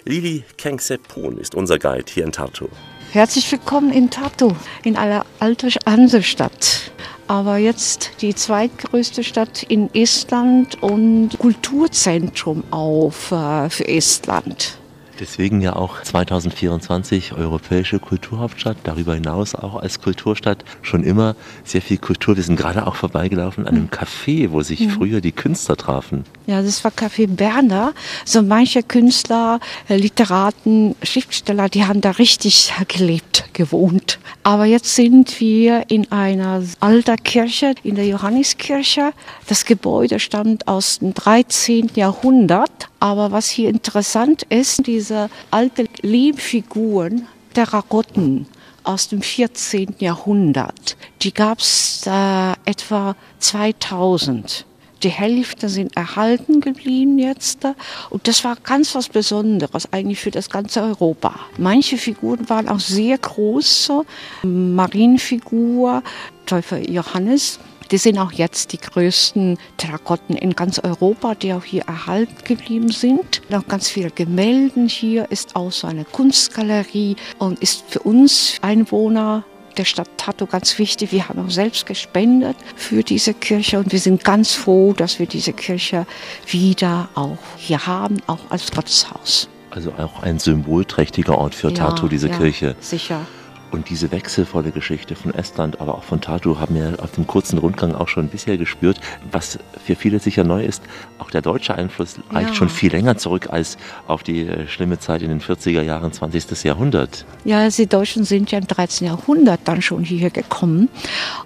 Lili 0.05 0.45
Kengsepun 0.59 1.39
ist 1.39 1.55
unser 1.55 1.79
Guide 1.79 2.11
hier 2.13 2.25
in 2.25 2.33
Tartu. 2.33 2.69
Herzlich 3.13 3.51
willkommen 3.51 3.93
in 3.93 4.11
Tartu, 4.11 4.55
in 4.85 4.97
einer 4.97 5.25
alten 5.39 5.71
Hansestadt. 5.87 6.91
Aber 7.29 7.57
jetzt 7.57 8.23
die 8.23 8.35
zweitgrößte 8.35 9.25
Stadt 9.25 9.65
in 9.65 9.93
Estland 9.95 10.83
und 10.83 11.31
Kulturzentrum 11.39 12.63
auf 12.71 13.33
äh, 13.33 13.69
für 13.69 13.89
Estland. 13.89 14.79
Deswegen 15.21 15.61
ja 15.61 15.75
auch 15.77 16.03
2024 16.03 17.33
europäische 17.33 17.99
Kulturhauptstadt, 17.99 18.77
darüber 18.85 19.15
hinaus 19.15 19.55
auch 19.55 19.77
als 19.77 20.01
Kulturstadt 20.01 20.65
schon 20.83 21.03
immer 21.05 21.37
sehr 21.65 21.81
viel 21.83 21.99
Kultur. 21.99 22.37
Wir 22.37 22.43
sind 22.43 22.57
gerade 22.57 22.87
auch 22.87 22.97
vorbeigelaufen 22.97 23.67
an 23.67 23.75
einem 23.77 23.89
Café, 23.89 24.51
wo 24.51 24.63
sich 24.63 24.81
Mhm. 24.81 24.91
früher 24.91 25.21
die 25.21 25.33
Künstler 25.33 25.77
trafen. 25.77 26.25
Ja, 26.47 26.63
das 26.63 26.85
war 26.85 26.91
Café 26.93 27.27
Berner. 27.27 27.93
So 28.25 28.43
manche 28.43 28.83
Künstler, 28.83 29.59
äh, 29.89 29.97
Literaten, 29.97 30.95
Schriftsteller, 31.03 31.69
die 31.69 31.85
haben 31.85 32.01
da 32.01 32.11
richtig 32.13 32.73
gelebt, 32.89 33.45
gewohnt. 33.53 34.19
Aber 34.43 34.65
jetzt 34.67 34.95
sind 34.95 35.41
wir 35.41 35.85
in 35.89 36.11
einer 36.13 36.63
alten 36.81 37.17
Kirche, 37.25 37.75
in 37.83 37.95
der 37.97 38.07
Johanniskirche. 38.07 39.13
Das 39.49 39.65
Gebäude 39.65 40.21
stammt 40.21 40.69
aus 40.69 40.99
dem 41.01 41.15
13. 41.15 41.91
Jahrhundert. 41.97 42.89
Aber 42.99 43.31
was 43.31 43.49
hier 43.49 43.69
interessant 43.69 44.45
ist, 44.49 44.87
diese 44.87 45.06
alten 45.51 45.89
Lehmfiguren, 46.03 47.27
Terrakotten 47.55 48.47
aus 48.85 49.09
dem 49.09 49.23
14. 49.23 49.97
Jahrhundert. 49.99 50.97
Die 51.23 51.33
gab 51.33 51.59
es 51.59 52.05
äh, 52.07 52.53
etwa 52.65 53.17
2000. 53.41 54.65
Die 55.03 55.11
Hälfte 55.11 55.69
sind 55.69 55.97
erhalten 55.97 56.61
geblieben 56.61 57.19
jetzt. 57.19 57.67
Und 58.11 58.27
das 58.29 58.45
war 58.45 58.57
ganz 58.57 58.95
was 58.95 59.09
Besonderes 59.09 59.93
eigentlich 59.93 60.21
für 60.21 60.31
das 60.31 60.49
ganze 60.49 60.83
Europa. 60.83 61.35
Manche 61.59 61.99
Figuren 61.99 62.49
waren 62.49 62.69
auch 62.69 62.81
sehr 62.81 63.19
große. 63.19 64.03
Marienfigur, 64.43 66.03
Täufer 66.47 66.79
Johannes. 66.79 67.59
Die 67.91 67.99
sind 67.99 68.19
auch 68.19 68.33
jetzt 68.33 68.73
die 68.73 68.79
größten 68.79 69.59
Terrakotten 69.77 70.37
in 70.37 70.55
ganz 70.55 70.79
Europa, 70.79 71.35
die 71.35 71.53
auch 71.53 71.65
hier 71.65 71.83
erhalten 71.83 72.37
geblieben 72.45 72.91
sind. 72.91 73.43
Noch 73.49 73.69
ganz 73.69 73.89
viele 73.89 74.11
Gemälden 74.11 74.89
hier, 74.89 75.31
ist 75.31 75.55
auch 75.55 75.71
so 75.71 75.87
eine 75.87 76.05
Kunstgalerie 76.05 77.17
und 77.39 77.61
ist 77.61 77.85
für 77.89 78.01
uns 78.01 78.57
Einwohner 78.61 79.45
der 79.77 79.85
Stadt 79.85 80.09
Tartu 80.17 80.47
ganz 80.47 80.79
wichtig. 80.79 81.13
Wir 81.13 81.29
haben 81.29 81.45
auch 81.45 81.51
selbst 81.51 81.87
gespendet 81.87 82.57
für 82.75 83.03
diese 83.03 83.35
Kirche 83.35 83.79
und 83.79 83.93
wir 83.93 84.01
sind 84.01 84.25
ganz 84.25 84.55
froh, 84.55 84.95
dass 84.95 85.19
wir 85.19 85.27
diese 85.27 85.53
Kirche 85.53 86.07
wieder 86.47 87.09
auch 87.15 87.39
hier 87.57 87.87
haben, 87.87 88.17
auch 88.27 88.51
als 88.51 88.71
Gotteshaus. 88.71 89.49
Also 89.71 89.93
auch 89.93 90.23
ein 90.23 90.39
symbolträchtiger 90.39 91.37
Ort 91.37 91.55
für 91.55 91.69
ja, 91.69 91.75
Tartu, 91.75 92.09
diese 92.09 92.29
ja, 92.29 92.37
Kirche. 92.37 92.77
Sicher. 92.81 93.27
Und 93.73 93.91
diese 93.91 94.11
wechselvolle 94.13 94.71
Geschichte 94.71 95.17
von 95.17 95.35
Estland, 95.35 95.81
aber 95.81 95.97
auch 95.97 96.05
von 96.05 96.21
Tartu 96.21 96.59
haben 96.61 96.77
wir 96.77 97.03
auf 97.03 97.13
dem 97.13 97.27
kurzen 97.27 97.59
Rundgang 97.59 97.95
auch 97.95 98.07
schon 98.09 98.29
bisher 98.29 98.57
gespürt. 98.57 99.01
Was 99.33 99.59
für 99.85 99.97
viele 99.97 100.21
sicher 100.21 100.45
neu 100.45 100.65
ist, 100.65 100.83
auch 101.19 101.31
der 101.31 101.43
deutsche 101.43 101.75
Einfluss 101.75 102.17
reicht 102.31 102.51
Ja. 102.51 102.55
schon 102.55 102.69
viel 102.69 102.93
länger 102.93 103.17
zurück 103.17 103.49
als 103.51 103.77
auf 104.07 104.23
die 104.23 104.43
äh, 104.43 104.69
schlimme 104.69 104.99
Zeit 105.01 105.23
in 105.23 105.31
den 105.31 105.41
40er 105.41 105.83
Jahren 105.83 106.13
20. 106.13 106.63
Jahrhundert. 106.65 107.25
Ja, 107.45 107.69
die 107.69 107.87
Deutschen 107.87 108.25
sind 108.25 108.53
ja 108.53 108.59
im 108.59 108.67
13. 108.69 109.09
Jahrhundert 109.09 109.61
dann 109.65 109.83
schon 109.83 110.05
hierher 110.05 110.31
gekommen. 110.31 110.89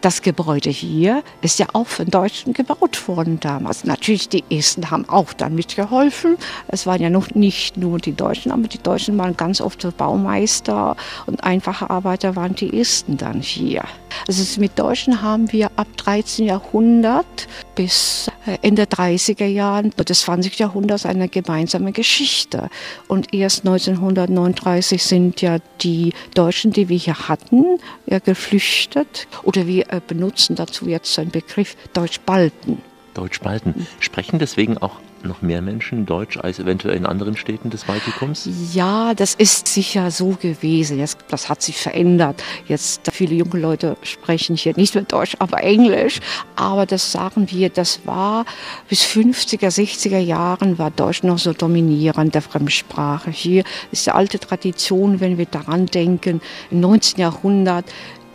Das 0.02 0.20
Gebäude 0.20 0.68
hier 0.70 1.22
ist 1.40 1.58
ja 1.58 1.66
auch 1.72 1.86
von 1.86 2.06
Deutschen 2.06 2.52
gebaut 2.52 3.08
worden 3.08 3.40
damals. 3.40 3.84
Natürlich, 3.84 4.28
die 4.28 4.44
Esten 4.50 4.90
haben 4.90 5.08
auch 5.08 5.32
dann 5.32 5.54
mitgeholfen. 5.54 6.36
Es 6.68 6.86
waren 6.86 7.00
ja 7.00 7.08
noch 7.08 7.30
nicht 7.34 7.76
nur 7.78 7.98
die 7.98 8.12
Deutschen, 8.14 8.52
aber 8.52 8.68
die 8.68 8.78
Deutschen 8.82 9.16
waren 9.16 9.36
ganz 9.36 9.60
oft 9.62 9.86
Baumeister 9.96 10.96
und 11.26 11.42
einfache 11.44 11.88
Arbeiter 11.88 12.09
waren 12.36 12.54
die 12.54 12.78
Esten 12.78 13.16
dann 13.16 13.40
hier. 13.40 13.84
Also 14.26 14.60
mit 14.60 14.78
Deutschen 14.78 15.22
haben 15.22 15.52
wir 15.52 15.70
ab 15.76 15.86
13. 15.96 16.46
Jahrhundert 16.46 17.48
bis 17.74 18.30
äh, 18.46 18.58
Ende 18.62 18.84
30er 18.84 19.46
Jahren 19.46 19.90
des 19.90 20.20
20. 20.20 20.58
Jahrhunderts 20.58 21.06
eine 21.06 21.28
gemeinsame 21.28 21.92
Geschichte. 21.92 22.68
Und 23.08 23.32
erst 23.32 23.66
1939 23.66 25.02
sind 25.02 25.40
ja 25.40 25.58
die 25.80 26.12
Deutschen, 26.34 26.72
die 26.72 26.88
wir 26.88 26.98
hier 26.98 27.28
hatten, 27.28 27.78
geflüchtet. 28.24 29.28
Oder 29.42 29.66
wir 29.66 29.92
äh, 29.92 30.00
benutzen 30.06 30.56
dazu 30.56 30.88
jetzt 30.88 31.18
einen 31.18 31.30
Begriff 31.30 31.76
Deutschbalten. 31.92 32.78
Deutsch 33.14 33.36
spalten. 33.36 33.86
Sprechen 33.98 34.38
deswegen 34.38 34.78
auch 34.78 35.00
noch 35.24 35.42
mehr 35.42 35.62
Menschen 35.62 36.06
Deutsch 36.06 36.36
als 36.38 36.58
eventuell 36.58 36.96
in 36.96 37.06
anderen 37.06 37.36
Städten 37.36 37.70
des 37.70 37.84
Baltikums? 37.84 38.48
Ja, 38.72 39.14
das 39.14 39.34
ist 39.34 39.68
sicher 39.68 40.10
so 40.10 40.36
gewesen. 40.40 40.98
Jetzt, 40.98 41.18
das 41.28 41.48
hat 41.48 41.62
sich 41.62 41.76
verändert. 41.76 42.42
Jetzt 42.66 43.10
viele 43.12 43.34
junge 43.34 43.58
Leute 43.58 43.96
sprechen 44.02 44.56
hier 44.56 44.74
nicht 44.76 44.94
mehr 44.94 45.04
Deutsch, 45.04 45.36
aber 45.38 45.62
Englisch. 45.62 46.20
Aber 46.56 46.86
das 46.86 47.12
sagen 47.12 47.50
wir, 47.50 47.70
das 47.70 48.06
war 48.06 48.44
bis 48.88 49.04
50er, 49.04 49.68
60er 49.68 50.18
Jahren 50.18 50.78
war 50.78 50.90
Deutsch 50.90 51.22
noch 51.22 51.38
so 51.38 51.52
dominierend 51.52 52.34
der 52.34 52.42
Fremdsprache. 52.42 53.30
Hier 53.30 53.64
ist 53.92 54.06
die 54.06 54.10
alte 54.10 54.38
Tradition, 54.38 55.20
wenn 55.20 55.38
wir 55.38 55.46
daran 55.46 55.86
denken, 55.86 56.40
im 56.70 56.80
19. 56.80 57.20
Jahrhundert 57.20 57.84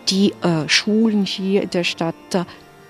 die 0.10 0.34
äh, 0.42 0.68
Schulen 0.68 1.26
hier 1.26 1.64
in 1.64 1.70
der 1.72 1.84
Stadt, 1.84 2.16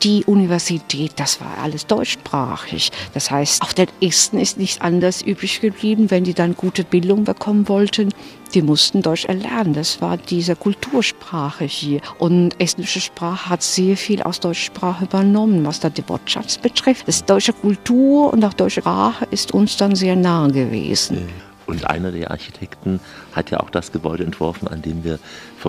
die 0.06 0.24
Universität, 0.26 1.14
das 1.16 1.41
war 1.41 1.58
alles 1.64 1.88
deutschsprachig. 1.88 2.91
Das 3.16 3.32
heißt, 3.32 3.64
auch 3.64 3.74
den 3.74 3.88
Esten 4.01 4.38
ist 4.38 4.60
nicht 4.60 4.84
anders 4.84 5.24
übrig 5.24 5.62
geblieben, 5.62 6.12
wenn 6.12 6.24
die 6.24 6.36
dann 6.36 6.56
gute 6.56 6.84
Bildung 6.84 7.24
bekommen 7.24 7.68
wollten. 7.68 8.14
Die 8.53 8.62
mussten 8.62 9.01
Deutsch 9.01 9.26
erlernen. 9.26 9.74
Das 9.74 10.01
war 10.01 10.18
diese 10.18 10.56
Kultursprache 10.56 11.66
hier. 11.66 12.01
Und 12.20 12.62
estnische 12.62 13.01
Sprache 13.01 13.49
hat 13.49 13.64
sehr 13.64 13.97
viel 13.97 14.22
aus 14.22 14.39
deutscher 14.39 14.66
Sprache 14.66 15.06
übernommen, 15.06 15.66
was 15.66 15.80
da 15.80 15.89
die 15.89 16.08
Wortschatz 16.08 16.60
betrifft. 16.60 17.08
Das 17.08 17.26
deutsche 17.26 17.53
Kultur 17.53 18.32
und 18.32 18.45
auch 18.45 18.53
deutsche 18.53 18.82
Sprache 18.82 19.28
ist 19.32 19.56
uns 19.56 19.76
dann 19.76 19.95
sehr 19.95 20.16
nahe 20.16 20.51
gewesen. 20.51 21.28
Und 21.66 21.89
einer 21.89 22.12
der 22.12 22.30
Architekten 22.30 22.99
hat 23.34 23.49
ja 23.49 23.60
auch 23.60 23.72
das 23.72 23.91
Gebäude 23.91 24.24
entworfen, 24.24 24.68
an 24.68 24.84
dem 24.84 25.03
wir 25.03 25.18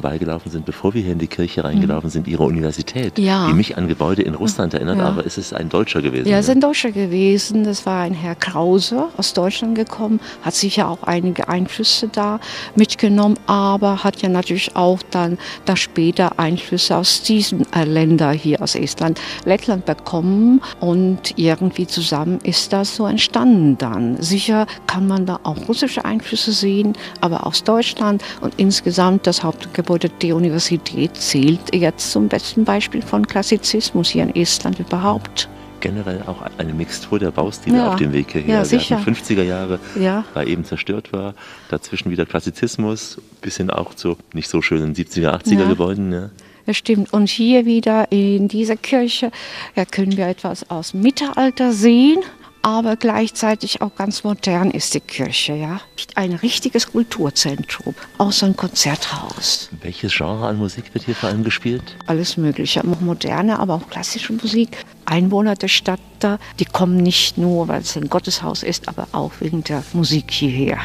vorbeigelaufen 0.01 0.53
sind, 0.53 0.67
bevor 0.67 0.93
wir 0.93 1.01
hier 1.01 1.13
in 1.13 1.19
die 1.19 1.27
Kirche 1.27 1.65
reingelaufen 1.65 2.11
sind, 2.11 2.29
ihre 2.29 2.43
Universität, 2.45 3.17
Mhm. 3.17 3.25
Ja. 3.25 3.47
die 3.49 3.55
mich 3.55 3.79
an 3.79 3.89
Gebäude 3.89 4.21
in 4.21 4.35
Russland 4.35 4.75
erinnert, 4.75 4.99
Ja. 4.99 5.07
aber 5.09 5.25
es 5.25 5.39
ist 5.39 5.55
ein 5.55 5.71
Deutscher 5.71 6.03
gewesen. 6.03 6.29
Ja, 6.29 6.37
es 6.39 6.45
ist 6.49 6.51
ein 6.51 6.61
Deutscher 6.61 6.93
gewesen. 6.93 7.65
Das 7.65 7.87
war 7.87 8.03
ein 8.03 8.13
Herr 8.13 8.35
Krause 8.35 9.07
aus 9.17 9.33
Deutschland 9.33 9.75
gekommen, 9.75 10.21
hat 10.43 10.53
sicher 10.55 10.91
auch 10.91 11.03
einige 11.05 11.49
Einflüsse 11.49 12.09
da 12.09 12.41
mitgenommen, 12.75 13.39
aber 13.47 14.05
hat 14.05 14.21
ja 14.21 14.29
natürlich 14.29 14.77
auch 14.77 15.01
dann 15.11 15.39
da 15.65 15.77
später 15.77 16.39
Einflüsse 16.39 16.95
aus 16.95 17.23
diesen 17.23 17.61
äh, 17.73 17.85
Ländern 17.85 18.35
hier 18.37 18.61
aus 18.61 18.75
Estland, 18.75 19.19
Lettland 19.47 19.87
bekommen 19.87 20.61
und 20.79 21.39
irgendwie 21.39 21.87
zusammen 21.87 22.39
ist 22.43 22.75
das 22.75 22.97
so 22.97 23.07
entstanden 23.07 23.79
dann. 23.79 24.21
Sicher 24.21 24.67
kann 24.87 25.07
man 25.07 25.25
da 25.25 25.41
auch 25.43 25.69
russische 25.69 26.05
Einflüsse 26.05 26.53
sehen, 26.53 26.93
aber 27.23 27.47
aus 27.47 27.65
Deutschland 27.65 28.23
und 28.43 28.53
insgesamt 28.59 29.27
das 29.27 29.43
Hauptgebäude 29.43 29.86
der 30.21 30.37
Universität 30.37 31.17
zählt 31.17 31.75
jetzt 31.75 32.11
zum 32.11 32.29
besten 32.29 32.65
Beispiel 32.65 33.03
von 33.03 33.27
Klassizismus 33.27 34.09
hier 34.09 34.25
in 34.25 34.35
Estland 34.35 34.79
überhaupt. 34.81 35.49
Generell 35.81 36.23
auch 36.27 36.39
eine 36.59 36.73
Mixtur 36.73 37.19
der 37.19 37.31
Baustile 37.31 37.77
Ja. 37.77 37.89
auf 37.93 37.97
dem 37.97 38.13
Weg 38.13 38.33
hierher. 38.33 38.49
Ja, 38.55 38.59
wir 38.61 38.65
sicher. 38.65 38.97
hatten 39.01 39.05
50er 39.15 39.43
Jahre, 39.45 39.79
Ja. 39.99 40.25
weil 40.35 40.49
eben 40.49 40.65
zerstört 40.65 41.13
war, 41.13 41.35
dazwischen 41.69 42.11
wieder 42.11 42.27
Klassizismus, 42.27 43.19
bis 43.43 43.59
hin 43.59 43.71
auch 43.71 43.95
zu 43.95 44.17
nicht 44.33 44.49
so 44.49 44.63
schönen 44.63 44.95
70er, 44.95 45.33
80er 45.35 45.63
Ja. 45.63 45.69
Gebäuden. 45.69 46.13
Ja. 46.13 46.31
Das 46.65 46.77
stimmt. 46.77 47.13
Und 47.13 47.29
hier 47.29 47.65
wieder 47.67 48.11
in 48.11 48.49
dieser 48.49 48.77
Kirche 48.77 49.31
ja, 49.77 49.85
können 49.85 50.17
wir 50.17 50.27
etwas 50.27 50.69
aus 50.71 50.91
dem 50.93 51.03
Mittelalter 51.03 51.73
sehen, 51.73 52.19
aber 52.67 52.97
gleichzeitig 52.97 53.81
auch 53.81 53.95
ganz 53.95 54.25
modern 54.25 54.73
ist 54.73 54.93
die 54.95 55.01
Kirche. 55.01 55.55
Ja? 55.55 55.81
Ein 56.17 56.33
richtiges 56.33 56.91
Kulturzentrum, 56.91 57.95
auch 58.19 58.33
so 58.33 58.45
ein 58.45 58.57
Konzerthaus. 58.57 59.71
Welches 59.83 60.13
Genre 60.13 60.49
an 60.49 60.59
Musik 60.59 60.93
wird 60.93 61.05
hier 61.05 61.15
vor 61.15 61.29
allem 61.29 61.45
gespielt? 61.45 61.97
Alles 62.09 62.37
Mögliche, 62.37 62.81
auch 62.81 63.01
moderne, 63.01 63.61
aber 63.61 63.75
auch 63.75 63.89
klassische 63.89 64.33
Musik. 64.33 64.85
Einwohner 65.05 65.55
der 65.55 65.69
Stadt, 65.69 66.01
da, 66.19 66.41
die 66.59 66.65
kommen 66.65 66.97
nicht 66.97 67.39
nur, 67.39 67.69
weil 67.69 67.83
es 67.83 67.97
ein 67.97 68.09
Gotteshaus 68.09 68.65
ist, 68.65 68.89
aber 68.89 69.07
auch 69.13 69.31
wegen 69.39 69.63
der 69.63 69.85
Musik 69.93 70.33
hierher. 70.33 70.81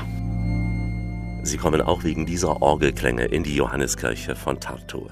Sie 1.42 1.58
kommen 1.58 1.82
auch 1.82 2.04
wegen 2.04 2.28
dieser 2.28 2.62
Orgelklänge 2.62 3.26
in 3.26 3.42
die 3.42 3.56
Johanneskirche 3.56 4.36
von 4.36 4.60
Tartu. 4.60 5.08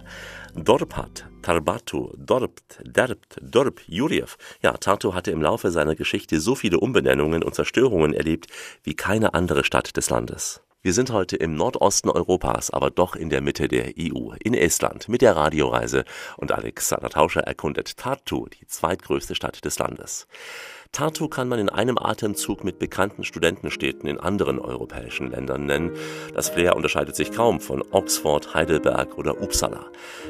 Dorpat, 0.53 1.25
Tarbatu, 1.49 2.13
Dorpt, 2.15 2.79
Derbt, 2.83 3.39
Dorp, 3.41 3.81
Jurjew. 3.87 4.27
Ja, 4.61 4.73
Tartu 4.73 5.15
hatte 5.15 5.31
im 5.31 5.41
Laufe 5.41 5.71
seiner 5.71 5.95
Geschichte 5.95 6.39
so 6.39 6.53
viele 6.53 6.79
Umbenennungen 6.79 7.41
und 7.43 7.55
Zerstörungen 7.55 8.13
erlebt 8.13 8.45
wie 8.83 8.95
keine 8.95 9.33
andere 9.33 9.63
Stadt 9.63 9.97
des 9.97 10.11
Landes. 10.11 10.61
Wir 10.83 10.93
sind 10.93 11.11
heute 11.11 11.37
im 11.37 11.55
Nordosten 11.55 12.11
Europas, 12.11 12.69
aber 12.69 12.91
doch 12.91 13.15
in 13.15 13.31
der 13.31 13.41
Mitte 13.41 13.67
der 13.67 13.93
EU, 13.99 14.33
in 14.43 14.53
Estland, 14.53 15.09
mit 15.09 15.23
der 15.23 15.35
Radioreise. 15.35 16.05
Und 16.37 16.51
Alexander 16.51 17.09
Tauscher 17.09 17.41
erkundet 17.41 17.97
Tartu, 17.97 18.45
die 18.47 18.67
zweitgrößte 18.67 19.33
Stadt 19.33 19.65
des 19.65 19.79
Landes. 19.79 20.27
Tartu 20.91 21.29
kann 21.29 21.47
man 21.47 21.59
in 21.59 21.69
einem 21.69 21.97
Atemzug 21.97 22.63
mit 22.63 22.77
bekannten 22.77 23.23
Studentenstädten 23.23 24.09
in 24.09 24.19
anderen 24.19 24.59
europäischen 24.59 25.31
Ländern 25.31 25.65
nennen. 25.65 25.91
Das 26.33 26.49
Flair 26.49 26.75
unterscheidet 26.75 27.15
sich 27.15 27.31
kaum 27.31 27.61
von 27.61 27.83
Oxford, 27.91 28.53
Heidelberg 28.53 29.17
oder 29.17 29.41
Uppsala. 29.41 29.85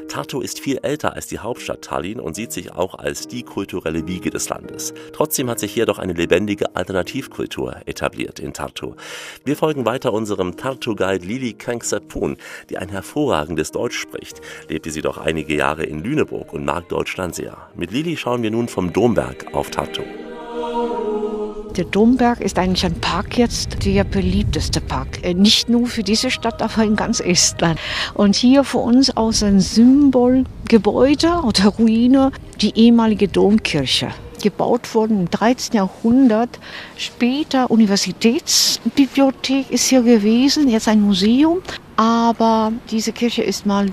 Tartu 0.10 0.42
ist 0.42 0.60
viel 0.60 0.78
älter 0.84 1.14
als 1.14 1.26
die 1.26 1.40
Hauptstadt 1.40 1.82
Tallinn 1.82 2.20
und 2.20 2.36
sieht 2.36 2.52
sich 2.52 2.74
auch 2.74 2.94
als 2.94 3.28
die 3.28 3.42
kulturelle 3.42 4.06
Wiege 4.06 4.30
des 4.30 4.50
Landes. 4.50 4.94
Trotzdem 5.14 5.50
hat 5.50 5.60
sich 5.60 5.74
hier 5.74 5.88
doch 5.88 5.98
eine 5.98 6.14
lebendige 6.14 6.76
Alternativkultur 6.76 7.78
etabliert 7.88 8.40
in 8.40 8.54
Tartu. 8.54 8.96
Wir 9.46 9.56
folgen 9.56 9.86
weiter 9.86 10.14
unserem 10.14 10.56
Tartu-Guide 10.56 11.26
Lili 11.26 11.54
Kangsapun, 11.54 12.38
die 12.70 12.78
ein 12.78 12.90
hervorragendes 12.90 13.72
Deutsch 13.72 13.98
spricht. 13.98 14.42
Lebte 14.68 14.92
sie 14.92 15.02
doch 15.02 15.18
einige 15.18 15.56
Jahre 15.56 15.84
in 15.84 16.04
Lüneburg 16.04 16.54
und 16.54 16.64
mag 16.64 16.90
Deutschland 16.90 17.34
sehr. 17.34 17.58
Mit 17.76 17.92
Lili 17.92 18.18
schauen 18.18 18.44
wir 18.44 18.52
nun 18.52 18.68
vom 18.68 18.94
Domberg 18.94 19.54
auf 19.54 19.72
Tartu. 19.72 20.04
Der 21.80 21.86
Domberg 21.86 22.42
ist 22.42 22.60
eigentlich 22.60 22.86
ein 22.86 23.00
Park 23.00 23.38
jetzt, 23.38 23.86
der 23.86 24.04
beliebteste 24.04 24.82
Park. 24.82 25.24
Äh, 25.24 25.34
Nicht 25.34 25.70
nur 25.70 25.88
für 25.88 26.04
diese 26.04 26.30
Stadt, 26.30 26.62
aber 26.62 26.84
in 26.84 26.98
ganz 26.98 27.22
Estland. 27.22 27.80
Und 28.16 28.36
hier 28.36 28.66
für 28.66 28.80
uns 28.80 29.16
auch 29.16 29.32
ein 29.42 29.62
Symbolgebäude 29.62 31.42
oder 31.44 31.68
Ruine, 31.68 32.34
die 32.60 32.78
ehemalige 32.78 33.30
Domkirche. 33.30 34.10
Gebaut 34.42 34.94
worden 34.94 35.22
im 35.22 35.30
13. 35.30 35.78
Jahrhundert. 35.78 36.60
Später 36.98 37.72
Universitätsbibliothek 37.72 39.72
ist 39.72 39.88
hier 39.88 40.02
gewesen, 40.02 40.68
jetzt 40.68 40.90
ein 40.90 41.00
Museum. 41.00 41.60
Aber 41.96 42.74
diese 42.92 43.14
Kirche 43.14 43.44
ist 43.44 43.66
mal 43.66 43.86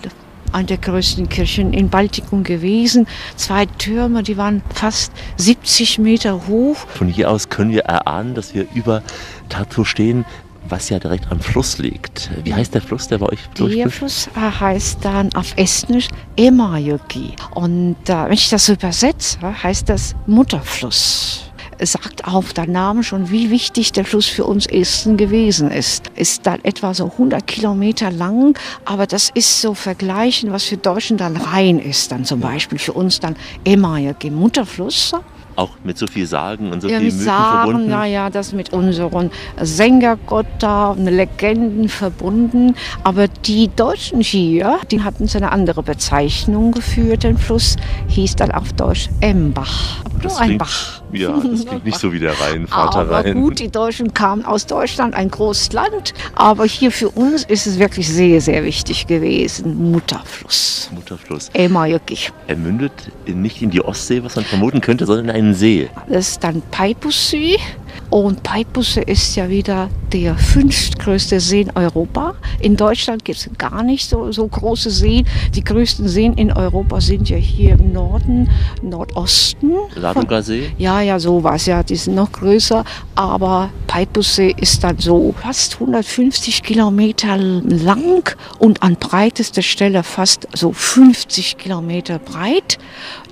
eine 0.52 0.66
der 0.66 0.78
größten 0.78 1.28
Kirchen 1.28 1.72
in 1.72 1.88
Baltikum 1.88 2.42
gewesen. 2.42 3.06
Zwei 3.36 3.66
Türme, 3.66 4.22
die 4.22 4.36
waren 4.36 4.62
fast 4.74 5.12
70 5.36 5.98
Meter 5.98 6.46
hoch. 6.46 6.76
Von 6.76 7.08
hier 7.08 7.30
aus 7.30 7.48
können 7.48 7.70
wir 7.70 7.82
erahnen, 7.82 8.34
dass 8.34 8.54
wir 8.54 8.66
über 8.74 9.02
Tartu 9.48 9.84
stehen 9.84 10.24
was 10.68 10.88
ja 10.88 10.98
direkt 10.98 11.30
am 11.30 11.40
Fluss 11.40 11.78
liegt. 11.78 12.30
Wie 12.44 12.54
heißt 12.54 12.74
der 12.74 12.82
Fluss, 12.82 13.08
der 13.08 13.18
bei 13.18 13.26
euch 13.26 13.40
durchfließt? 13.54 13.84
Der 13.84 13.90
Fluss 13.90 14.28
heißt 14.34 15.04
dann 15.04 15.32
auf 15.34 15.52
Estnisch 15.56 16.08
Emajoki. 16.36 17.34
Und 17.54 17.96
äh, 18.08 18.24
wenn 18.24 18.32
ich 18.32 18.48
das 18.48 18.66
so 18.66 18.72
übersetze, 18.72 19.38
heißt 19.42 19.88
das 19.88 20.14
Mutterfluss. 20.26 21.45
Es 21.78 21.92
sagt 21.92 22.26
auch 22.26 22.44
der 22.52 22.66
Name 22.66 23.02
schon, 23.02 23.30
wie 23.30 23.50
wichtig 23.50 23.92
der 23.92 24.04
Fluss 24.04 24.26
für 24.26 24.44
uns 24.44 24.66
Esten 24.66 25.16
gewesen 25.16 25.70
ist. 25.70 26.10
Ist 26.14 26.46
dann 26.46 26.64
etwa 26.64 26.94
so 26.94 27.10
100 27.12 27.46
Kilometer 27.46 28.10
lang, 28.10 28.58
aber 28.84 29.06
das 29.06 29.30
ist 29.34 29.60
so 29.60 29.74
vergleichen, 29.74 30.52
was 30.52 30.64
für 30.64 30.78
Deutschen 30.78 31.18
dann 31.18 31.36
Rhein 31.36 31.78
ist. 31.78 32.10
Dann 32.12 32.24
zum 32.24 32.40
Beispiel 32.40 32.78
für 32.78 32.94
uns 32.94 33.20
dann 33.20 33.36
Emajoki, 33.64 34.30
Mutterfluss 34.30 35.14
auch 35.56 35.70
mit 35.84 35.98
so 35.98 36.06
viel 36.06 36.26
Sagen 36.26 36.72
und 36.72 36.82
so 36.82 36.88
ja, 36.88 36.98
viel 36.98 37.06
Mythen 37.06 37.20
Sagen, 37.20 37.64
verbunden. 37.64 37.90
Ja, 37.90 38.04
ja, 38.04 38.30
das 38.30 38.52
mit 38.52 38.72
unseren 38.72 39.30
Sängergötter 39.60 40.92
und 40.92 41.06
Legenden 41.06 41.88
verbunden. 41.88 42.74
Aber 43.02 43.28
die 43.28 43.68
Deutschen 43.74 44.20
hier, 44.20 44.78
die 44.90 45.02
hatten 45.02 45.26
so 45.26 45.38
eine 45.38 45.52
andere 45.52 45.82
Bezeichnung 45.82 46.74
für 46.76 47.16
den 47.16 47.38
Fluss, 47.38 47.76
hieß 48.08 48.36
dann 48.36 48.50
auf 48.52 48.72
Deutsch 48.74 49.08
Embach. 49.20 50.04
Das 50.22 50.34
Nur 50.34 50.40
ein 50.40 50.58
Bach. 50.58 51.02
Ja, 51.12 51.30
das 51.32 51.66
klingt 51.66 51.84
nicht 51.84 51.98
so 51.98 52.12
wie 52.12 52.18
der 52.18 52.38
Rhein, 52.40 52.66
Vater 52.66 53.00
aber 53.00 53.24
Rhein. 53.24 53.40
gut, 53.40 53.58
die 53.58 53.70
Deutschen 53.70 54.12
kamen 54.12 54.44
aus 54.44 54.66
Deutschland, 54.66 55.14
ein 55.14 55.30
großes 55.30 55.72
Land. 55.72 56.14
Aber 56.34 56.64
hier 56.64 56.90
für 56.90 57.10
uns 57.10 57.44
ist 57.44 57.66
es 57.66 57.78
wirklich 57.78 58.08
sehr, 58.08 58.40
sehr 58.40 58.64
wichtig 58.64 59.06
gewesen. 59.06 59.92
Mutterfluss. 59.92 60.90
Mutterfluss. 60.94 61.50
Emajökig. 61.52 62.32
Er 62.46 62.56
mündet 62.56 62.92
nicht 63.26 63.62
in 63.62 63.70
die 63.70 63.82
Ostsee, 63.82 64.22
was 64.24 64.36
man 64.36 64.44
vermuten 64.44 64.80
könnte, 64.80 65.06
sondern 65.06 65.26
in 65.26 65.30
einen 65.30 65.45
See. 65.54 65.88
Das 66.08 66.30
ist 66.30 66.44
dann 66.44 66.62
Peipussee. 66.70 67.58
Und 68.10 68.42
Peipusse 68.42 69.00
ist 69.00 69.34
ja 69.36 69.48
wieder 69.48 69.88
der 70.12 70.36
fünftgrößte 70.36 71.40
See 71.40 71.62
in 71.62 71.70
Europa. 71.74 72.34
In 72.60 72.76
Deutschland 72.76 73.24
gibt 73.24 73.38
es 73.38 73.50
gar 73.58 73.82
nicht 73.82 74.08
so, 74.08 74.30
so 74.32 74.46
große 74.46 74.90
Seen. 74.90 75.26
Die 75.54 75.64
größten 75.64 76.06
Seen 76.06 76.34
in 76.34 76.52
Europa 76.52 77.00
sind 77.00 77.28
ja 77.28 77.36
hier 77.36 77.72
im 77.72 77.92
Norden, 77.92 78.48
Nordosten. 78.82 79.72
Ladoga-See? 79.96 80.72
Ja, 80.78 81.00
ja, 81.00 81.18
sowas. 81.18 81.66
Ja, 81.66 81.82
die 81.82 81.96
sind 81.96 82.14
noch 82.14 82.30
größer. 82.30 82.84
Aber 83.16 83.70
Peipusse 83.86 84.50
ist 84.50 84.84
dann 84.84 84.98
so 84.98 85.34
fast 85.42 85.74
150 85.74 86.62
Kilometer 86.62 87.36
lang 87.36 88.30
und 88.58 88.82
an 88.82 88.96
breitester 88.96 89.62
Stelle 89.62 90.02
fast 90.04 90.46
so 90.54 90.72
50 90.72 91.58
Kilometer 91.58 92.18
breit. 92.18 92.78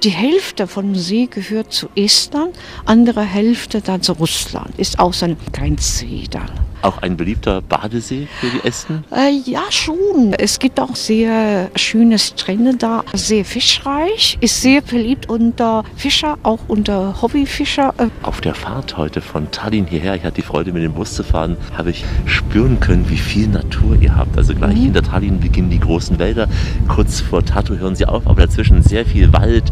Die 0.05 0.11
Hälfte 0.11 0.67
vom 0.67 0.95
See 0.95 1.29
gehört 1.31 1.73
zu 1.73 1.89
Estland, 1.97 2.55
andere 2.85 3.23
Hälfte 3.23 3.81
dann 3.81 4.03
zu 4.03 4.13
Russland. 4.13 4.79
Ist 4.79 4.99
auch 4.99 5.15
so 5.15 5.25
ein 5.25 5.39
See 5.81 6.27
dann. 6.31 6.51
Auch 6.85 6.99
ein 6.99 7.17
beliebter 7.17 7.63
Badesee 7.63 8.29
für 8.41 8.49
die 8.51 8.63
Esten? 8.63 9.05
Äh, 9.11 9.31
ja, 9.47 9.63
schon. 9.71 10.35
Es 10.37 10.59
gibt 10.59 10.79
auch 10.79 10.95
sehr 10.95 11.71
schöne 11.77 12.19
Strände 12.19 12.77
da, 12.77 13.05
sehr 13.15 13.47
fischreich, 13.47 14.37
ist 14.43 14.61
sehr 14.61 14.83
beliebt 14.83 15.31
unter 15.31 15.83
Fischer, 15.97 16.37
auch 16.43 16.59
unter 16.69 17.23
Hobbyfischer. 17.23 17.95
Äh, 17.97 18.09
Auf 18.23 18.43
der 18.43 18.55
Fahrt 18.55 18.99
heute 18.99 19.23
von 19.23 19.51
Tallinn 19.51 19.87
hierher, 19.87 20.15
ich 20.15 20.25
hatte 20.25 20.37
die 20.37 20.43
Freude, 20.43 20.75
mit 20.75 20.83
dem 20.83 20.93
Bus 20.93 21.15
zu 21.15 21.25
fahren, 21.25 21.57
habe 21.75 21.89
ich 21.89 22.05
spüren 22.27 22.79
können, 22.81 23.09
wie 23.09 23.17
viel 23.17 23.49
Natur 23.49 23.97
ihr 23.99 24.15
habt. 24.15 24.37
Also 24.37 24.55
gleich 24.55 24.77
mhm. 24.77 24.83
hinter 24.83 25.03
Tallinn 25.03 25.41
beginnen 25.41 25.71
die 25.71 25.81
großen 25.81 26.19
Wälder. 26.19 26.49
Kurz 26.87 27.21
vor 27.21 27.43
Tartu 27.43 27.79
hören 27.79 27.97
sie 27.97 28.05
auf, 28.05 28.27
aber 28.27 28.43
dazwischen 28.43 28.83
sehr 28.83 29.07
viel 29.07 29.33
Wald, 29.33 29.65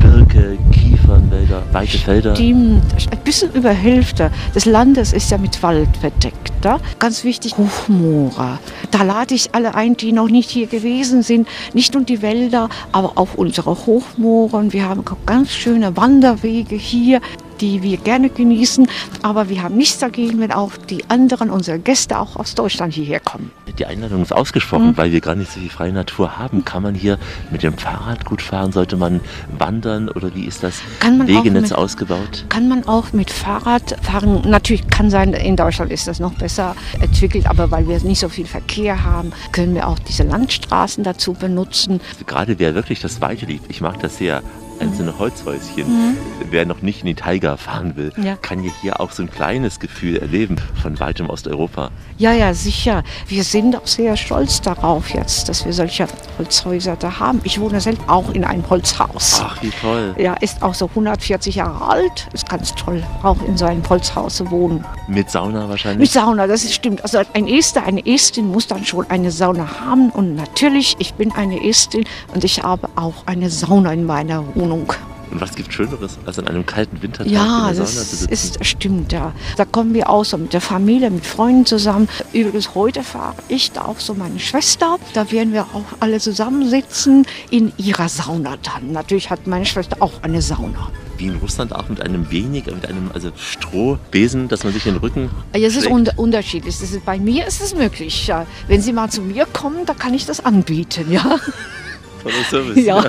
Birke, 0.00 0.58
Kiefernwälder, 0.72 1.62
weite 1.70 1.98
Felder. 1.98 2.34
Stimmt. 2.34 2.82
Ein 3.12 3.18
bisschen 3.22 3.52
über 3.52 3.70
Hälfte 3.70 4.32
des 4.56 4.64
Landes 4.64 5.12
ist 5.12 5.30
ja 5.30 5.38
mit 5.38 5.62
Wald 5.62 5.96
verdeckt. 5.98 6.47
Da. 6.60 6.80
Ganz 6.98 7.24
wichtig, 7.24 7.56
Hochmoore. 7.56 8.58
Da 8.90 9.02
lade 9.02 9.34
ich 9.34 9.54
alle 9.54 9.74
ein, 9.74 9.96
die 9.96 10.12
noch 10.12 10.28
nicht 10.28 10.50
hier 10.50 10.66
gewesen 10.66 11.22
sind. 11.22 11.48
Nicht 11.72 11.94
nur 11.94 12.04
die 12.04 12.22
Wälder, 12.22 12.68
aber 12.92 13.12
auch 13.16 13.34
unsere 13.36 13.70
Hochmoore. 13.70 14.72
Wir 14.72 14.88
haben 14.88 15.04
ganz 15.26 15.50
schöne 15.50 15.96
Wanderwege 15.96 16.76
hier 16.76 17.20
die 17.60 17.82
wir 17.82 17.96
gerne 17.96 18.30
genießen. 18.30 18.88
Aber 19.22 19.48
wir 19.48 19.62
haben 19.62 19.76
nichts 19.76 19.98
dagegen, 19.98 20.40
wenn 20.40 20.52
auch 20.52 20.72
die 20.76 21.08
anderen, 21.08 21.50
unsere 21.50 21.78
Gäste 21.78 22.18
auch 22.18 22.36
aus 22.36 22.54
Deutschland 22.54 22.94
hierher 22.94 23.20
kommen. 23.20 23.50
Die 23.78 23.86
Einladung 23.86 24.22
ist 24.22 24.32
ausgesprochen, 24.32 24.88
mhm. 24.88 24.96
weil 24.96 25.12
wir 25.12 25.20
gar 25.20 25.34
nicht 25.34 25.52
so 25.52 25.60
viel 25.60 25.70
freie 25.70 25.92
Natur 25.92 26.38
haben. 26.38 26.64
Kann 26.64 26.82
man 26.82 26.94
hier 26.94 27.18
mit 27.50 27.62
dem 27.62 27.76
Fahrrad 27.76 28.24
gut 28.24 28.42
fahren? 28.42 28.72
Sollte 28.72 28.96
man 28.96 29.20
wandern 29.58 30.08
oder 30.08 30.34
wie 30.34 30.44
ist 30.44 30.62
das 30.62 30.80
Wegenetz 31.00 31.70
mit, 31.70 31.74
ausgebaut? 31.74 32.44
Kann 32.48 32.68
man 32.68 32.86
auch 32.86 33.12
mit 33.12 33.30
Fahrrad 33.30 33.96
fahren? 34.02 34.42
Natürlich 34.46 34.88
kann 34.88 35.10
sein, 35.10 35.32
in 35.32 35.56
Deutschland 35.56 35.92
ist 35.92 36.08
das 36.08 36.20
noch 36.20 36.34
besser 36.34 36.74
entwickelt, 37.00 37.46
aber 37.46 37.70
weil 37.70 37.86
wir 37.88 37.98
nicht 38.00 38.20
so 38.20 38.28
viel 38.28 38.46
Verkehr 38.46 39.04
haben, 39.04 39.32
können 39.52 39.74
wir 39.74 39.88
auch 39.88 39.98
diese 39.98 40.22
Landstraßen 40.22 41.04
dazu 41.04 41.32
benutzen. 41.32 42.00
Gerade 42.26 42.58
wer 42.58 42.74
wirklich 42.74 43.00
das 43.00 43.20
Weite 43.20 43.46
liebt, 43.46 43.70
ich 43.70 43.80
mag 43.80 44.00
das 44.00 44.18
sehr, 44.18 44.42
einzelne 44.80 45.18
Holzhäuschen. 45.18 45.86
Mhm. 45.86 46.16
Wer 46.50 46.66
noch 46.66 46.82
nicht 46.82 47.00
in 47.00 47.06
die 47.06 47.14
Taiga 47.14 47.56
fahren 47.56 47.96
will, 47.96 48.12
ja. 48.16 48.36
kann 48.36 48.60
hier 48.60 49.00
auch 49.00 49.12
so 49.12 49.22
ein 49.22 49.30
kleines 49.30 49.80
Gefühl 49.80 50.16
erleben 50.16 50.56
von 50.80 50.98
weitem 51.00 51.28
Osteuropa. 51.28 51.90
Ja, 52.16 52.32
ja, 52.32 52.54
sicher. 52.54 53.02
Wir 53.26 53.44
sind 53.44 53.76
auch 53.76 53.86
sehr 53.86 54.16
stolz 54.16 54.60
darauf 54.60 55.10
jetzt, 55.10 55.48
dass 55.48 55.64
wir 55.64 55.72
solche 55.72 56.06
Holzhäuser 56.38 56.96
da 56.96 57.18
haben. 57.18 57.40
Ich 57.44 57.60
wohne 57.60 57.80
selbst 57.80 58.02
auch 58.08 58.32
in 58.32 58.44
einem 58.44 58.68
Holzhaus. 58.68 59.40
Ach, 59.44 59.62
wie 59.62 59.70
toll. 59.70 60.14
Ja, 60.18 60.34
ist 60.34 60.62
auch 60.62 60.74
so 60.74 60.86
140 60.86 61.56
Jahre 61.56 61.86
alt. 61.86 62.28
Ist 62.32 62.48
ganz 62.48 62.74
toll, 62.74 63.02
auch 63.22 63.36
in 63.46 63.56
so 63.56 63.66
einem 63.66 63.88
Holzhaus 63.88 64.36
zu 64.36 64.50
wohnen. 64.50 64.84
Mit 65.06 65.30
Sauna 65.30 65.68
wahrscheinlich? 65.68 66.00
Mit 66.00 66.10
Sauna, 66.10 66.46
das 66.46 66.64
ist, 66.64 66.74
stimmt. 66.74 67.02
Also 67.02 67.20
ein 67.34 67.46
Ester, 67.46 67.84
eine 67.84 68.04
Estin 68.06 68.48
muss 68.48 68.66
dann 68.66 68.84
schon 68.84 69.08
eine 69.10 69.30
Sauna 69.30 69.80
haben. 69.80 70.10
Und 70.10 70.34
natürlich, 70.34 70.96
ich 70.98 71.14
bin 71.14 71.32
eine 71.32 71.64
Estin 71.64 72.04
und 72.34 72.44
ich 72.44 72.62
habe 72.62 72.88
auch 72.96 73.26
eine 73.26 73.50
Sauna 73.50 73.92
in 73.92 74.04
meiner 74.04 74.44
Wohnung. 74.54 74.67
Wohnung. 74.68 74.92
Und 75.30 75.42
was 75.42 75.54
gibt 75.54 75.74
Schöneres, 75.74 76.18
als 76.24 76.38
an 76.38 76.48
einem 76.48 76.64
kalten 76.64 77.02
Wintertag 77.02 77.30
ja, 77.30 77.70
das 77.74 78.58
stimmt, 78.62 79.12
ja. 79.12 79.32
Da 79.58 79.66
kommen 79.66 79.92
wir 79.92 80.08
auch 80.08 80.24
so 80.24 80.38
mit 80.38 80.54
der 80.54 80.62
Familie, 80.62 81.10
mit 81.10 81.26
Freunden 81.26 81.66
zusammen. 81.66 82.08
Übrigens, 82.32 82.74
heute 82.74 83.02
fahre 83.02 83.34
ich 83.48 83.72
da 83.72 83.82
auch 83.82 84.00
so 84.00 84.14
meine 84.14 84.38
Schwester. 84.38 84.98
Da 85.12 85.30
werden 85.30 85.52
wir 85.52 85.64
auch 85.64 85.84
alle 86.00 86.18
zusammensitzen 86.18 87.26
in 87.50 87.72
ihrer 87.76 88.08
Sauna 88.08 88.56
dann. 88.62 88.92
Natürlich 88.92 89.28
hat 89.28 89.46
meine 89.46 89.66
Schwester 89.66 89.96
auch 90.00 90.22
eine 90.22 90.40
Sauna 90.40 90.90
wie 91.18 91.26
in 91.26 91.36
Russland 91.38 91.74
auch 91.74 91.88
mit 91.88 92.00
einem 92.00 92.30
wenig, 92.30 92.66
mit 92.66 92.86
einem 92.86 93.10
also 93.12 93.32
Strohbesen, 93.36 94.46
dass 94.46 94.62
man 94.62 94.72
sich 94.72 94.84
den 94.84 94.98
Rücken. 94.98 95.28
Ja, 95.52 95.66
es 95.66 95.74
ist 95.74 95.88
un 95.88 96.08
unterschiedlich. 96.14 96.80
Ist, 96.80 97.04
bei 97.04 97.18
mir 97.18 97.44
ist 97.44 97.60
es 97.60 97.74
möglich. 97.74 98.28
Ja. 98.28 98.46
Wenn 98.68 98.80
Sie 98.80 98.92
mal 98.92 99.10
zu 99.10 99.20
mir 99.20 99.44
kommen, 99.46 99.84
da 99.84 99.94
kann 99.94 100.14
ich 100.14 100.26
das 100.26 100.44
anbieten, 100.44 101.10
ja. 101.10 101.40
Toller 102.22 102.44
Service. 102.50 102.84
ja. 102.84 103.04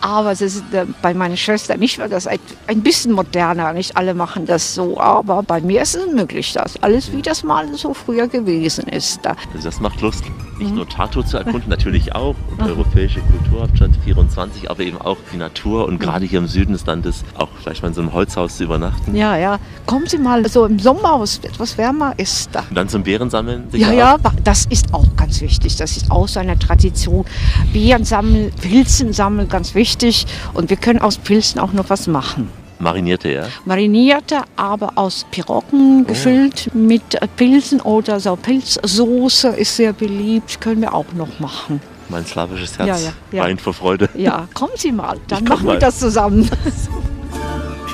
Aber 0.00 0.32
es 0.32 0.40
ist 0.40 0.62
äh, 0.72 0.86
bei 1.02 1.14
meiner 1.14 1.36
Schwester 1.36 1.76
nicht 1.76 1.98
mehr 1.98 2.08
das 2.08 2.26
ein, 2.26 2.38
ein 2.66 2.82
bisschen 2.82 3.12
moderner. 3.12 3.72
Nicht 3.72 3.96
alle 3.96 4.14
machen 4.14 4.46
das 4.46 4.74
so, 4.74 5.00
aber 5.00 5.42
bei 5.42 5.60
mir 5.60 5.82
ist 5.82 5.94
es 5.96 6.12
möglich, 6.12 6.52
dass 6.52 6.82
alles 6.82 7.12
wie 7.12 7.22
das 7.22 7.42
mal 7.42 7.66
so 7.74 7.94
früher 7.94 8.28
gewesen 8.28 8.86
ist. 8.88 9.26
Also 9.26 9.38
das 9.62 9.80
macht 9.80 10.00
Lust, 10.00 10.24
nicht 10.58 10.70
mhm. 10.70 10.76
nur 10.76 10.88
Tartu 10.88 11.22
zu 11.22 11.36
erkunden, 11.36 11.68
natürlich 11.68 12.14
auch 12.14 12.34
und 12.50 12.60
mhm. 12.60 12.66
europäische 12.66 13.20
Kulturhauptstadt 13.20 13.90
24, 14.04 14.70
aber 14.70 14.80
eben 14.80 15.00
auch 15.00 15.16
die 15.32 15.36
Natur 15.36 15.86
und 15.86 15.94
mhm. 15.94 15.98
gerade 15.98 16.26
hier 16.26 16.38
im 16.38 16.46
Süden 16.46 16.72
des 16.72 16.86
Landes 16.86 17.24
auch 17.36 17.48
vielleicht 17.60 17.82
mal 17.82 17.88
in 17.88 17.94
so 17.94 18.00
einem 18.00 18.12
Holzhaus 18.12 18.56
zu 18.56 18.64
übernachten. 18.64 19.14
Ja, 19.14 19.36
ja. 19.36 19.58
Kommen 19.86 20.06
Sie 20.06 20.18
mal 20.18 20.48
so 20.48 20.64
im 20.64 20.78
Sommer, 20.78 21.18
wo 21.18 21.22
es 21.22 21.38
etwas 21.38 21.78
wärmer 21.78 22.14
ist. 22.16 22.50
Da. 22.52 22.64
Und 22.68 22.74
dann 22.74 22.88
zum 22.88 23.02
Bärensammeln? 23.02 23.64
Ja, 23.72 23.92
ja, 23.92 24.16
das 24.44 24.66
ist 24.66 24.92
auch 24.94 25.06
ganz 25.16 25.40
wichtig. 25.40 25.76
Das 25.76 25.96
ist 25.96 26.10
auch 26.10 26.28
so 26.28 26.40
eine 26.40 26.58
Tradition. 26.58 27.24
Beeren 27.72 28.04
sammeln, 28.04 28.52
Pilzen 28.60 29.12
sammeln, 29.12 29.48
ganz 29.48 29.74
wichtig. 29.74 30.26
Und 30.54 30.70
wir 30.70 30.76
können 30.76 31.00
aus 31.00 31.18
Pilzen 31.18 31.60
auch 31.60 31.72
noch 31.72 31.90
was 31.90 32.06
machen. 32.06 32.48
Marinierte, 32.78 33.28
ja? 33.30 33.48
Marinierte, 33.64 34.42
aber 34.56 34.92
aus 34.96 35.26
Pirocken 35.30 36.02
oh. 36.02 36.08
gefüllt 36.08 36.74
mit 36.74 37.18
Pilzen 37.36 37.80
oder 37.80 38.20
so 38.20 38.36
Pilzsoße 38.36 39.48
ist 39.48 39.76
sehr 39.76 39.92
beliebt, 39.92 40.60
können 40.60 40.82
wir 40.82 40.94
auch 40.94 41.12
noch 41.14 41.38
machen. 41.40 41.80
Mein 42.08 42.24
slawisches 42.24 42.78
Herz 42.78 42.88
ja, 42.88 42.96
ja, 42.98 43.12
ja. 43.32 43.42
weint 43.44 43.60
vor 43.60 43.74
Freude. 43.74 44.08
Ja, 44.14 44.48
kommen 44.54 44.74
Sie 44.76 44.92
mal, 44.92 45.18
dann 45.28 45.44
machen 45.44 45.66
mal. 45.66 45.74
wir 45.74 45.80
das 45.80 45.98
zusammen. 45.98 46.48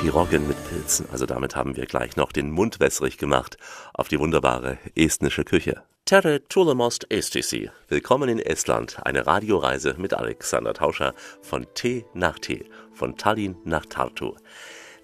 Piroggen 0.01 0.47
mit 0.47 0.57
Pilzen, 0.69 1.07
also 1.11 1.25
damit 1.25 1.55
haben 1.55 1.75
wir 1.77 1.85
gleich 1.85 2.17
noch 2.17 2.31
den 2.31 2.51
Mund 2.51 2.79
wässrig 2.79 3.17
gemacht 3.17 3.57
auf 3.93 4.09
die 4.09 4.19
wunderbare 4.19 4.77
estnische 4.95 5.45
Küche. 5.45 5.81
Terre 6.05 6.45
Tulemost 6.49 7.09
Estisi. 7.09 7.71
Willkommen 7.87 8.27
in 8.27 8.39
Estland. 8.39 8.97
Eine 9.05 9.25
Radioreise 9.25 9.95
mit 9.97 10.13
Alexander 10.13 10.73
Tauscher 10.73 11.13
von 11.41 11.65
T 11.75 12.05
nach 12.13 12.37
T, 12.39 12.65
von 12.93 13.15
Tallinn 13.15 13.55
nach 13.63 13.85
Tartu. 13.85 14.35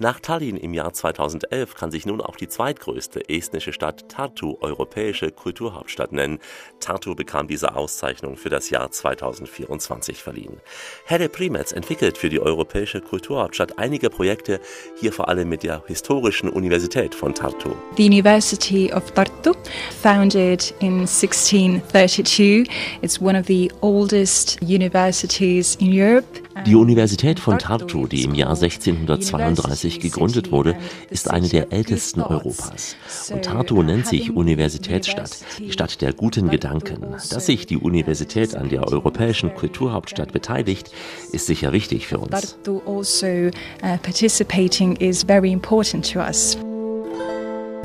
Nach 0.02 0.22
Tallinn 0.22 0.56
im 0.56 0.74
Jahr 0.74 0.94
2011 0.94 1.76
kann 1.76 1.92
sich 1.92 2.06
nun 2.06 2.22
auch 2.22 2.38
die 2.38 2.48
zweitgrößte 2.48 3.28
estnische 3.28 3.74
Stadt 3.74 4.08
Tartu 4.08 4.56
europäische 4.62 5.30
Kulturhauptstadt 5.30 6.14
nennen. 6.14 6.40
Tartu 6.80 7.16
bekam 7.16 7.50
diese 7.50 7.76
Auszeichnung 7.76 8.38
für 8.38 8.48
das 8.48 8.70
Jahr 8.70 8.90
2024 8.90 10.24
verliehen. 10.24 10.62
Helle 11.04 11.28
Primetz 11.28 11.74
entwickelt 11.74 12.18
für 12.18 12.30
die 12.30 12.40
europäische 12.40 13.02
Kulturhauptstadt 13.02 13.78
einige 13.78 14.10
Projekte, 14.10 14.62
hier 15.02 15.12
vor 15.12 15.28
allem 15.28 15.50
mit 15.50 15.64
der 15.64 15.84
historischen 15.88 16.48
Universität 16.48 17.14
von 17.14 17.36
Tartu. 17.36 17.76
The 17.98 18.06
University 18.06 18.94
of 18.94 19.12
Tartu, 19.12 19.52
founded 20.02 20.74
in 20.80 21.02
1632, 21.02 22.70
it's 23.02 23.20
one 23.20 23.38
of 23.38 23.48
the 23.48 23.70
oldest 23.82 24.62
universities 24.62 25.76
in 25.76 25.92
Europe. 25.92 26.49
Die 26.66 26.76
Universität 26.76 27.40
von 27.40 27.58
Tartu, 27.58 28.08
die 28.08 28.24
im 28.24 28.36
Jahr 28.36 28.50
1632 28.50 30.00
gegründet 30.00 30.52
wurde, 30.52 30.76
ist 31.10 31.30
eine 31.30 31.48
der 31.48 31.72
ältesten 31.72 32.22
Europas. 32.22 32.96
Und 33.32 33.46
Tartu 33.46 33.84
nennt 33.84 34.08
sich 34.08 34.36
Universitätsstadt, 34.36 35.38
die 35.60 35.72
Stadt 35.72 36.02
der 36.02 36.14
guten 36.14 36.50
Gedanken. 36.50 37.02
Dass 37.12 37.46
sich 37.46 37.66
die 37.66 37.78
Universität 37.78 38.56
an 38.56 38.70
der 38.70 38.88
europäischen 38.88 39.54
Kulturhauptstadt 39.54 40.34
beteiligt, 40.34 40.92
ist 41.32 41.46
sicher 41.46 41.72
wichtig 41.72 42.08
für 42.08 42.20
uns. 42.20 42.58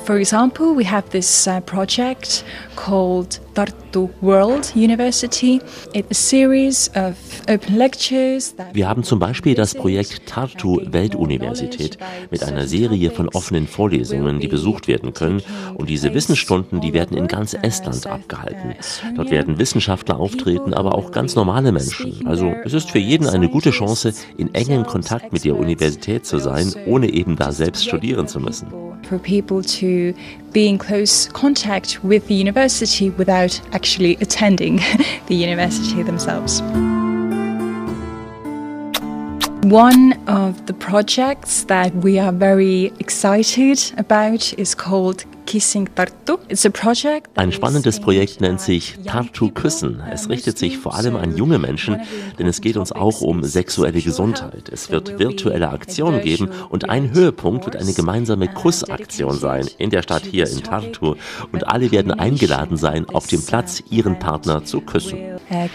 For 0.05 0.19
example, 0.19 0.77
we 0.77 0.85
have 0.85 1.09
this 1.09 1.49
uh, 1.49 1.61
project 1.63 2.45
called 2.77 3.41
Tartu 3.55 4.11
World 4.21 4.71
University. 4.75 5.63
It's 5.95 6.11
a 6.11 6.15
series 6.15 6.91
of 6.95 7.15
open 7.49 7.79
lectures 7.79 8.55
Wir 8.75 8.87
haben 8.87 9.03
zum 9.03 9.19
Beispiel 9.19 9.55
das 9.55 9.75
Projekt 9.75 10.27
Tartu 10.27 10.81
Weltuniversität 10.85 11.97
mit 12.31 12.45
einer 12.45 12.67
Serie 12.67 13.11
von 13.13 13.31
offenen 13.31 13.67
Vorlesungen, 13.67 14.41
die 14.41 14.49
besucht 14.49 14.89
werden 14.89 15.15
können. 15.15 15.41
Und 15.75 15.89
diese 15.89 16.13
Wissensstunden, 16.13 16.83
die 16.83 16.93
werden 16.93 17.17
in 17.17 17.27
ganz 17.27 17.55
Estland 17.55 18.07
abgehalten. 18.07 18.75
Dort 19.17 19.31
werden 19.31 19.59
Wissenschaftler 19.59 20.19
auftreten, 20.21 20.75
aber 20.75 20.97
auch 20.97 21.13
ganz 21.13 21.35
normale 21.35 21.73
Menschen. 21.73 22.27
Also 22.27 22.53
es 22.65 22.75
ist 22.75 22.91
für 22.91 22.99
jeden 22.99 23.27
eine 23.27 23.49
gute 23.49 23.71
Chance, 23.71 24.13
in 24.37 24.55
engem 24.55 24.85
Kontakt 24.85 25.33
mit 25.33 25.47
der 25.47 25.57
Universität 25.57 26.27
zu 26.27 26.39
sein, 26.39 26.75
ohne 26.85 27.11
eben 27.11 27.37
da 27.37 27.53
selbst 27.53 27.87
studieren 27.87 28.29
zu 28.29 28.39
müssen. 28.39 28.94
For 29.05 29.19
people 29.19 29.63
to 29.63 30.15
be 30.53 30.69
in 30.69 30.79
close 30.79 31.29
contact 31.29 32.03
with 32.03 32.27
the 32.27 32.35
university 32.35 33.11
without 33.11 33.61
actually 33.73 34.17
attending 34.17 34.77
the 35.27 35.35
university 35.35 36.03
themselves. 36.03 36.63
One 39.65 40.13
of 40.27 40.67
the 40.67 40.75
projects 40.75 41.65
that 41.65 41.95
we 41.95 42.19
are 42.19 42.33
very 42.33 42.93
excited 42.99 43.81
about 43.97 44.53
is 44.59 44.75
called 44.75 45.25
Kissing 45.47 45.89
Tartu. 45.95 46.39
It's 46.49 46.67
a 46.67 46.71
project 46.71 47.29
Ein 47.37 47.53
spannendes 47.53 48.01
Projekt 48.01 48.41
nennt 48.41 48.61
sich 48.61 48.97
Tartu 49.05 49.51
Küssen. 49.51 50.03
Es 50.11 50.29
richtet 50.29 50.59
sich 50.59 50.79
vor 50.79 50.95
allem 50.95 51.17
an 51.17 51.37
junge 51.37 51.59
Menschen, 51.59 52.01
denn 52.39 52.47
es 52.47 52.61
geht 52.61 52.77
uns 52.77 52.93
auch 52.93 53.21
um 53.21 53.43
sexuelle 53.45 54.01
Gesundheit. 54.01 54.69
Es 54.73 54.91
wird 54.91 55.19
virtuelle 55.19 55.71
Aktionen 55.71 56.23
geben 56.23 56.51
und 56.71 56.89
ein 56.91 57.13
Höhepunkt 57.13 57.65
wird 57.65 57.77
eine 57.77 57.93
gemeinsame 57.93 58.49
Kussaktion 58.49 59.39
sein 59.39 59.69
in 59.79 59.91
der 59.91 60.03
Stadt 60.03 60.25
hier 60.25 60.49
in 60.49 60.63
Tartu 60.63 61.15
und 61.53 61.67
alle 61.69 61.91
werden 61.91 62.13
eingeladen 62.13 62.77
sein, 62.77 63.09
auf 63.09 63.27
dem 63.27 63.45
Platz 63.45 63.83
ihren 63.91 64.19
Partner 64.19 64.65
zu 64.65 64.81
küssen. 64.81 65.19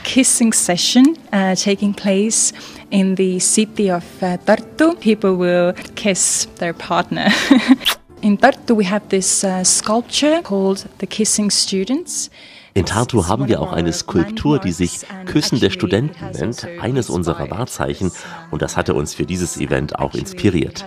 Kissing 0.04 0.54
session 0.54 1.18
uh, 1.32 1.56
taking 1.56 1.94
place 1.94 2.54
in 2.90 3.16
the 3.16 3.40
city 3.40 3.92
of 3.92 4.04
uh, 4.22 4.38
Tartu. 4.46 4.96
People 5.00 5.38
will 5.38 5.74
kiss 5.96 6.48
their 6.60 6.74
partner. 6.74 7.30
in 8.22 8.38
Tartu, 8.38 8.76
we 8.76 8.86
have 8.86 9.10
this 9.10 9.44
uh, 9.44 9.64
sculpture 9.64 10.42
called 10.42 10.86
the 11.00 11.08
Kissing 11.08 11.50
Students. 11.52 12.30
In 12.74 12.86
Tartu 12.86 13.28
haben 13.28 13.48
wir 13.48 13.62
auch 13.62 13.74
eine 13.74 13.92
Skulptur, 13.92 14.60
die 14.60 14.72
sich 14.72 15.00
Küssen 15.26 15.60
der 15.60 15.70
Studenten 15.70 16.32
nennt, 16.32 16.68
eines 16.80 17.10
unserer 17.10 17.50
Wahrzeichen. 17.50 18.12
Und 18.52 18.62
das 18.62 18.78
hatte 18.78 18.94
uns 18.94 19.16
für 19.16 19.26
dieses 19.26 19.58
Event 19.58 19.98
auch 19.98 20.14
inspiriert. 20.14 20.86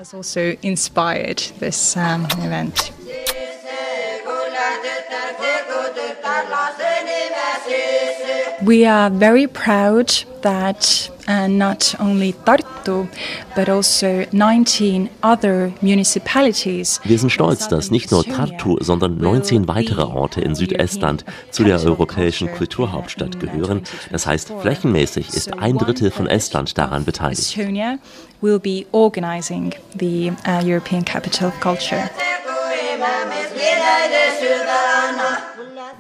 We 8.65 8.87
are 8.87 9.11
very 9.11 9.47
proud 9.49 10.25
that 10.43 11.11
uh, 11.27 11.49
not 11.49 11.95
only 11.99 12.33
Tartu, 12.33 13.09
but 13.57 13.69
also 13.69 14.25
19 14.33 15.09
other 15.23 15.73
municipalities. 15.81 17.01
Wir 17.05 17.19
sind 17.19 17.31
stolz, 17.31 17.69
dass 17.69 17.91
nicht 17.91 18.11
nur 18.11 18.25
Tartu, 18.25 18.77
sondern 18.81 19.19
19 19.19 19.67
weitere 19.69 20.03
Orte 20.03 20.41
in 20.41 20.55
Südestland 20.55 21.25
zu 21.51 21.65
der 21.65 21.83
europäischen 21.83 22.53
Kulturhauptstadt 22.53 23.41
gehören. 23.41 23.83
Das 24.11 24.27
heißt, 24.27 24.53
flächenmäßig 24.61 25.29
ist 25.31 25.59
ein 25.59 25.77
Drittel 25.79 26.11
von 26.11 26.27
Estland 26.27 26.77
daran 26.79 27.05
beteiligt. 27.05 27.41
Estonia 27.41 27.99
will 28.41 28.59
be 28.59 28.85
organizing 28.93 29.75
the 29.99 30.33
uh, 30.47 30.61
European 30.65 31.05
Capital 31.05 31.49
of 31.49 31.61
Culture. 31.61 32.11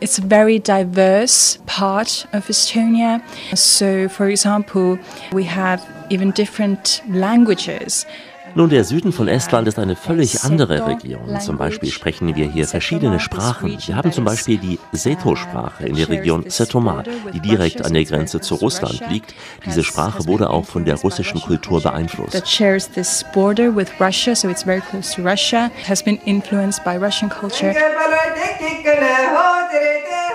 It's 0.03 0.19
a 0.19 0.23
very 0.23 0.59
diverse 0.59 1.59
part 1.67 2.27
of 2.33 2.49
Estonia. 2.49 3.23
So, 3.57 4.09
for 4.09 4.29
example, 4.29 4.99
we 5.31 5.45
have 5.45 5.81
even 6.11 6.33
different 6.33 7.01
languages. 7.07 8.05
Nun, 8.55 8.69
der 8.69 8.85
Süden 8.85 9.13
von 9.13 9.29
Estland 9.29 9.67
ist 9.69 9.79
eine 9.79 9.97
völlig 9.97 10.43
andere 10.45 10.87
Region. 10.87 11.41
Zum 11.41 11.57
Beispiel 11.57 11.91
sprechen 11.91 12.35
wir 12.35 12.47
hier 12.47 12.67
verschiedene 12.67 13.19
Sprachen. 13.19 13.79
Wir 13.87 13.97
haben 13.97 14.13
zum 14.13 14.25
Beispiel 14.25 14.59
die 14.59 14.79
Seto-Sprache 14.93 15.87
in 15.87 15.97
der 15.97 16.09
Region 16.09 16.45
Setomaa, 16.49 17.03
die 17.33 17.41
direkt 17.41 17.85
an 17.85 17.95
der 17.95 18.05
Grenze 18.05 18.41
zu 18.41 18.57
Russland 18.57 19.03
liegt. 19.09 19.35
Diese 19.65 19.83
Sprache 19.83 20.27
wurde 20.27 20.51
auch 20.51 20.67
von 20.67 20.85
der 20.85 20.97
russischen 20.97 21.41
Kultur 21.41 21.81
beeinflusst. 21.81 22.35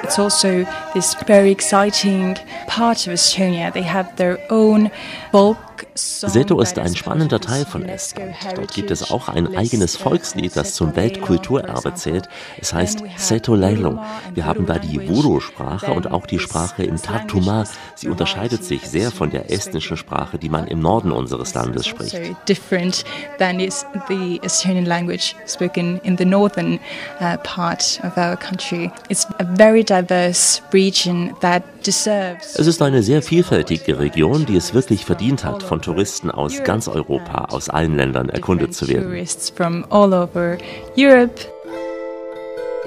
It's 0.04 0.20
also 0.20 0.66
this 0.94 1.16
very 1.26 1.52
exciting 1.52 2.38
part 2.68 3.08
of 3.08 3.14
Estonia. 3.14 3.72
They 3.72 3.84
have 3.84 4.16
their 4.16 4.40
own 4.50 4.90
folk 5.32 5.58
Seto 5.94 6.60
ist 6.62 6.78
ein 6.80 6.96
spannender 6.96 7.40
Teil 7.40 7.66
von 7.66 7.84
Estland. 7.84 8.36
Dort 8.56 8.74
gibt 8.74 8.92
es 8.92 9.12
auch 9.12 9.30
ein 9.30 9.56
eigenes 9.56 9.96
Volkslied, 9.96 10.56
das 10.56 10.74
zum 10.74 10.96
Weltkulturerbe 10.96 11.94
zählt. 11.96 12.28
Es 12.60 12.74
heißt 12.74 13.04
Seto 13.18 13.56
Leilo. 13.56 14.00
Wir 14.34 14.46
haben 14.46 14.66
da 14.66 14.80
die 14.80 15.08
Voodoo-Sprache 15.08 15.92
und 15.92 16.12
auch 16.12 16.26
die 16.26 16.40
Sprache 16.40 16.84
im 16.84 17.02
Tartuma. 17.02 17.66
Sie 17.96 18.08
unterscheidet 18.08 18.64
sich 18.64 18.88
sehr 18.88 19.12
von 19.12 19.30
der 19.30 19.52
estnischen 19.52 19.98
Sprache, 19.98 20.38
die 20.38 20.50
man 20.50 20.68
im 20.68 20.80
Norden 20.80 21.12
unseres 21.12 21.54
Landes 21.54 21.86
spricht. 21.86 22.12
So 22.12 22.36
different 22.48 23.04
than 23.40 23.60
is 23.60 23.86
the 24.08 24.40
Estonian 24.44 24.86
language 24.86 25.36
spoken 25.48 26.00
in 26.04 26.18
the 26.18 26.26
northern 26.26 26.80
uh, 27.20 27.38
part 27.44 28.00
of 28.04 28.18
our 28.18 28.36
country. 28.38 28.92
It's 29.10 29.26
a 29.40 29.46
very 29.56 29.84
diverse 29.84 30.62
region 30.74 31.34
that 31.42 31.64
deserves. 31.86 32.56
Es 32.56 32.68
ist 32.68 32.82
eine 32.82 33.02
sehr 33.04 33.22
vielfältige 33.22 34.00
Region, 34.00 34.46
die 34.46 34.56
es 34.56 34.74
wirklich 34.74 35.06
verdient 35.06 35.44
hat, 35.44 35.64
von 35.68 35.82
Touristen 35.82 36.32
aus 36.32 36.64
ganz 36.64 36.88
Europa, 36.88 37.46
aus 37.52 37.70
allen 37.70 37.96
Ländern 37.96 38.30
erkundet 38.30 38.74
zu 38.74 38.88
werden. 38.88 39.14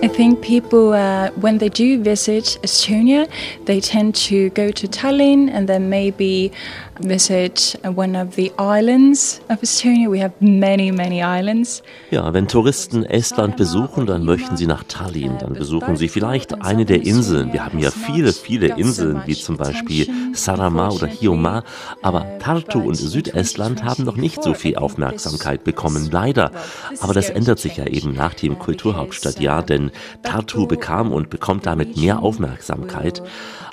I 0.03 0.09
think 0.09 0.41
people, 0.41 0.95
uh, 0.95 1.29
when 1.39 1.59
they 1.59 1.69
do 1.69 2.03
visit 2.03 2.59
Estonia, 2.63 3.29
they 3.67 3.81
tend 3.81 4.15
to 4.29 4.49
go 4.51 4.71
to 4.71 4.89
Tallinn 4.89 5.51
and 5.53 5.69
then 5.69 5.91
maybe 5.91 6.53
visit 7.01 7.77
one 7.85 8.17
of 8.17 8.35
the 8.37 8.51
islands 8.59 9.41
of 9.51 9.61
Estonia. 9.61 10.09
We 10.09 10.21
have 10.21 10.33
many, 10.41 10.91
many 10.91 11.23
islands. 11.23 11.83
Ja, 12.11 12.33
wenn 12.33 12.49
Touristen 12.49 13.05
Estland 13.05 13.57
besuchen, 13.57 14.07
dann 14.07 14.25
möchten 14.25 14.57
sie 14.57 14.67
nach 14.67 14.85
Tallinn. 14.85 15.39
Dann 15.39 15.53
besuchen 15.53 15.97
sie 15.97 16.09
vielleicht 16.09 16.63
eine 16.63 16.85
der 16.85 17.03
Inseln. 17.05 17.53
Wir 17.53 17.65
haben 17.65 17.79
ja 17.79 17.91
viele, 17.91 18.33
viele 18.33 18.79
Inseln, 18.79 19.23
wie 19.27 19.35
zum 19.35 19.57
Beispiel 19.57 20.09
Saaremaa 20.33 20.91
oder 20.91 21.07
Hiiumaa. 21.07 21.63
Aber 22.03 22.39
Tartu 22.39 22.81
und 22.81 22.95
Südestland 22.95 23.85
haben 23.85 24.05
noch 24.05 24.17
nicht 24.17 24.43
so 24.43 24.55
viel 24.55 24.77
Aufmerksamkeit 24.77 25.65
bekommen, 25.65 26.09
leider. 26.11 26.53
Aber 27.01 27.13
das 27.13 27.29
ändert 27.31 27.59
sich 27.59 27.77
ja 27.77 27.87
eben 27.87 28.15
nach 28.15 28.35
dem 28.35 28.59
Kulturhauptstadtjahr, 28.59 29.63
denn 29.63 29.90
Tartu 30.23 30.67
bekam 30.67 31.13
und 31.13 31.31
bekommt 31.31 31.67
damit 31.67 31.97
mehr 31.97 32.23
Aufmerksamkeit. 32.23 33.23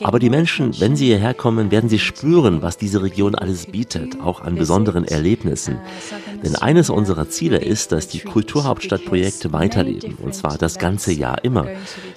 Aber 0.04 0.20
die 0.20 0.30
Menschen, 0.30 0.80
wenn 0.80 0.96
sie 0.96 1.08
hierher 1.08 1.34
kommen, 1.34 1.72
werden 1.72 1.90
sie 1.90 2.00
spüren, 2.00 2.62
was 2.62 2.78
diese 2.78 3.02
Region 3.02 3.36
alles 3.36 3.66
bietet, 3.66 4.22
auch 4.22 4.42
an 4.42 4.56
besonderen 4.56 5.06
Erlebnissen. 5.06 5.80
Denn 6.44 6.56
eines 6.56 6.90
unserer 6.90 7.30
Ziele 7.30 7.58
ist, 7.58 7.92
dass 7.92 8.08
die 8.08 8.20
Kulturhauptstadtprojekte 8.20 9.54
weiterleben, 9.54 10.16
und 10.22 10.36
zwar 10.36 10.58
das 10.58 10.78
ganze 10.78 11.12
Jahr 11.14 11.44
immer. 11.44 11.68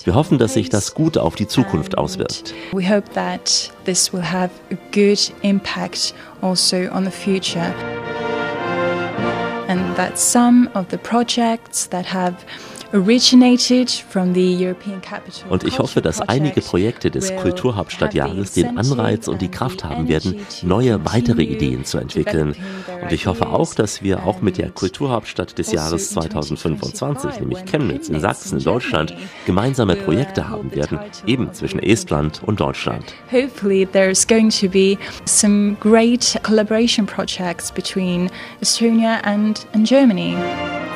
Wir 0.04 0.14
hoffen, 0.14 0.38
dass 0.38 0.54
sich 0.54 0.68
das 0.68 0.94
gut 0.94 1.16
auf 1.16 1.34
die 1.34 1.48
Zukunft 1.48 1.96
auswirkt. 1.96 2.54
We 2.72 2.88
hope 2.88 3.10
that 3.14 3.72
this 3.84 4.12
will 4.12 4.22
have 4.22 4.50
a 4.70 4.76
good 4.92 5.32
impact 5.42 6.14
also 6.42 6.76
on 6.92 7.04
the 7.04 7.10
future. 7.10 7.74
And 9.68 9.96
that 9.96 10.18
some 10.18 10.68
of 10.74 10.86
the 10.90 10.96
projects 10.96 11.88
that 11.90 12.12
have 12.12 12.34
und 12.92 13.08
ich 15.64 15.78
hoffe, 15.78 16.02
dass 16.02 16.20
einige 16.20 16.60
Projekte 16.60 17.10
des 17.10 17.36
Kulturhauptstadtjahres 17.36 18.52
den 18.52 18.78
Anreiz 18.78 19.28
und 19.28 19.40
die 19.40 19.50
Kraft 19.50 19.84
haben 19.84 20.08
werden, 20.08 20.44
neue 20.62 21.04
weitere 21.04 21.42
Ideen 21.42 21.84
zu 21.84 21.98
entwickeln. 21.98 22.56
Und 23.02 23.12
ich 23.12 23.26
hoffe 23.26 23.48
auch, 23.48 23.74
dass 23.74 24.02
wir 24.02 24.24
auch 24.26 24.40
mit 24.40 24.58
der 24.58 24.70
Kulturhauptstadt 24.70 25.56
des 25.58 25.70
Jahres 25.72 26.10
2025, 26.10 27.40
nämlich 27.40 27.64
Chemnitz 27.64 28.08
in 28.08 28.18
Sachsen, 28.20 28.62
Deutschland, 28.62 29.14
gemeinsame 29.46 29.94
Projekte 29.96 30.48
haben 30.48 30.74
werden, 30.74 30.98
eben 31.26 31.52
zwischen 31.52 31.80
Estland 31.80 32.42
und 32.44 32.60
Deutschland. 32.60 33.14
Hopefully 33.30 33.86
there's 33.86 34.26
going 34.26 34.50
to 34.50 34.68
be 34.68 34.98
some 35.24 35.76
great 35.80 36.38
collaboration 36.42 37.06
projects 37.06 37.70
between 37.70 38.30
Estonia 38.60 39.20
and, 39.24 39.66
and 39.72 39.88
Germany. 39.88 40.36